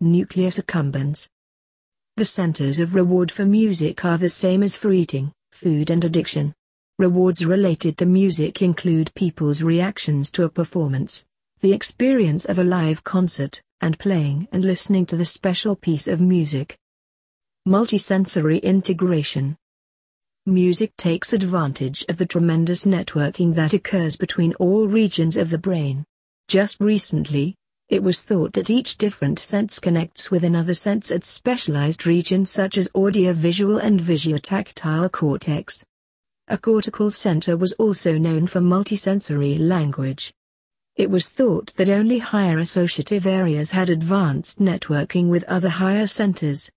Nucleus 0.00 0.58
accumbens. 0.58 1.28
The 2.16 2.24
centers 2.24 2.78
of 2.78 2.94
reward 2.94 3.30
for 3.30 3.46
music 3.46 4.04
are 4.04 4.18
the 4.18 4.28
same 4.28 4.62
as 4.62 4.76
for 4.76 4.92
eating, 4.92 5.32
food 5.52 5.90
and 5.90 6.04
addiction. 6.04 6.54
Rewards 6.98 7.44
related 7.44 7.96
to 7.98 8.06
music 8.06 8.60
include 8.60 9.14
people's 9.14 9.62
reactions 9.62 10.30
to 10.32 10.44
a 10.44 10.48
performance, 10.48 11.24
the 11.60 11.72
experience 11.72 12.44
of 12.44 12.58
a 12.58 12.64
live 12.64 13.02
concert, 13.02 13.62
and 13.80 13.98
playing 13.98 14.46
and 14.52 14.64
listening 14.64 15.06
to 15.06 15.16
the 15.16 15.24
special 15.24 15.74
piece 15.74 16.06
of 16.06 16.20
music. 16.20 16.76
Multisensory 17.68 18.60
integration. 18.60 19.56
Music 20.46 20.90
takes 20.96 21.32
advantage 21.32 22.04
of 22.08 22.16
the 22.16 22.26
tremendous 22.26 22.86
networking 22.86 23.54
that 23.54 23.72
occurs 23.72 24.16
between 24.16 24.52
all 24.54 24.88
regions 24.88 25.36
of 25.36 25.48
the 25.48 25.58
brain. 25.58 26.04
Just 26.48 26.80
recently, 26.80 27.54
it 27.88 28.02
was 28.02 28.20
thought 28.20 28.52
that 28.54 28.68
each 28.68 28.98
different 28.98 29.38
sense 29.38 29.78
connects 29.78 30.28
with 30.28 30.42
another 30.42 30.74
sense 30.74 31.12
at 31.12 31.22
specialized 31.22 32.04
regions 32.04 32.50
such 32.50 32.76
as 32.76 32.90
audio-visual 32.96 33.78
and 33.78 34.00
visuotactile 34.00 35.12
cortex. 35.12 35.84
A 36.48 36.58
cortical 36.58 37.12
center 37.12 37.56
was 37.56 37.74
also 37.74 38.18
known 38.18 38.48
for 38.48 38.58
multisensory 38.58 39.56
language. 39.60 40.34
It 40.96 41.10
was 41.10 41.28
thought 41.28 41.72
that 41.76 41.88
only 41.88 42.18
higher 42.18 42.58
associative 42.58 43.24
areas 43.24 43.70
had 43.70 43.88
advanced 43.88 44.58
networking 44.58 45.28
with 45.28 45.44
other 45.44 45.68
higher 45.68 46.08
centers. 46.08 46.68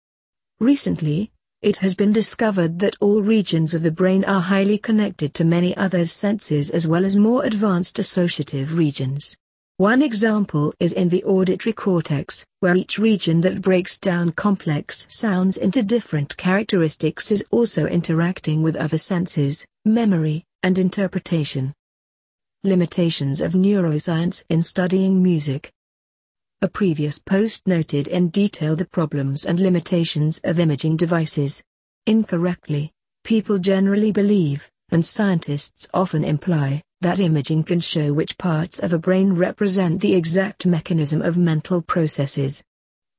Recently, 0.62 1.32
it 1.62 1.78
has 1.78 1.96
been 1.96 2.14
discovered 2.14 2.80
that 2.80 2.96
all 3.02 3.22
regions 3.22 3.74
of 3.74 3.84
the 3.84 3.92
brain 3.92 4.24
are 4.24 4.40
highly 4.40 4.78
connected 4.78 5.34
to 5.34 5.44
many 5.44 5.76
other 5.76 6.06
senses 6.06 6.70
as 6.70 6.88
well 6.88 7.04
as 7.04 7.18
more 7.18 7.44
advanced 7.44 8.00
associative 8.00 8.78
regions. 8.78 9.36
One 9.78 10.02
example 10.02 10.74
is 10.80 10.94
in 10.94 11.10
the 11.10 11.26
auditory 11.26 11.74
cortex, 11.74 12.46
where 12.62 12.78
each 12.78 12.98
region 12.98 13.42
that 13.42 13.62
breaks 13.62 13.98
down 13.98 14.32
complex 14.32 15.06
sounds 15.10 15.58
into 15.58 15.84
different 15.84 16.38
characteristics 16.38 17.32
is 17.32 17.44
also 17.52 17.86
interacting 17.86 18.62
with 18.64 18.78
other 18.78 18.98
senses, 18.98 19.66
memory, 19.84 20.46
and 20.64 20.78
interpretation. 20.78 21.74
Limitations 22.64 23.42
of 23.42 23.52
neuroscience 23.52 24.42
in 24.50 24.62
studying 24.62 25.22
music. 25.22 25.70
A 26.66 26.68
previous 26.68 27.20
post 27.20 27.68
noted 27.68 28.08
in 28.08 28.30
detail 28.30 28.76
the 28.76 28.86
problems 28.86 29.46
and 29.46 29.60
limitations 29.60 30.42
of 30.44 30.60
imaging 30.60 30.98
devices. 30.98 31.62
Incorrectly, 32.08 32.92
people 33.24 33.60
generally 33.60 34.12
believe, 34.12 34.68
and 34.90 35.06
scientists 35.06 35.88
often 35.94 36.24
imply, 36.24 36.82
that 37.02 37.20
imaging 37.20 37.66
can 37.66 37.80
show 37.80 38.14
which 38.14 38.40
parts 38.40 38.80
of 38.80 38.94
a 38.94 38.98
brain 38.98 39.34
represent 39.34 40.02
the 40.02 40.16
exact 40.16 40.66
mechanism 40.66 41.22
of 41.22 41.38
mental 41.38 41.84
processes. 41.84 42.64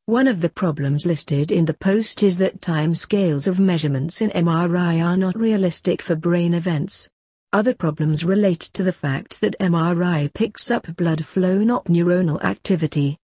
One 0.07 0.27
of 0.27 0.41
the 0.41 0.51
problems 0.51 1.07
listed 1.07 1.53
in 1.53 1.67
the 1.67 1.75
post 1.75 2.25
is 2.25 2.39
that 2.39 2.61
time 2.61 2.97
scales 2.97 3.47
of 3.47 3.61
measurements 3.61 4.21
in 4.21 4.31
MRI 4.31 5.07
are 5.07 5.17
not 5.17 5.39
realistic 5.39 6.03
for 6.03 6.17
brain 6.17 6.53
events. 6.53 7.09
Other 7.53 7.75
problems 7.75 8.25
relate 8.25 8.71
to 8.73 8.83
the 8.83 8.93
fact 8.93 9.41
that 9.41 9.57
MRI 9.61 10.35
picks 10.35 10.69
up 10.69 10.97
blood 10.97 11.25
flow 11.25 11.59
not 11.59 11.85
neuronal 11.85 12.43
activity. 12.43 13.17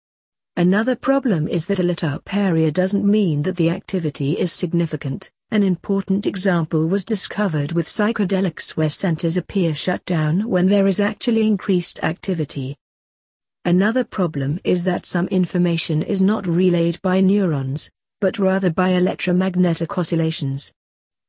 Another 0.57 0.95
problem 0.95 1.49
is 1.49 1.65
that 1.67 1.81
a 1.81 1.83
lit 1.83 2.05
up 2.05 2.35
area 2.35 2.71
doesn't 2.71 3.11
mean 3.11 3.43
that 3.43 3.57
the 3.57 3.71
activity 3.71 4.39
is 4.39 4.53
significant. 4.53 5.31
An 5.51 5.63
important 5.63 6.27
example 6.27 6.87
was 6.87 7.05
discovered 7.05 7.73
with 7.73 7.87
psychedelics 7.87 8.71
where 8.71 8.91
centers 8.91 9.39
appear 9.39 9.75
shut 9.75 10.05
down 10.05 10.49
when 10.49 10.67
there 10.67 10.87
is 10.87 11.01
actually 11.01 11.47
increased 11.47 12.05
activity. 12.05 12.77
Another 13.65 14.05
problem 14.05 14.61
is 14.63 14.85
that 14.85 15.07
some 15.07 15.27
information 15.29 16.03
is 16.03 16.21
not 16.21 16.47
relayed 16.47 17.01
by 17.01 17.21
neurons, 17.23 17.91
but 18.21 18.39
rather 18.39 18.71
by 18.71 18.91
electromagnetic 18.91 19.97
oscillations. 19.97 20.71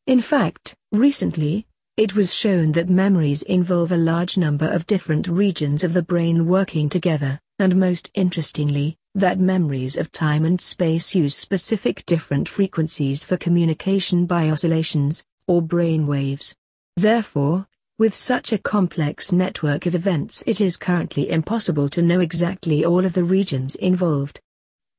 In 0.05 0.19
fact, 0.19 0.76
recently, 0.91 1.65
it 1.95 2.13
was 2.13 2.34
shown 2.34 2.74
that 2.74 2.89
memories 2.89 3.41
involve 3.43 3.93
a 3.93 3.97
large 3.97 4.38
number 4.38 4.69
of 4.69 4.86
different 4.86 5.28
regions 5.30 5.84
of 5.84 5.93
the 5.93 6.01
brain 6.01 6.45
working 6.45 6.89
together, 6.89 7.39
and 7.59 7.78
most 7.78 8.11
interestingly, 8.15 8.97
that 9.16 9.39
memories 9.39 9.95
of 9.95 10.11
time 10.11 10.43
and 10.43 10.59
space 10.59 11.14
use 11.14 11.36
specific 11.36 12.03
different 12.05 12.49
frequencies 12.49 13.24
for 13.24 13.38
communication 13.38 14.26
by 14.26 14.49
oscillations, 14.49 15.24
or 15.47 15.61
brain 15.61 16.07
waves. 16.07 16.55
Therefore, 16.97 17.68
with 17.99 18.16
such 18.16 18.51
a 18.51 18.57
complex 18.57 19.32
network 19.32 19.86
of 19.86 19.93
events 19.93 20.43
it 20.47 20.59
is 20.59 20.78
currently 20.78 21.30
impossible 21.30 21.89
to 21.89 22.01
know 22.01 22.20
exactly 22.20 22.84
all 22.84 23.05
of 23.05 23.14
the 23.14 23.24
regions 23.24 23.76
involved. 23.76 24.39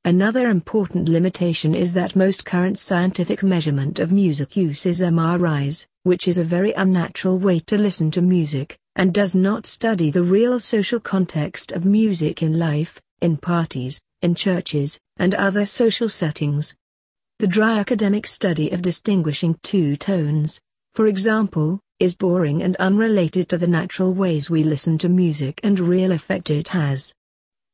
Another 0.05 0.49
important 0.49 1.09
limitation 1.09 1.75
is 1.75 1.93
that 1.95 2.15
most 2.15 2.45
current 2.45 2.79
scientific 2.79 3.43
measurement 3.43 3.99
of 3.99 4.13
music 4.13 4.57
uses 4.57 5.01
MRIs, 5.01 5.87
which 6.05 6.29
is 6.29 6.39
a 6.39 6.45
very 6.45 6.73
unnatural 6.75 7.39
way 7.39 7.59
to 7.61 7.77
listen 7.77 8.13
to 8.13 8.23
music, 8.23 8.79
and 8.95 9.13
does 9.13 9.35
not 9.35 9.67
study 9.67 10.11
the 10.11 10.23
real 10.23 10.61
social 10.61 11.01
context 11.01 11.73
of 11.73 11.85
music 11.85 12.43
in 12.43 12.59
life, 12.59 13.01
in 13.25 13.39
parties, 13.39 14.01
in 14.21 14.35
churches, 14.35 15.01
and 15.17 15.35
other 15.35 15.65
social 15.65 16.09
settings. 16.09 16.77
The 17.39 17.47
dry 17.47 17.79
academic 17.79 18.27
study 18.27 18.71
of 18.71 18.83
distinguishing 18.83 19.59
two 19.63 19.97
tones, 19.97 20.61
for 20.93 21.07
example, 21.07 21.81
is 21.99 22.15
boring 22.15 22.63
and 22.63 22.77
unrelated 22.77 23.49
to 23.49 23.57
the 23.57 23.67
natural 23.67 24.13
ways 24.13 24.51
we 24.51 24.63
listen 24.63 24.99
to 24.99 25.09
music 25.09 25.59
and 25.63 25.81
real 25.81 26.13
effect 26.13 26.51
it 26.51 26.69
has. 26.69 27.15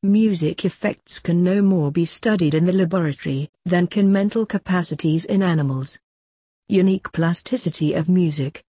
Music 0.04 0.64
effects 0.64 1.18
can 1.18 1.42
no 1.42 1.60
more 1.60 1.90
be 1.90 2.04
studied 2.04 2.54
in 2.54 2.64
the 2.64 2.72
laboratory 2.72 3.50
than 3.64 3.86
can 3.86 4.10
mental 4.10 4.46
capacities 4.46 5.24
in 5.24 5.42
animals. 5.42 5.98
Unique 6.68 7.10
plasticity 7.12 7.92
of 7.94 8.08
music. 8.08 8.62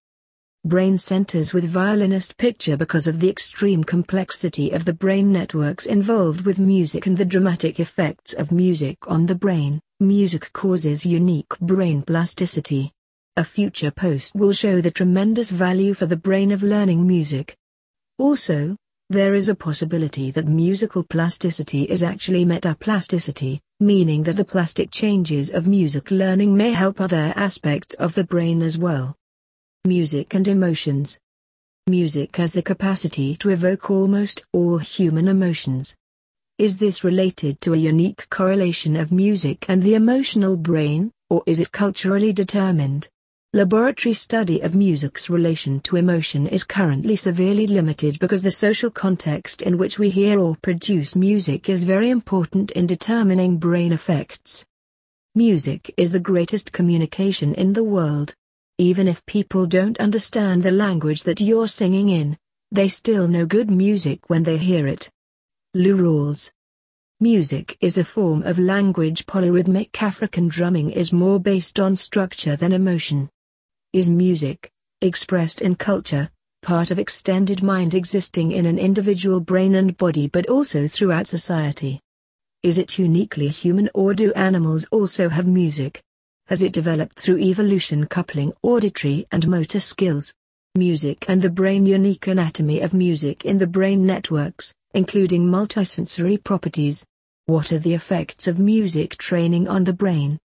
Brain 0.64 0.96
centers 0.96 1.52
with 1.52 1.64
violinist 1.64 2.36
picture 2.36 2.76
because 2.76 3.08
of 3.08 3.18
the 3.18 3.28
extreme 3.28 3.82
complexity 3.82 4.70
of 4.70 4.84
the 4.84 4.92
brain 4.92 5.32
networks 5.32 5.86
involved 5.86 6.42
with 6.42 6.60
music 6.60 7.06
and 7.06 7.16
the 7.16 7.24
dramatic 7.24 7.80
effects 7.80 8.32
of 8.32 8.52
music 8.52 8.96
on 9.08 9.26
the 9.26 9.34
brain. 9.34 9.80
Music 9.98 10.52
causes 10.52 11.04
unique 11.04 11.58
brain 11.58 12.00
plasticity. 12.00 12.92
A 13.36 13.42
future 13.42 13.90
post 13.90 14.36
will 14.36 14.52
show 14.52 14.80
the 14.80 14.92
tremendous 14.92 15.50
value 15.50 15.94
for 15.94 16.06
the 16.06 16.16
brain 16.16 16.52
of 16.52 16.62
learning 16.62 17.04
music. 17.04 17.56
Also, 18.20 18.76
there 19.10 19.34
is 19.34 19.48
a 19.48 19.56
possibility 19.56 20.30
that 20.30 20.46
musical 20.46 21.02
plasticity 21.02 21.82
is 21.90 22.04
actually 22.04 22.46
metaplasticity, 22.46 23.58
meaning 23.80 24.22
that 24.22 24.36
the 24.36 24.44
plastic 24.44 24.92
changes 24.92 25.50
of 25.50 25.66
music 25.66 26.12
learning 26.12 26.56
may 26.56 26.70
help 26.70 27.00
other 27.00 27.32
aspects 27.34 27.94
of 27.94 28.14
the 28.14 28.22
brain 28.22 28.62
as 28.62 28.78
well. 28.78 29.16
Music 29.84 30.34
and 30.34 30.46
emotions. 30.46 31.18
Music 31.88 32.36
has 32.36 32.52
the 32.52 32.62
capacity 32.62 33.34
to 33.34 33.50
evoke 33.50 33.90
almost 33.90 34.44
all 34.52 34.78
human 34.78 35.26
emotions. 35.26 35.96
Is 36.56 36.78
this 36.78 37.02
related 37.02 37.60
to 37.62 37.74
a 37.74 37.76
unique 37.76 38.30
correlation 38.30 38.94
of 38.94 39.10
music 39.10 39.66
and 39.68 39.82
the 39.82 39.96
emotional 39.96 40.56
brain, 40.56 41.10
or 41.30 41.42
is 41.46 41.58
it 41.58 41.72
culturally 41.72 42.32
determined? 42.32 43.08
Laboratory 43.54 44.12
study 44.14 44.60
of 44.60 44.76
music's 44.76 45.28
relation 45.28 45.80
to 45.80 45.96
emotion 45.96 46.46
is 46.46 46.62
currently 46.62 47.16
severely 47.16 47.66
limited 47.66 48.20
because 48.20 48.42
the 48.42 48.52
social 48.52 48.88
context 48.88 49.62
in 49.62 49.78
which 49.78 49.98
we 49.98 50.10
hear 50.10 50.38
or 50.38 50.54
produce 50.62 51.16
music 51.16 51.68
is 51.68 51.82
very 51.82 52.08
important 52.08 52.70
in 52.70 52.86
determining 52.86 53.58
brain 53.58 53.92
effects. 53.92 54.64
Music 55.34 55.92
is 55.96 56.12
the 56.12 56.20
greatest 56.20 56.70
communication 56.70 57.52
in 57.56 57.72
the 57.72 57.82
world. 57.82 58.36
Even 58.82 59.06
if 59.06 59.24
people 59.26 59.64
don't 59.64 59.96
understand 60.00 60.64
the 60.64 60.72
language 60.72 61.22
that 61.22 61.40
you're 61.40 61.68
singing 61.68 62.08
in, 62.08 62.36
they 62.72 62.88
still 62.88 63.28
know 63.28 63.46
good 63.46 63.70
music 63.70 64.28
when 64.28 64.42
they 64.42 64.56
hear 64.56 64.88
it. 64.88 65.08
Lou 65.72 65.96
Rawls 65.96 66.50
Music 67.20 67.78
is 67.80 67.96
a 67.96 68.02
form 68.02 68.42
of 68.42 68.58
language 68.58 69.24
polyrhythmic 69.24 70.02
African 70.02 70.48
drumming 70.48 70.90
is 70.90 71.12
more 71.12 71.38
based 71.38 71.78
on 71.78 71.94
structure 71.94 72.56
than 72.56 72.72
emotion 72.72 73.30
is 73.92 74.10
music, 74.10 74.68
expressed 75.00 75.62
in 75.62 75.76
culture, 75.76 76.28
part 76.62 76.90
of 76.90 76.98
extended 76.98 77.62
mind 77.62 77.94
existing 77.94 78.50
in 78.50 78.66
an 78.66 78.80
individual 78.80 79.38
brain 79.38 79.76
and 79.76 79.96
body 79.96 80.26
but 80.26 80.48
also 80.48 80.88
throughout 80.88 81.28
society. 81.28 82.00
Is 82.64 82.78
it 82.78 82.98
uniquely 82.98 83.46
human 83.46 83.88
or 83.94 84.12
do 84.12 84.32
animals 84.32 84.88
also 84.90 85.28
have 85.28 85.46
music? 85.46 86.02
Has 86.46 86.62
it 86.62 86.72
developed 86.72 87.18
through 87.18 87.38
evolution 87.38 88.06
coupling 88.06 88.52
auditory 88.62 89.26
and 89.30 89.46
motor 89.48 89.80
skills? 89.80 90.34
Music 90.74 91.24
and 91.28 91.40
the 91.40 91.50
brain 91.50 91.86
unique 91.86 92.26
anatomy 92.26 92.80
of 92.80 92.92
music 92.92 93.44
in 93.44 93.58
the 93.58 93.66
brain 93.66 94.04
networks, 94.04 94.74
including 94.94 95.46
multisensory 95.46 96.42
properties. 96.42 97.06
What 97.46 97.72
are 97.72 97.78
the 97.78 97.94
effects 97.94 98.46
of 98.46 98.58
music 98.58 99.16
training 99.16 99.68
on 99.68 99.84
the 99.84 99.92
brain? 99.92 100.38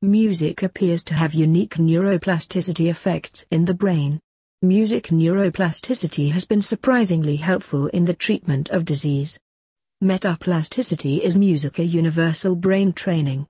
Music 0.00 0.62
appears 0.62 1.02
to 1.04 1.14
have 1.14 1.34
unique 1.34 1.76
neuroplasticity 1.76 2.90
effects 2.90 3.44
in 3.50 3.64
the 3.64 3.74
brain. 3.74 4.20
Music 4.60 5.08
neuroplasticity 5.08 6.30
has 6.32 6.44
been 6.44 6.62
surprisingly 6.62 7.36
helpful 7.36 7.86
in 7.88 8.04
the 8.04 8.14
treatment 8.14 8.68
of 8.70 8.84
disease. 8.84 9.38
Metaplasticity 10.02 11.20
is 11.20 11.36
music 11.36 11.78
a 11.78 11.84
universal 11.84 12.56
brain 12.56 12.92
training. 12.92 13.46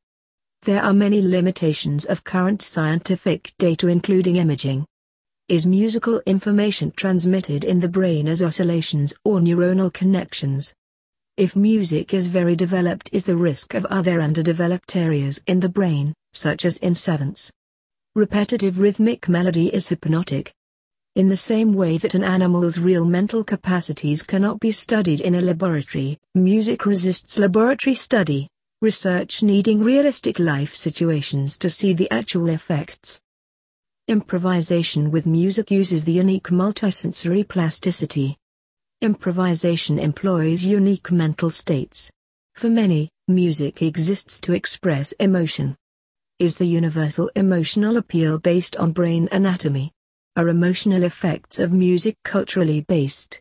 There 0.64 0.80
are 0.80 0.92
many 0.92 1.20
limitations 1.20 2.04
of 2.04 2.22
current 2.22 2.62
scientific 2.62 3.52
data 3.58 3.88
including 3.88 4.36
imaging. 4.36 4.86
Is 5.48 5.66
musical 5.66 6.22
information 6.24 6.92
transmitted 6.92 7.64
in 7.64 7.80
the 7.80 7.88
brain 7.88 8.28
as 8.28 8.44
oscillations 8.44 9.12
or 9.24 9.40
neuronal 9.40 9.92
connections? 9.92 10.72
If 11.36 11.56
music 11.56 12.14
is 12.14 12.28
very 12.28 12.54
developed 12.54 13.10
is 13.12 13.26
the 13.26 13.36
risk 13.36 13.74
of 13.74 13.84
other 13.86 14.20
underdeveloped 14.20 14.94
areas 14.94 15.42
in 15.48 15.58
the 15.58 15.68
brain, 15.68 16.14
such 16.32 16.64
as 16.64 16.76
in 16.76 16.94
savants. 16.94 17.50
Repetitive 18.14 18.78
rhythmic 18.78 19.28
melody 19.28 19.66
is 19.74 19.88
hypnotic. 19.88 20.54
In 21.16 21.28
the 21.28 21.36
same 21.36 21.74
way 21.74 21.98
that 21.98 22.14
an 22.14 22.22
animal's 22.22 22.78
real 22.78 23.04
mental 23.04 23.42
capacities 23.42 24.22
cannot 24.22 24.60
be 24.60 24.70
studied 24.70 25.20
in 25.22 25.34
a 25.34 25.40
laboratory, 25.40 26.20
music 26.36 26.86
resists 26.86 27.36
laboratory 27.36 27.94
study, 27.94 28.46
research 28.82 29.44
needing 29.44 29.80
realistic 29.80 30.40
life 30.40 30.74
situations 30.74 31.56
to 31.56 31.70
see 31.70 31.92
the 31.92 32.10
actual 32.10 32.48
effects. 32.48 33.20
Improvisation 34.08 35.12
with 35.12 35.24
music 35.24 35.70
uses 35.70 36.04
the 36.04 36.10
unique 36.10 36.48
multisensory 36.48 37.46
plasticity. 37.46 38.36
Improvisation 39.00 40.00
employs 40.00 40.64
unique 40.64 41.12
mental 41.12 41.48
states. 41.48 42.10
For 42.56 42.68
many, 42.68 43.08
music 43.28 43.82
exists 43.82 44.40
to 44.40 44.52
express 44.52 45.12
emotion 45.12 45.76
is 46.40 46.56
the 46.56 46.66
universal 46.66 47.30
emotional 47.36 47.98
appeal 47.98 48.36
based 48.36 48.74
on 48.78 48.90
brain 48.90 49.28
anatomy. 49.30 49.92
Are 50.34 50.48
emotional 50.48 51.04
effects 51.04 51.60
of 51.60 51.72
music 51.72 52.16
culturally 52.24 52.80
based? 52.80 53.40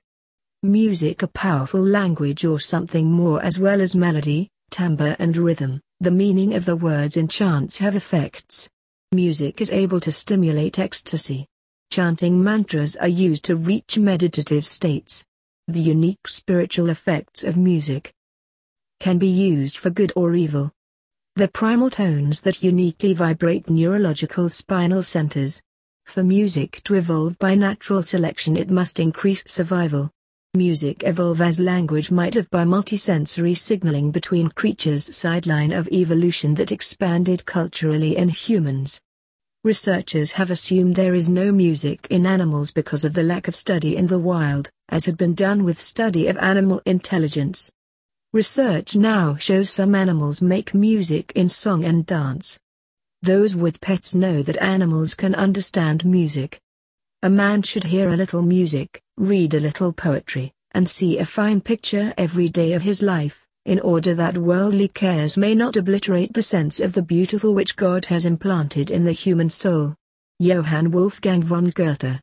Music 0.62 1.24
a 1.24 1.28
powerful 1.28 1.82
language 1.82 2.46
or 2.46 2.60
something 2.60 3.12
more 3.12 3.42
as 3.42 3.58
well 3.58 3.82
as 3.82 3.96
melody, 3.96 4.52
timbre 4.72 5.16
and 5.20 5.38
rhythm, 5.38 5.80
the 6.00 6.10
meaning 6.10 6.56
of 6.56 6.66
the 6.66 6.76
words 6.76 7.18
in 7.18 7.28
chants 7.28 7.78
have 7.78 7.96
effects. 7.96 8.68
Music 9.12 9.62
is 9.62 9.72
able 9.72 10.00
to 10.00 10.12
stimulate 10.12 10.80
ecstasy. 10.80 11.46
Chanting 11.92 12.42
mantras 12.42 12.96
are 12.96 13.08
used 13.08 13.44
to 13.44 13.56
reach 13.58 13.98
meditative 13.98 14.66
states. 14.66 15.24
The 15.68 15.82
unique 15.82 16.28
spiritual 16.28 16.90
effects 16.90 17.44
of 17.44 17.58
music 17.58 18.14
can 19.00 19.18
be 19.18 19.28
used 19.28 19.78
for 19.78 19.90
good 19.90 20.14
or 20.16 20.34
evil. 20.34 20.72
The 21.36 21.48
primal 21.48 21.90
tones 21.90 22.42
that 22.42 22.64
uniquely 22.64 23.14
vibrate 23.14 23.70
neurological 23.70 24.48
spinal 24.50 25.04
centers. 25.04 25.62
For 26.06 26.24
music 26.24 26.82
to 26.86 26.96
evolve 26.96 27.38
by 27.40 27.56
natural 27.56 28.04
selection 28.04 28.58
it 28.58 28.70
must 28.70 29.00
increase 29.00 29.44
survival. 29.46 30.12
Music 30.58 31.04
evolve 31.06 31.40
as 31.40 31.62
language 31.62 32.12
might 32.12 32.34
have 32.34 32.50
by 32.50 32.66
multisensory 32.66 33.58
signaling 33.58 34.12
between 34.12 34.50
creatures 34.50 35.16
sideline 35.16 35.72
of 35.72 35.88
evolution 35.94 36.54
that 36.56 36.74
expanded 36.74 37.46
culturally 37.46 38.18
in 38.18 38.28
humans. 38.28 39.00
Researchers 39.64 40.34
have 40.34 40.52
assumed 40.52 40.94
there 40.94 41.14
is 41.14 41.30
no 41.30 41.54
music 41.54 42.06
in 42.10 42.26
animals 42.26 42.70
because 42.70 43.06
of 43.06 43.14
the 43.14 43.24
lack 43.24 43.48
of 43.48 43.56
study 43.56 43.96
in 43.96 44.08
the 44.08 44.20
wild, 44.20 44.70
as 44.90 45.06
had 45.06 45.16
been 45.16 45.34
done 45.34 45.64
with 45.64 45.80
study 45.80 46.28
of 46.28 46.36
animal 46.40 46.82
intelligence. 46.86 47.72
Research 48.34 48.94
now 48.94 49.38
shows 49.38 49.70
some 49.70 49.96
animals 49.96 50.42
make 50.42 50.74
music 50.74 51.32
in 51.34 51.48
song 51.48 51.86
and 51.86 52.06
dance. 52.06 52.60
Those 53.22 53.56
with 53.56 53.80
pets 53.80 54.14
know 54.14 54.44
that 54.44 54.62
animals 54.62 55.16
can 55.16 55.34
understand 55.34 56.04
music. 56.04 56.60
A 57.24 57.30
man 57.30 57.62
should 57.62 57.84
hear 57.84 58.10
a 58.10 58.18
little 58.18 58.42
music, 58.42 59.00
read 59.16 59.54
a 59.54 59.60
little 59.60 59.94
poetry, 59.94 60.52
and 60.72 60.90
see 60.90 61.20
a 61.20 61.26
fine 61.26 61.62
picture 61.62 62.12
every 62.18 62.50
day 62.50 62.74
of 62.74 62.82
his 62.82 63.04
life, 63.04 63.46
in 63.66 63.80
order 63.82 64.16
that 64.16 64.40
worldly 64.40 64.88
cares 64.88 65.38
may 65.38 65.54
not 65.54 65.78
obliterate 65.78 66.34
the 66.34 66.42
sense 66.42 66.80
of 66.80 66.94
the 66.94 67.04
beautiful 67.04 67.54
which 67.54 67.76
God 67.76 68.06
has 68.06 68.26
implanted 68.26 68.90
in 68.90 69.04
the 69.04 69.12
human 69.12 69.52
soul. 69.52 69.94
Johann 70.40 70.90
Wolfgang 70.90 71.44
von 71.44 71.70
Goethe 71.70 72.20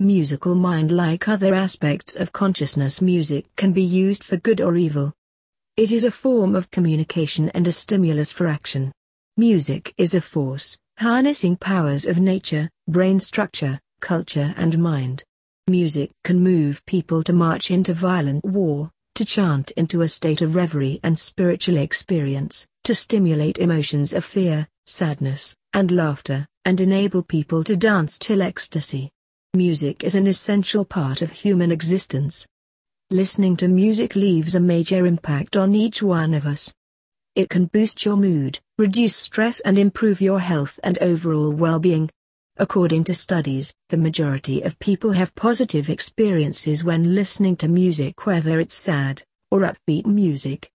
musical 0.00 0.56
mind 0.56 0.90
like 0.90 1.28
other 1.28 1.54
aspects 1.54 2.16
of 2.16 2.32
consciousness 2.32 3.00
music 3.00 3.46
can 3.54 3.70
be 3.70 3.84
used 3.84 4.24
for 4.24 4.38
good 4.38 4.60
or 4.60 4.76
evil. 4.76 5.12
It 5.76 5.92
is 5.92 6.02
a 6.02 6.10
form 6.10 6.56
of 6.56 6.70
communication 6.72 7.50
and 7.50 7.68
a 7.68 7.72
stimulus 7.72 8.32
for 8.32 8.48
action. 8.48 8.90
Music 9.36 9.94
is 9.98 10.14
a 10.14 10.20
force, 10.20 10.76
harnessing 10.98 11.54
powers 11.56 12.06
of 12.06 12.18
nature, 12.18 12.68
brain 12.88 13.20
structure, 13.20 13.78
culture 14.00 14.54
and 14.56 14.78
mind. 14.78 15.22
Music 15.68 16.10
can 16.24 16.40
move 16.40 16.84
people 16.86 17.22
to 17.22 17.32
march 17.32 17.70
into 17.70 17.94
violent 17.94 18.44
war, 18.44 18.90
to 19.14 19.24
chant 19.24 19.70
into 19.72 20.02
a 20.02 20.08
state 20.08 20.42
of 20.42 20.54
reverie 20.54 20.98
and 21.02 21.18
spiritual 21.18 21.76
experience, 21.76 22.66
to 22.84 22.94
stimulate 22.94 23.58
emotions 23.58 24.12
of 24.12 24.24
fear, 24.24 24.66
sadness, 24.86 25.54
and 25.74 25.92
laughter, 25.92 26.46
and 26.64 26.80
enable 26.80 27.22
people 27.22 27.62
to 27.62 27.76
dance 27.76 28.18
till 28.18 28.42
ecstasy. 28.42 29.10
Music 29.54 30.04
is 30.04 30.14
an 30.14 30.26
essential 30.26 30.84
part 30.84 31.22
of 31.22 31.30
human 31.30 31.70
existence. 31.70 32.46
Listening 33.10 33.56
to 33.56 33.68
music 33.68 34.14
leaves 34.14 34.54
a 34.54 34.60
major 34.60 35.06
impact 35.06 35.56
on 35.56 35.74
each 35.74 36.02
one 36.02 36.34
of 36.34 36.46
us. 36.46 36.72
It 37.34 37.50
can 37.50 37.66
boost 37.66 38.04
your 38.04 38.16
mood, 38.16 38.60
reduce 38.78 39.16
stress 39.16 39.60
and 39.60 39.78
improve 39.78 40.20
your 40.20 40.40
health 40.40 40.78
and 40.82 40.98
overall 40.98 41.50
well-being. 41.52 42.10
According 42.60 43.04
to 43.04 43.14
studies, 43.14 43.72
the 43.88 43.96
majority 43.96 44.60
of 44.60 44.78
people 44.80 45.12
have 45.12 45.34
positive 45.34 45.88
experiences 45.88 46.84
when 46.84 47.14
listening 47.14 47.56
to 47.56 47.68
music 47.68 48.26
whether 48.26 48.60
it's 48.60 48.74
sad, 48.74 49.22
or 49.50 49.60
upbeat 49.60 50.04
music. 50.04 50.70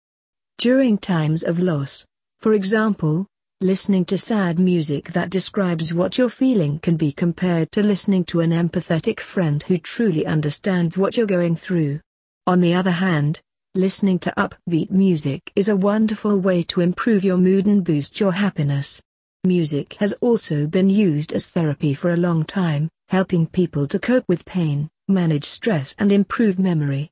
During 0.58 0.98
times 0.98 1.44
of 1.44 1.60
loss, 1.60 2.04
for 2.40 2.54
example, 2.54 3.28
listening 3.62 4.04
to 4.06 4.18
sad 4.18 4.58
music 4.58 5.14
that 5.14 5.30
describes 5.30 5.94
what 5.94 6.18
you're 6.18 6.28
feeling 6.28 6.80
can 6.80 6.96
be 6.96 7.12
compared 7.12 7.72
to 7.74 7.84
listening 7.84 8.26
to 8.26 8.40
an 8.40 8.50
empathetic 8.50 9.20
friend 9.20 9.62
who 9.62 9.78
truly 9.78 10.26
understands 10.26 10.98
what 10.98 11.16
you're 11.16 11.28
going 11.28 11.56
through. 11.56 12.00
On 12.48 12.62
the 12.62 12.74
other 12.74 12.98
hand, 12.98 13.42
listening 13.76 14.18
to 14.18 14.34
upbeat 14.36 14.90
music 14.90 15.52
is 15.56 15.70
a 15.70 15.76
wonderful 15.76 16.40
way 16.40 16.64
to 16.64 16.82
improve 16.82 17.24
your 17.24 17.38
mood 17.38 17.68
and 17.68 17.84
boost 17.84 18.20
your 18.20 18.32
happiness. 18.32 19.04
Music 19.46 19.94
has 19.96 20.14
also 20.22 20.66
been 20.66 20.90
used 20.90 21.32
as 21.32 21.46
therapy 21.46 21.94
for 21.94 22.14
a 22.14 22.18
long 22.18 22.44
time, 22.44 22.90
helping 23.10 23.46
people 23.46 23.88
to 23.88 24.00
cope 24.00 24.26
with 24.28 24.44
pain, 24.46 24.90
manage 25.08 25.46
stress 25.46 25.94
and 26.00 26.12
improve 26.12 26.58
memory. 26.58 27.12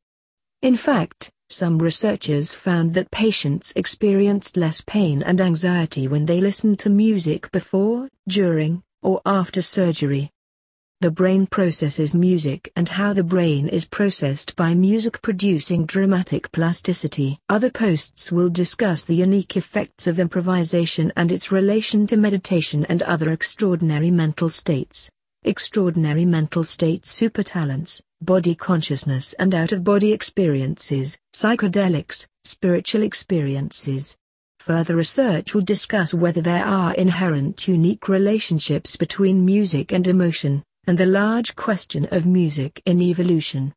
In 0.63 0.75
fact, 0.75 1.29
some 1.49 1.77
researchers 1.77 2.53
found 2.53 2.95
that 2.95 3.11
patients 3.11 3.73
experienced 3.75 4.57
less 4.57 4.81
pain 4.81 5.21
and 5.21 5.39
anxiety 5.39 6.07
when 6.07 6.25
they 6.25 6.41
listened 6.41 6.79
to 6.79 6.89
music 6.89 7.51
before, 7.51 8.09
during, 8.27 8.81
or 9.03 9.21
after 9.25 9.61
surgery. 9.61 10.31
The 11.03 11.11
brain 11.11 11.47
processes 11.47 12.13
music 12.13 12.71
and 12.77 12.87
how 12.87 13.11
the 13.11 13.25
brain 13.25 13.67
is 13.67 13.83
processed 13.83 14.55
by 14.55 14.73
music 14.73 15.21
producing 15.21 15.85
dramatic 15.85 16.49
plasticity. 16.53 17.39
Other 17.49 17.69
posts 17.69 18.31
will 18.31 18.49
discuss 18.49 19.03
the 19.03 19.13
unique 19.13 19.57
effects 19.57 20.07
of 20.07 20.17
improvisation 20.17 21.11
and 21.17 21.29
its 21.29 21.51
relation 21.51 22.07
to 22.07 22.15
meditation 22.15 22.85
and 22.85 23.03
other 23.03 23.33
extraordinary 23.33 24.11
mental 24.11 24.47
states. 24.47 25.11
Extraordinary 25.43 26.23
mental 26.23 26.63
states 26.63 27.11
super 27.11 27.43
talents, 27.43 28.01
body 28.21 28.55
consciousness 28.55 29.33
and 29.33 29.53
out-of-body 29.53 30.13
experiences, 30.13 31.17
psychedelics, 31.33 32.27
spiritual 32.45 33.03
experiences. 33.03 34.15
Further 34.59 34.95
research 34.95 35.53
will 35.53 35.63
discuss 35.63 36.13
whether 36.13 36.39
there 36.39 36.63
are 36.63 36.93
inherent 36.93 37.67
unique 37.67 38.07
relationships 38.07 38.95
between 38.95 39.43
music 39.43 39.91
and 39.91 40.07
emotion 40.07 40.63
and 40.85 40.97
the 40.97 41.05
large 41.05 41.55
question 41.55 42.05
of 42.11 42.25
music 42.25 42.81
in 42.85 43.01
evolution. 43.01 43.73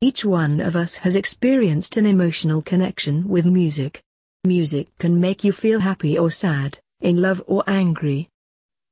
Each 0.00 0.24
one 0.24 0.60
of 0.60 0.74
us 0.74 0.96
has 0.96 1.14
experienced 1.14 1.96
an 1.96 2.06
emotional 2.06 2.62
connection 2.62 3.28
with 3.28 3.46
music. 3.46 4.02
Music 4.44 4.88
can 4.98 5.20
make 5.20 5.44
you 5.44 5.52
feel 5.52 5.78
happy 5.78 6.18
or 6.18 6.30
sad, 6.30 6.78
in 7.00 7.22
love 7.22 7.42
or 7.46 7.62
angry. 7.68 8.28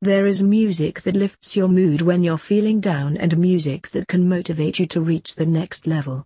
There 0.01 0.27
is 0.27 0.45
music 0.45 1.03
that 1.03 1.17
lifts 1.17 1.57
your 1.57 1.69
mood 1.69 2.01
when 2.01 2.23
you're 2.23 2.39
feeling 2.39 2.81
down 2.81 3.17
and 3.17 3.37
music 3.37 3.91
that 3.91 4.07
can 4.07 4.29
motivate 4.29 4.79
you 4.79 4.87
to 4.87 5.01
reach 5.01 5.35
the 5.35 5.45
next 5.45 5.87
level. 5.87 6.25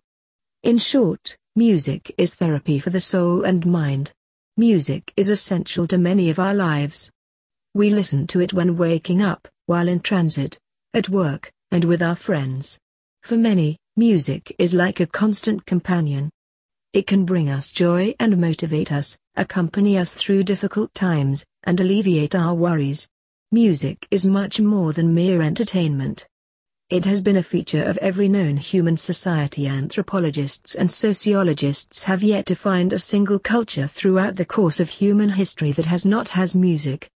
In 0.61 0.77
short, 0.77 1.35
music 1.55 2.13
is 2.17 2.35
therapy 2.35 2.77
for 2.77 2.91
the 2.91 3.01
soul 3.01 3.43
and 3.43 3.65
mind. 3.65 4.13
Music 4.57 5.11
is 5.17 5.29
essential 5.29 5.87
to 5.87 5.97
many 5.97 6.29
of 6.29 6.39
our 6.39 6.53
lives. 6.53 7.11
We 7.73 7.89
listen 7.89 8.27
to 8.27 8.39
it 8.39 8.53
when 8.53 8.77
waking 8.77 9.21
up, 9.21 9.47
while 9.65 9.87
in 9.87 9.99
transit, 9.99 10.57
at 10.95 11.09
work, 11.09 11.51
and 11.71 11.83
with 11.83 12.01
our 12.01 12.15
friends. 12.15 12.79
For 13.21 13.35
many, 13.35 13.77
music 13.97 14.55
is 14.57 14.73
like 14.73 15.01
a 15.01 15.05
constant 15.05 15.65
companion. 15.65 16.29
It 16.93 17.05
can 17.05 17.25
bring 17.25 17.49
us 17.49 17.73
joy 17.73 18.15
and 18.17 18.39
motivate 18.39 18.93
us, 18.93 19.17
accompany 19.35 19.97
us 19.97 20.13
through 20.13 20.43
difficult 20.43 20.93
times, 20.93 21.45
and 21.65 21.81
alleviate 21.81 22.33
our 22.33 22.53
worries. 22.53 23.09
Music 23.51 24.07
is 24.09 24.25
much 24.25 24.61
more 24.61 24.93
than 24.93 25.13
mere 25.13 25.41
entertainment. 25.41 26.25
It 26.89 27.03
has 27.03 27.19
been 27.19 27.35
a 27.35 27.43
feature 27.43 27.83
of 27.83 27.97
every 27.97 28.29
known 28.29 28.55
human 28.55 28.95
society. 28.95 29.67
Anthropologists 29.67 30.75
and 30.75 30.89
sociologists 30.89 32.03
have 32.03 32.23
yet 32.23 32.45
to 32.45 32.55
find 32.55 32.93
a 32.93 32.99
single 32.99 33.39
culture 33.39 33.87
throughout 33.87 34.37
the 34.37 34.45
course 34.45 34.79
of 34.79 34.87
human 34.87 35.31
history 35.31 35.73
that 35.73 35.87
has 35.87 36.05
not 36.05 36.29
has 36.29 36.55
music. 36.55 37.09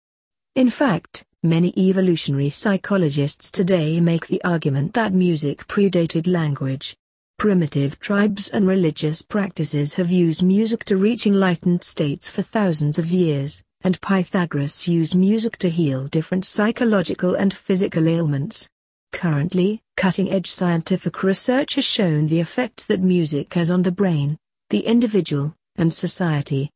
In 0.57 0.69
fact, 0.69 1.23
Many 1.45 1.73
evolutionary 1.77 2.51
psychologists 2.51 3.53
today 3.53 4.01
make 4.01 4.27
the 4.27 4.43
argument 4.43 4.93
that 4.95 5.13
music 5.13 5.69
predated 5.69 6.27
language. 6.27 6.97
Primitive 7.39 8.01
tribes 8.01 8.49
and 8.49 8.67
religious 8.67 9.23
practices 9.23 9.95
have 9.95 10.11
used 10.11 10.43
music 10.43 10.85
to 10.87 10.97
reach 10.97 11.29
enlightened 11.29 11.85
states 11.85 12.29
for 12.29 12.43
thousands 12.43 12.99
of 12.99 13.13
years, 13.13 13.63
and 13.83 14.01
Pythagoras 14.01 14.89
used 14.89 15.15
music 15.15 15.57
to 15.59 15.71
heal 15.71 16.09
different 16.09 16.45
psychological 16.45 17.37
and 17.37 17.55
physical 17.55 18.09
ailments. 18.09 18.69
Currently, 19.13 19.81
cutting-edge 19.97 20.51
scientific 20.51 21.23
research 21.23 21.77
has 21.77 21.85
shown 21.85 22.27
the 22.27 22.41
effect 22.41 22.89
that 22.89 23.01
music 23.01 23.55
has 23.55 23.71
on 23.71 23.85
the 23.85 23.93
brain, 23.93 24.37
the 24.71 24.81
individual, 24.81 25.55
and 25.77 25.93
society. 25.93 26.69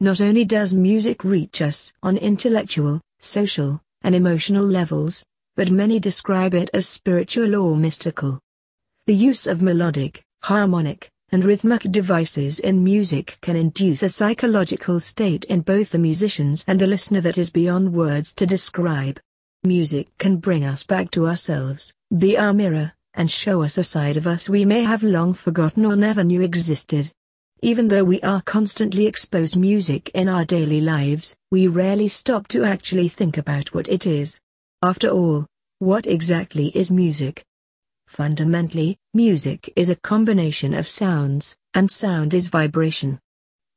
Not 0.00 0.20
only 0.20 0.44
does 0.44 0.74
music 0.74 1.22
reach 1.22 1.62
us 1.62 1.92
on 2.02 2.16
intellectual, 2.16 3.00
social, 3.20 3.80
and 4.02 4.14
emotional 4.14 4.64
levels, 4.64 5.24
but 5.56 5.70
many 5.70 5.98
describe 5.98 6.54
it 6.54 6.70
as 6.72 6.86
spiritual 6.86 7.56
or 7.56 7.76
mystical. 7.76 8.38
The 9.06 9.14
use 9.14 9.46
of 9.46 9.62
melodic, 9.62 10.22
harmonic, 10.42 11.10
and 11.30 11.44
rhythmic 11.44 11.82
devices 11.90 12.58
in 12.58 12.82
music 12.82 13.36
can 13.42 13.56
induce 13.56 14.02
a 14.02 14.08
psychological 14.08 15.00
state 15.00 15.44
in 15.46 15.60
both 15.60 15.90
the 15.90 15.98
musicians 15.98 16.64
and 16.66 16.80
the 16.80 16.86
listener 16.86 17.20
that 17.20 17.38
is 17.38 17.50
beyond 17.50 17.92
words 17.92 18.32
to 18.34 18.46
describe. 18.46 19.20
Music 19.64 20.08
can 20.18 20.36
bring 20.36 20.64
us 20.64 20.84
back 20.84 21.10
to 21.10 21.26
ourselves, 21.26 21.92
be 22.16 22.38
our 22.38 22.52
mirror, 22.52 22.92
and 23.14 23.30
show 23.30 23.62
us 23.62 23.76
a 23.76 23.82
side 23.82 24.16
of 24.16 24.26
us 24.26 24.48
we 24.48 24.64
may 24.64 24.84
have 24.84 25.02
long 25.02 25.34
forgotten 25.34 25.84
or 25.84 25.96
never 25.96 26.22
knew 26.22 26.40
existed. 26.40 27.12
Even 27.60 27.88
though 27.88 28.04
we 28.04 28.20
are 28.20 28.40
constantly 28.42 29.06
exposed 29.06 29.54
to 29.54 29.58
music 29.58 30.10
in 30.14 30.28
our 30.28 30.44
daily 30.44 30.80
lives, 30.80 31.34
we 31.50 31.66
rarely 31.66 32.06
stop 32.06 32.46
to 32.48 32.62
actually 32.62 33.08
think 33.08 33.36
about 33.36 33.74
what 33.74 33.88
it 33.88 34.06
is. 34.06 34.38
After 34.82 35.08
all, 35.08 35.44
what 35.80 36.06
exactly 36.06 36.68
is 36.68 36.90
music? 36.90 37.44
Fundamentally, 38.06 38.96
music 39.12 39.72
is 39.74 39.90
a 39.90 39.96
combination 39.96 40.72
of 40.72 40.88
sounds, 40.88 41.56
and 41.74 41.90
sound 41.90 42.32
is 42.32 42.46
vibration. 42.46 43.18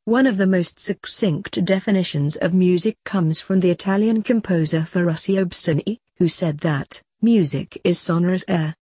One 0.05 0.27
of 0.27 0.37
the 0.37 0.47
most 0.47 0.79
succinct 0.79 1.65
definitions 1.65 2.35
of 2.35 2.53
music 2.53 2.97
comes 3.03 3.41
from 3.41 3.59
the 3.59 3.71
Italian 3.71 4.21
composer 4.21 4.85
Ferruccio 4.85 5.45
Busoni, 5.45 5.97
who 6.17 6.27
said 6.27 6.59
that, 6.59 7.01
music 7.21 7.81
is 7.83 7.99
sonorous 7.99 8.45
air. 8.47 8.75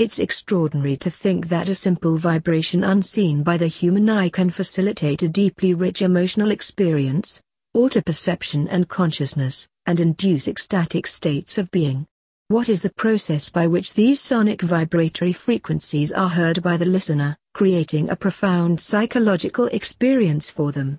It's 0.00 0.18
extraordinary 0.18 0.96
to 0.96 1.10
think 1.10 1.48
that 1.48 1.68
a 1.68 1.74
simple 1.74 2.16
vibration 2.16 2.84
unseen 2.84 3.42
by 3.42 3.58
the 3.58 3.66
human 3.66 4.08
eye 4.08 4.30
can 4.30 4.48
facilitate 4.48 5.20
a 5.22 5.28
deeply 5.28 5.74
rich 5.74 6.00
emotional 6.00 6.52
experience, 6.52 7.42
alter 7.74 8.00
perception 8.00 8.66
and 8.68 8.88
consciousness, 8.88 9.68
and 9.84 10.00
induce 10.00 10.48
ecstatic 10.48 11.06
states 11.06 11.58
of 11.58 11.70
being. 11.70 12.06
What 12.48 12.70
is 12.70 12.80
the 12.80 12.94
process 12.94 13.50
by 13.50 13.66
which 13.66 13.92
these 13.92 14.22
sonic 14.22 14.62
vibratory 14.62 15.34
frequencies 15.34 16.12
are 16.12 16.30
heard 16.30 16.62
by 16.62 16.78
the 16.78 16.86
listener, 16.86 17.36
creating 17.52 18.08
a 18.08 18.16
profound 18.16 18.80
psychological 18.80 19.66
experience 19.66 20.50
for 20.50 20.72
them? 20.72 20.98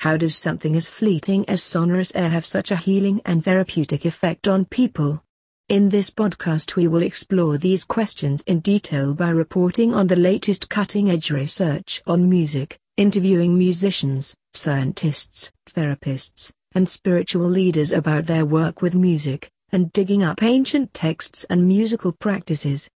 How 0.00 0.18
does 0.18 0.36
something 0.36 0.76
as 0.76 0.90
fleeting 0.90 1.48
as 1.48 1.62
sonorous 1.62 2.14
air 2.14 2.28
have 2.28 2.44
such 2.44 2.70
a 2.70 2.76
healing 2.76 3.22
and 3.24 3.42
therapeutic 3.42 4.04
effect 4.04 4.46
on 4.46 4.66
people? 4.66 5.22
In 5.68 5.88
this 5.88 6.10
podcast 6.10 6.76
we 6.76 6.86
will 6.86 7.02
explore 7.02 7.58
these 7.58 7.82
questions 7.82 8.40
in 8.42 8.60
detail 8.60 9.14
by 9.14 9.30
reporting 9.30 9.92
on 9.92 10.06
the 10.06 10.14
latest 10.14 10.68
cutting-edge 10.68 11.32
research 11.32 12.00
on 12.06 12.30
music, 12.30 12.78
interviewing 12.96 13.58
musicians, 13.58 14.36
scientists, 14.54 15.50
therapists, 15.68 16.52
and 16.76 16.88
spiritual 16.88 17.48
leaders 17.48 17.90
about 17.90 18.26
their 18.26 18.44
work 18.44 18.80
with 18.80 18.94
music, 18.94 19.50
and 19.70 19.92
digging 19.92 20.22
up 20.22 20.40
ancient 20.40 20.94
texts 20.94 21.42
and 21.50 21.66
musical 21.66 22.12
practices. 22.12 22.88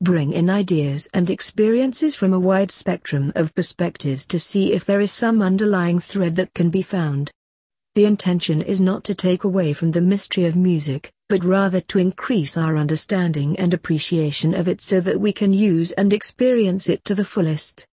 Bring 0.00 0.34
in 0.34 0.48
ideas 0.48 1.08
and 1.14 1.28
experiences 1.28 2.14
from 2.14 2.32
a 2.32 2.38
wide 2.38 2.70
spectrum 2.70 3.32
of 3.34 3.52
perspectives 3.56 4.24
to 4.28 4.38
see 4.38 4.72
if 4.72 4.84
there 4.84 5.00
is 5.00 5.10
some 5.10 5.42
underlying 5.42 5.98
thread 5.98 6.36
that 6.36 6.54
can 6.54 6.70
be 6.70 6.82
found. 6.82 7.32
The 7.96 8.04
intention 8.04 8.62
is 8.62 8.80
not 8.80 9.02
to 9.04 9.16
take 9.16 9.42
away 9.42 9.72
from 9.72 9.90
the 9.90 10.00
mystery 10.00 10.44
of 10.44 10.54
music, 10.54 11.12
but 11.28 11.44
rather 11.44 11.80
to 11.80 11.98
increase 11.98 12.56
our 12.56 12.76
understanding 12.76 13.58
and 13.58 13.72
appreciation 13.72 14.54
of 14.54 14.68
it 14.68 14.80
so 14.80 15.00
that 15.00 15.18
we 15.18 15.32
can 15.32 15.52
use 15.52 15.92
and 15.92 16.12
experience 16.12 16.88
it 16.88 17.04
to 17.04 17.14
the 17.14 17.24
fullest. 17.24 17.86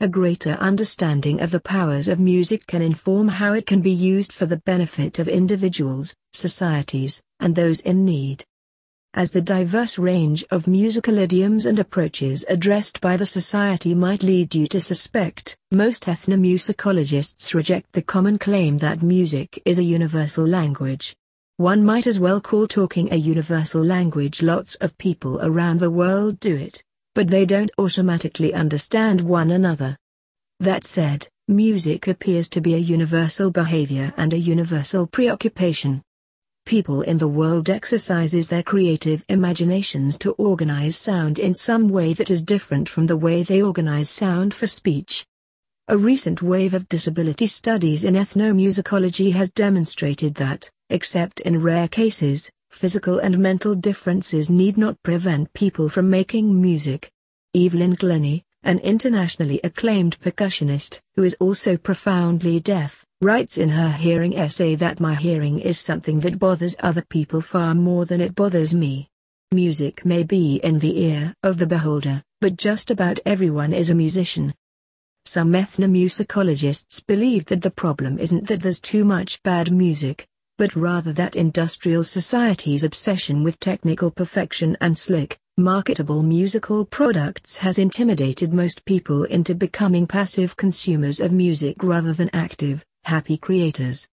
a 0.00 0.08
greater 0.08 0.54
understanding 0.54 1.40
of 1.40 1.52
the 1.52 1.60
powers 1.60 2.08
of 2.08 2.18
music 2.18 2.66
can 2.66 2.82
inform 2.82 3.28
how 3.28 3.52
it 3.52 3.66
can 3.66 3.80
be 3.80 3.92
used 3.92 4.32
for 4.32 4.46
the 4.46 4.56
benefit 4.56 5.20
of 5.20 5.28
individuals, 5.28 6.12
societies, 6.32 7.22
and 7.38 7.54
those 7.54 7.78
in 7.80 8.04
need. 8.04 8.44
As 9.14 9.30
the 9.30 9.40
diverse 9.40 9.98
range 9.98 10.44
of 10.50 10.66
musical 10.66 11.18
idioms 11.18 11.66
and 11.66 11.78
approaches 11.78 12.44
addressed 12.48 13.00
by 13.00 13.16
the 13.16 13.26
society 13.26 13.94
might 13.94 14.24
lead 14.24 14.56
you 14.56 14.66
to 14.68 14.80
suspect, 14.80 15.56
most 15.70 16.06
ethnomusicologists 16.06 17.54
reject 17.54 17.92
the 17.92 18.02
common 18.02 18.38
claim 18.38 18.78
that 18.78 19.02
music 19.02 19.62
is 19.64 19.78
a 19.78 19.84
universal 19.84 20.44
language. 20.44 21.14
One 21.56 21.84
might 21.84 22.06
as 22.06 22.18
well 22.18 22.40
call 22.40 22.66
talking 22.66 23.12
a 23.12 23.16
universal 23.16 23.84
language 23.84 24.42
lots 24.42 24.74
of 24.76 24.96
people 24.98 25.40
around 25.42 25.80
the 25.80 25.90
world 25.90 26.40
do 26.40 26.56
it 26.56 26.82
but 27.14 27.28
they 27.28 27.44
don't 27.44 27.70
automatically 27.78 28.54
understand 28.54 29.20
one 29.20 29.50
another. 29.50 29.96
That 30.60 30.84
said, 30.84 31.28
music 31.46 32.08
appears 32.08 32.48
to 32.50 32.60
be 32.60 32.74
a 32.74 32.78
universal 32.78 33.50
behavior 33.50 34.14
and 34.16 34.32
a 34.32 34.38
universal 34.38 35.06
preoccupation. 35.06 36.02
People 36.64 37.02
in 37.02 37.18
the 37.18 37.28
world 37.28 37.68
exercises 37.68 38.48
their 38.48 38.62
creative 38.62 39.24
imaginations 39.28 40.16
to 40.18 40.32
organize 40.32 40.96
sound 40.96 41.38
in 41.38 41.52
some 41.52 41.88
way 41.88 42.14
that 42.14 42.30
is 42.30 42.42
different 42.42 42.88
from 42.88 43.06
the 43.06 43.16
way 43.16 43.42
they 43.42 43.60
organize 43.60 44.08
sound 44.08 44.54
for 44.54 44.66
speech. 44.66 45.26
A 45.92 45.98
recent 45.98 46.40
wave 46.40 46.72
of 46.72 46.88
disability 46.88 47.46
studies 47.46 48.04
in 48.04 48.14
ethnomusicology 48.14 49.30
has 49.34 49.52
demonstrated 49.52 50.34
that, 50.36 50.70
except 50.88 51.40
in 51.40 51.60
rare 51.60 51.86
cases, 51.86 52.50
physical 52.70 53.18
and 53.18 53.38
mental 53.38 53.74
differences 53.74 54.48
need 54.48 54.78
not 54.78 55.02
prevent 55.02 55.52
people 55.52 55.90
from 55.90 56.08
making 56.08 56.58
music. 56.62 57.12
Evelyn 57.54 57.92
Glennie, 57.92 58.42
an 58.62 58.78
internationally 58.78 59.60
acclaimed 59.62 60.18
percussionist, 60.20 60.98
who 61.14 61.24
is 61.24 61.36
also 61.40 61.76
profoundly 61.76 62.58
deaf, 62.58 63.04
writes 63.20 63.58
in 63.58 63.68
her 63.68 63.90
hearing 63.90 64.34
essay 64.34 64.74
that 64.74 64.98
my 64.98 65.14
hearing 65.14 65.58
is 65.58 65.78
something 65.78 66.20
that 66.20 66.38
bothers 66.38 66.74
other 66.80 67.02
people 67.02 67.42
far 67.42 67.74
more 67.74 68.06
than 68.06 68.22
it 68.22 68.34
bothers 68.34 68.72
me. 68.72 69.10
Music 69.52 70.06
may 70.06 70.22
be 70.22 70.56
in 70.64 70.78
the 70.78 71.02
ear 71.02 71.34
of 71.42 71.58
the 71.58 71.66
beholder, 71.66 72.22
but 72.40 72.56
just 72.56 72.90
about 72.90 73.20
everyone 73.26 73.74
is 73.74 73.90
a 73.90 73.94
musician. 73.94 74.54
Some 75.32 75.54
ethnomusicologists 75.54 77.06
believe 77.06 77.46
that 77.46 77.62
the 77.62 77.70
problem 77.70 78.18
isn't 78.18 78.48
that 78.48 78.60
there's 78.60 78.78
too 78.78 79.02
much 79.02 79.42
bad 79.42 79.72
music, 79.72 80.26
but 80.58 80.76
rather 80.76 81.10
that 81.14 81.36
industrial 81.36 82.04
society's 82.04 82.84
obsession 82.84 83.42
with 83.42 83.58
technical 83.58 84.10
perfection 84.10 84.76
and 84.82 84.98
slick, 84.98 85.38
marketable 85.56 86.22
musical 86.22 86.84
products 86.84 87.56
has 87.56 87.78
intimidated 87.78 88.52
most 88.52 88.84
people 88.84 89.24
into 89.24 89.54
becoming 89.54 90.06
passive 90.06 90.54
consumers 90.54 91.18
of 91.18 91.32
music 91.32 91.82
rather 91.82 92.12
than 92.12 92.28
active, 92.34 92.84
happy 93.04 93.38
creators. 93.38 94.06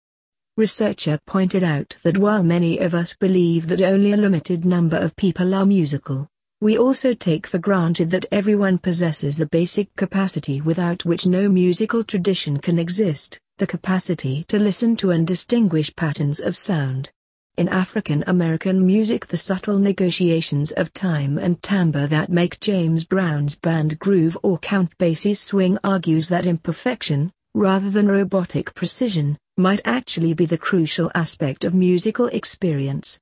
Researcher 0.55 1.20
pointed 1.28 1.65
out 1.65 1.97
that 2.03 2.17
while 2.17 2.43
many 2.43 2.78
of 2.78 2.95
us 2.95 3.13
believe 3.20 3.67
that 3.67 3.82
only 3.82 4.13
a 4.13 4.17
limited 4.17 4.63
number 4.63 4.95
of 4.95 5.17
people 5.17 5.53
are 5.53 5.65
musical, 5.65 6.30
we 6.62 6.78
also 6.78 7.14
take 7.14 7.47
for 7.47 7.57
granted 7.57 8.12
that 8.12 8.26
everyone 8.34 8.78
possesses 8.78 9.38
the 9.38 9.45
basic 9.45 9.95
capacity 9.95 10.60
without 10.60 11.05
which 11.05 11.26
no 11.26 11.47
musical 11.47 12.03
tradition 12.03 12.57
can 12.57 12.78
exist 12.78 13.39
the 13.60 13.68
capacity 13.68 14.43
to 14.45 14.60
listen 14.60 14.95
to 14.95 15.12
and 15.12 15.26
distinguish 15.26 15.93
patterns 15.95 16.39
of 16.39 16.55
sound. 16.57 17.12
In 17.57 17.70
African 17.70 18.24
American 18.28 18.86
music 18.86 19.28
the 19.28 19.38
subtle 19.38 19.80
negotiations 19.80 20.72
of 20.72 20.93
time 20.93 21.38
and 21.38 21.62
timbre 21.62 22.07
that 22.07 22.30
make 22.30 22.60
James 22.60 23.03
Brown's 23.03 23.55
band 23.55 23.99
groove 23.99 24.38
or 24.43 24.57
Count 24.60 24.97
Basie's 24.97 25.39
swing 25.39 25.78
argues 25.84 26.30
that 26.30 26.45
imperfection, 26.45 27.32
rather 27.53 27.89
than 27.89 28.07
robotic 28.07 28.74
precision, 28.76 29.38
might 29.57 29.82
actually 29.84 30.34
be 30.34 30.45
the 30.45 30.57
crucial 30.57 31.12
aspect 31.16 31.64
of 31.66 31.74
musical 31.74 32.28
experience. 32.28 33.20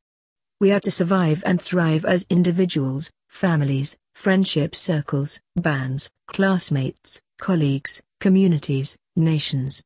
We 0.59 0.71
are 0.71 0.79
to 0.79 0.89
survive 0.89 1.43
and 1.45 1.61
thrive 1.61 2.03
as 2.03 2.25
individuals, 2.31 3.11
families, 3.27 3.95
friendship 4.15 4.75
circles, 4.75 5.39
bands, 5.55 6.09
classmates, 6.25 7.21
colleagues, 7.39 8.01
communities, 8.19 8.97
nations. 9.15 9.83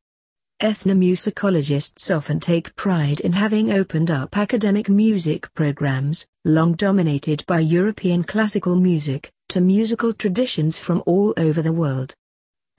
Ethnomusicologists 0.62 2.14
often 2.16 2.40
take 2.40 2.74
pride 2.74 3.20
in 3.20 3.32
having 3.32 3.70
opened 3.70 4.10
up 4.10 4.34
academic 4.38 4.88
music 4.88 5.52
programs, 5.52 6.26
long 6.46 6.72
dominated 6.72 7.44
by 7.46 7.60
European 7.60 8.24
classical 8.24 8.74
music, 8.74 9.30
to 9.50 9.60
musical 9.60 10.14
traditions 10.14 10.78
from 10.78 11.02
all 11.04 11.34
over 11.36 11.60
the 11.60 11.72
world. 11.72 12.14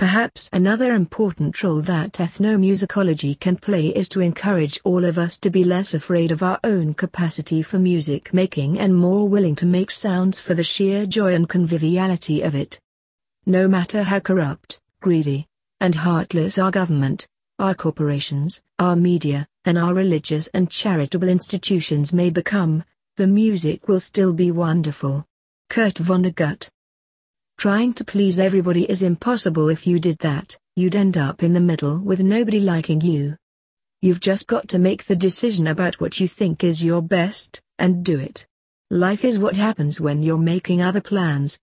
Perhaps 0.03 0.49
another 0.51 0.93
important 0.93 1.63
role 1.63 1.79
that 1.83 2.11
ethnomusicology 2.19 3.39
can 3.39 3.55
play 3.55 3.87
is 3.87 4.09
to 4.09 4.19
encourage 4.19 4.77
all 4.83 5.05
of 5.05 5.17
us 5.17 5.39
to 5.39 5.49
be 5.49 5.63
less 5.63 5.93
afraid 5.93 6.29
of 6.29 6.43
our 6.43 6.59
own 6.65 6.93
capacity 6.93 7.61
for 7.61 7.79
music 7.79 8.33
making 8.33 8.77
and 8.77 8.93
more 8.93 9.29
willing 9.29 9.55
to 9.55 9.65
make 9.65 9.89
sounds 9.89 10.41
for 10.41 10.55
the 10.55 10.61
sheer 10.61 11.05
joy 11.05 11.33
and 11.33 11.47
conviviality 11.47 12.41
of 12.41 12.53
it. 12.53 12.81
No 13.45 13.65
matter 13.65 14.03
how 14.03 14.19
corrupt, 14.19 14.81
greedy, 14.99 15.47
and 15.79 15.95
heartless 15.95 16.57
our 16.57 16.69
government, 16.69 17.25
our 17.57 17.73
corporations, 17.73 18.61
our 18.79 18.97
media, 18.97 19.47
and 19.63 19.77
our 19.77 19.93
religious 19.93 20.47
and 20.47 20.69
charitable 20.69 21.29
institutions 21.29 22.11
may 22.11 22.29
become, 22.29 22.83
the 23.15 23.25
music 23.25 23.87
will 23.87 24.01
still 24.01 24.33
be 24.33 24.51
wonderful. 24.51 25.25
Kurt 25.69 25.93
Vonnegut. 25.93 26.67
Trying 27.57 27.93
to 27.93 28.03
please 28.03 28.39
everybody 28.39 28.89
is 28.89 29.03
impossible 29.03 29.69
if 29.69 29.87
you 29.87 29.99
did 29.99 30.17
that, 30.19 30.57
you'd 30.75 30.95
end 30.95 31.17
up 31.17 31.43
in 31.43 31.53
the 31.53 31.59
middle 31.59 31.99
with 31.99 32.19
nobody 32.19 32.59
liking 32.59 32.99
you. 32.99 33.37
You've 34.01 34.19
just 34.19 34.47
got 34.47 34.67
to 34.69 34.79
make 34.79 35.05
the 35.05 35.15
decision 35.15 35.67
about 35.67 36.01
what 36.01 36.19
you 36.19 36.27
think 36.27 36.63
is 36.63 36.83
your 36.83 37.01
best, 37.01 37.61
and 37.79 38.03
do 38.03 38.19
it. 38.19 38.45
Life 38.89 39.23
is 39.23 39.39
what 39.39 39.55
happens 39.55 40.01
when 40.01 40.21
you're 40.21 40.37
making 40.37 40.81
other 40.81 40.99
plans. 40.99 41.57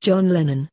John 0.00 0.30
Lennon 0.30 0.70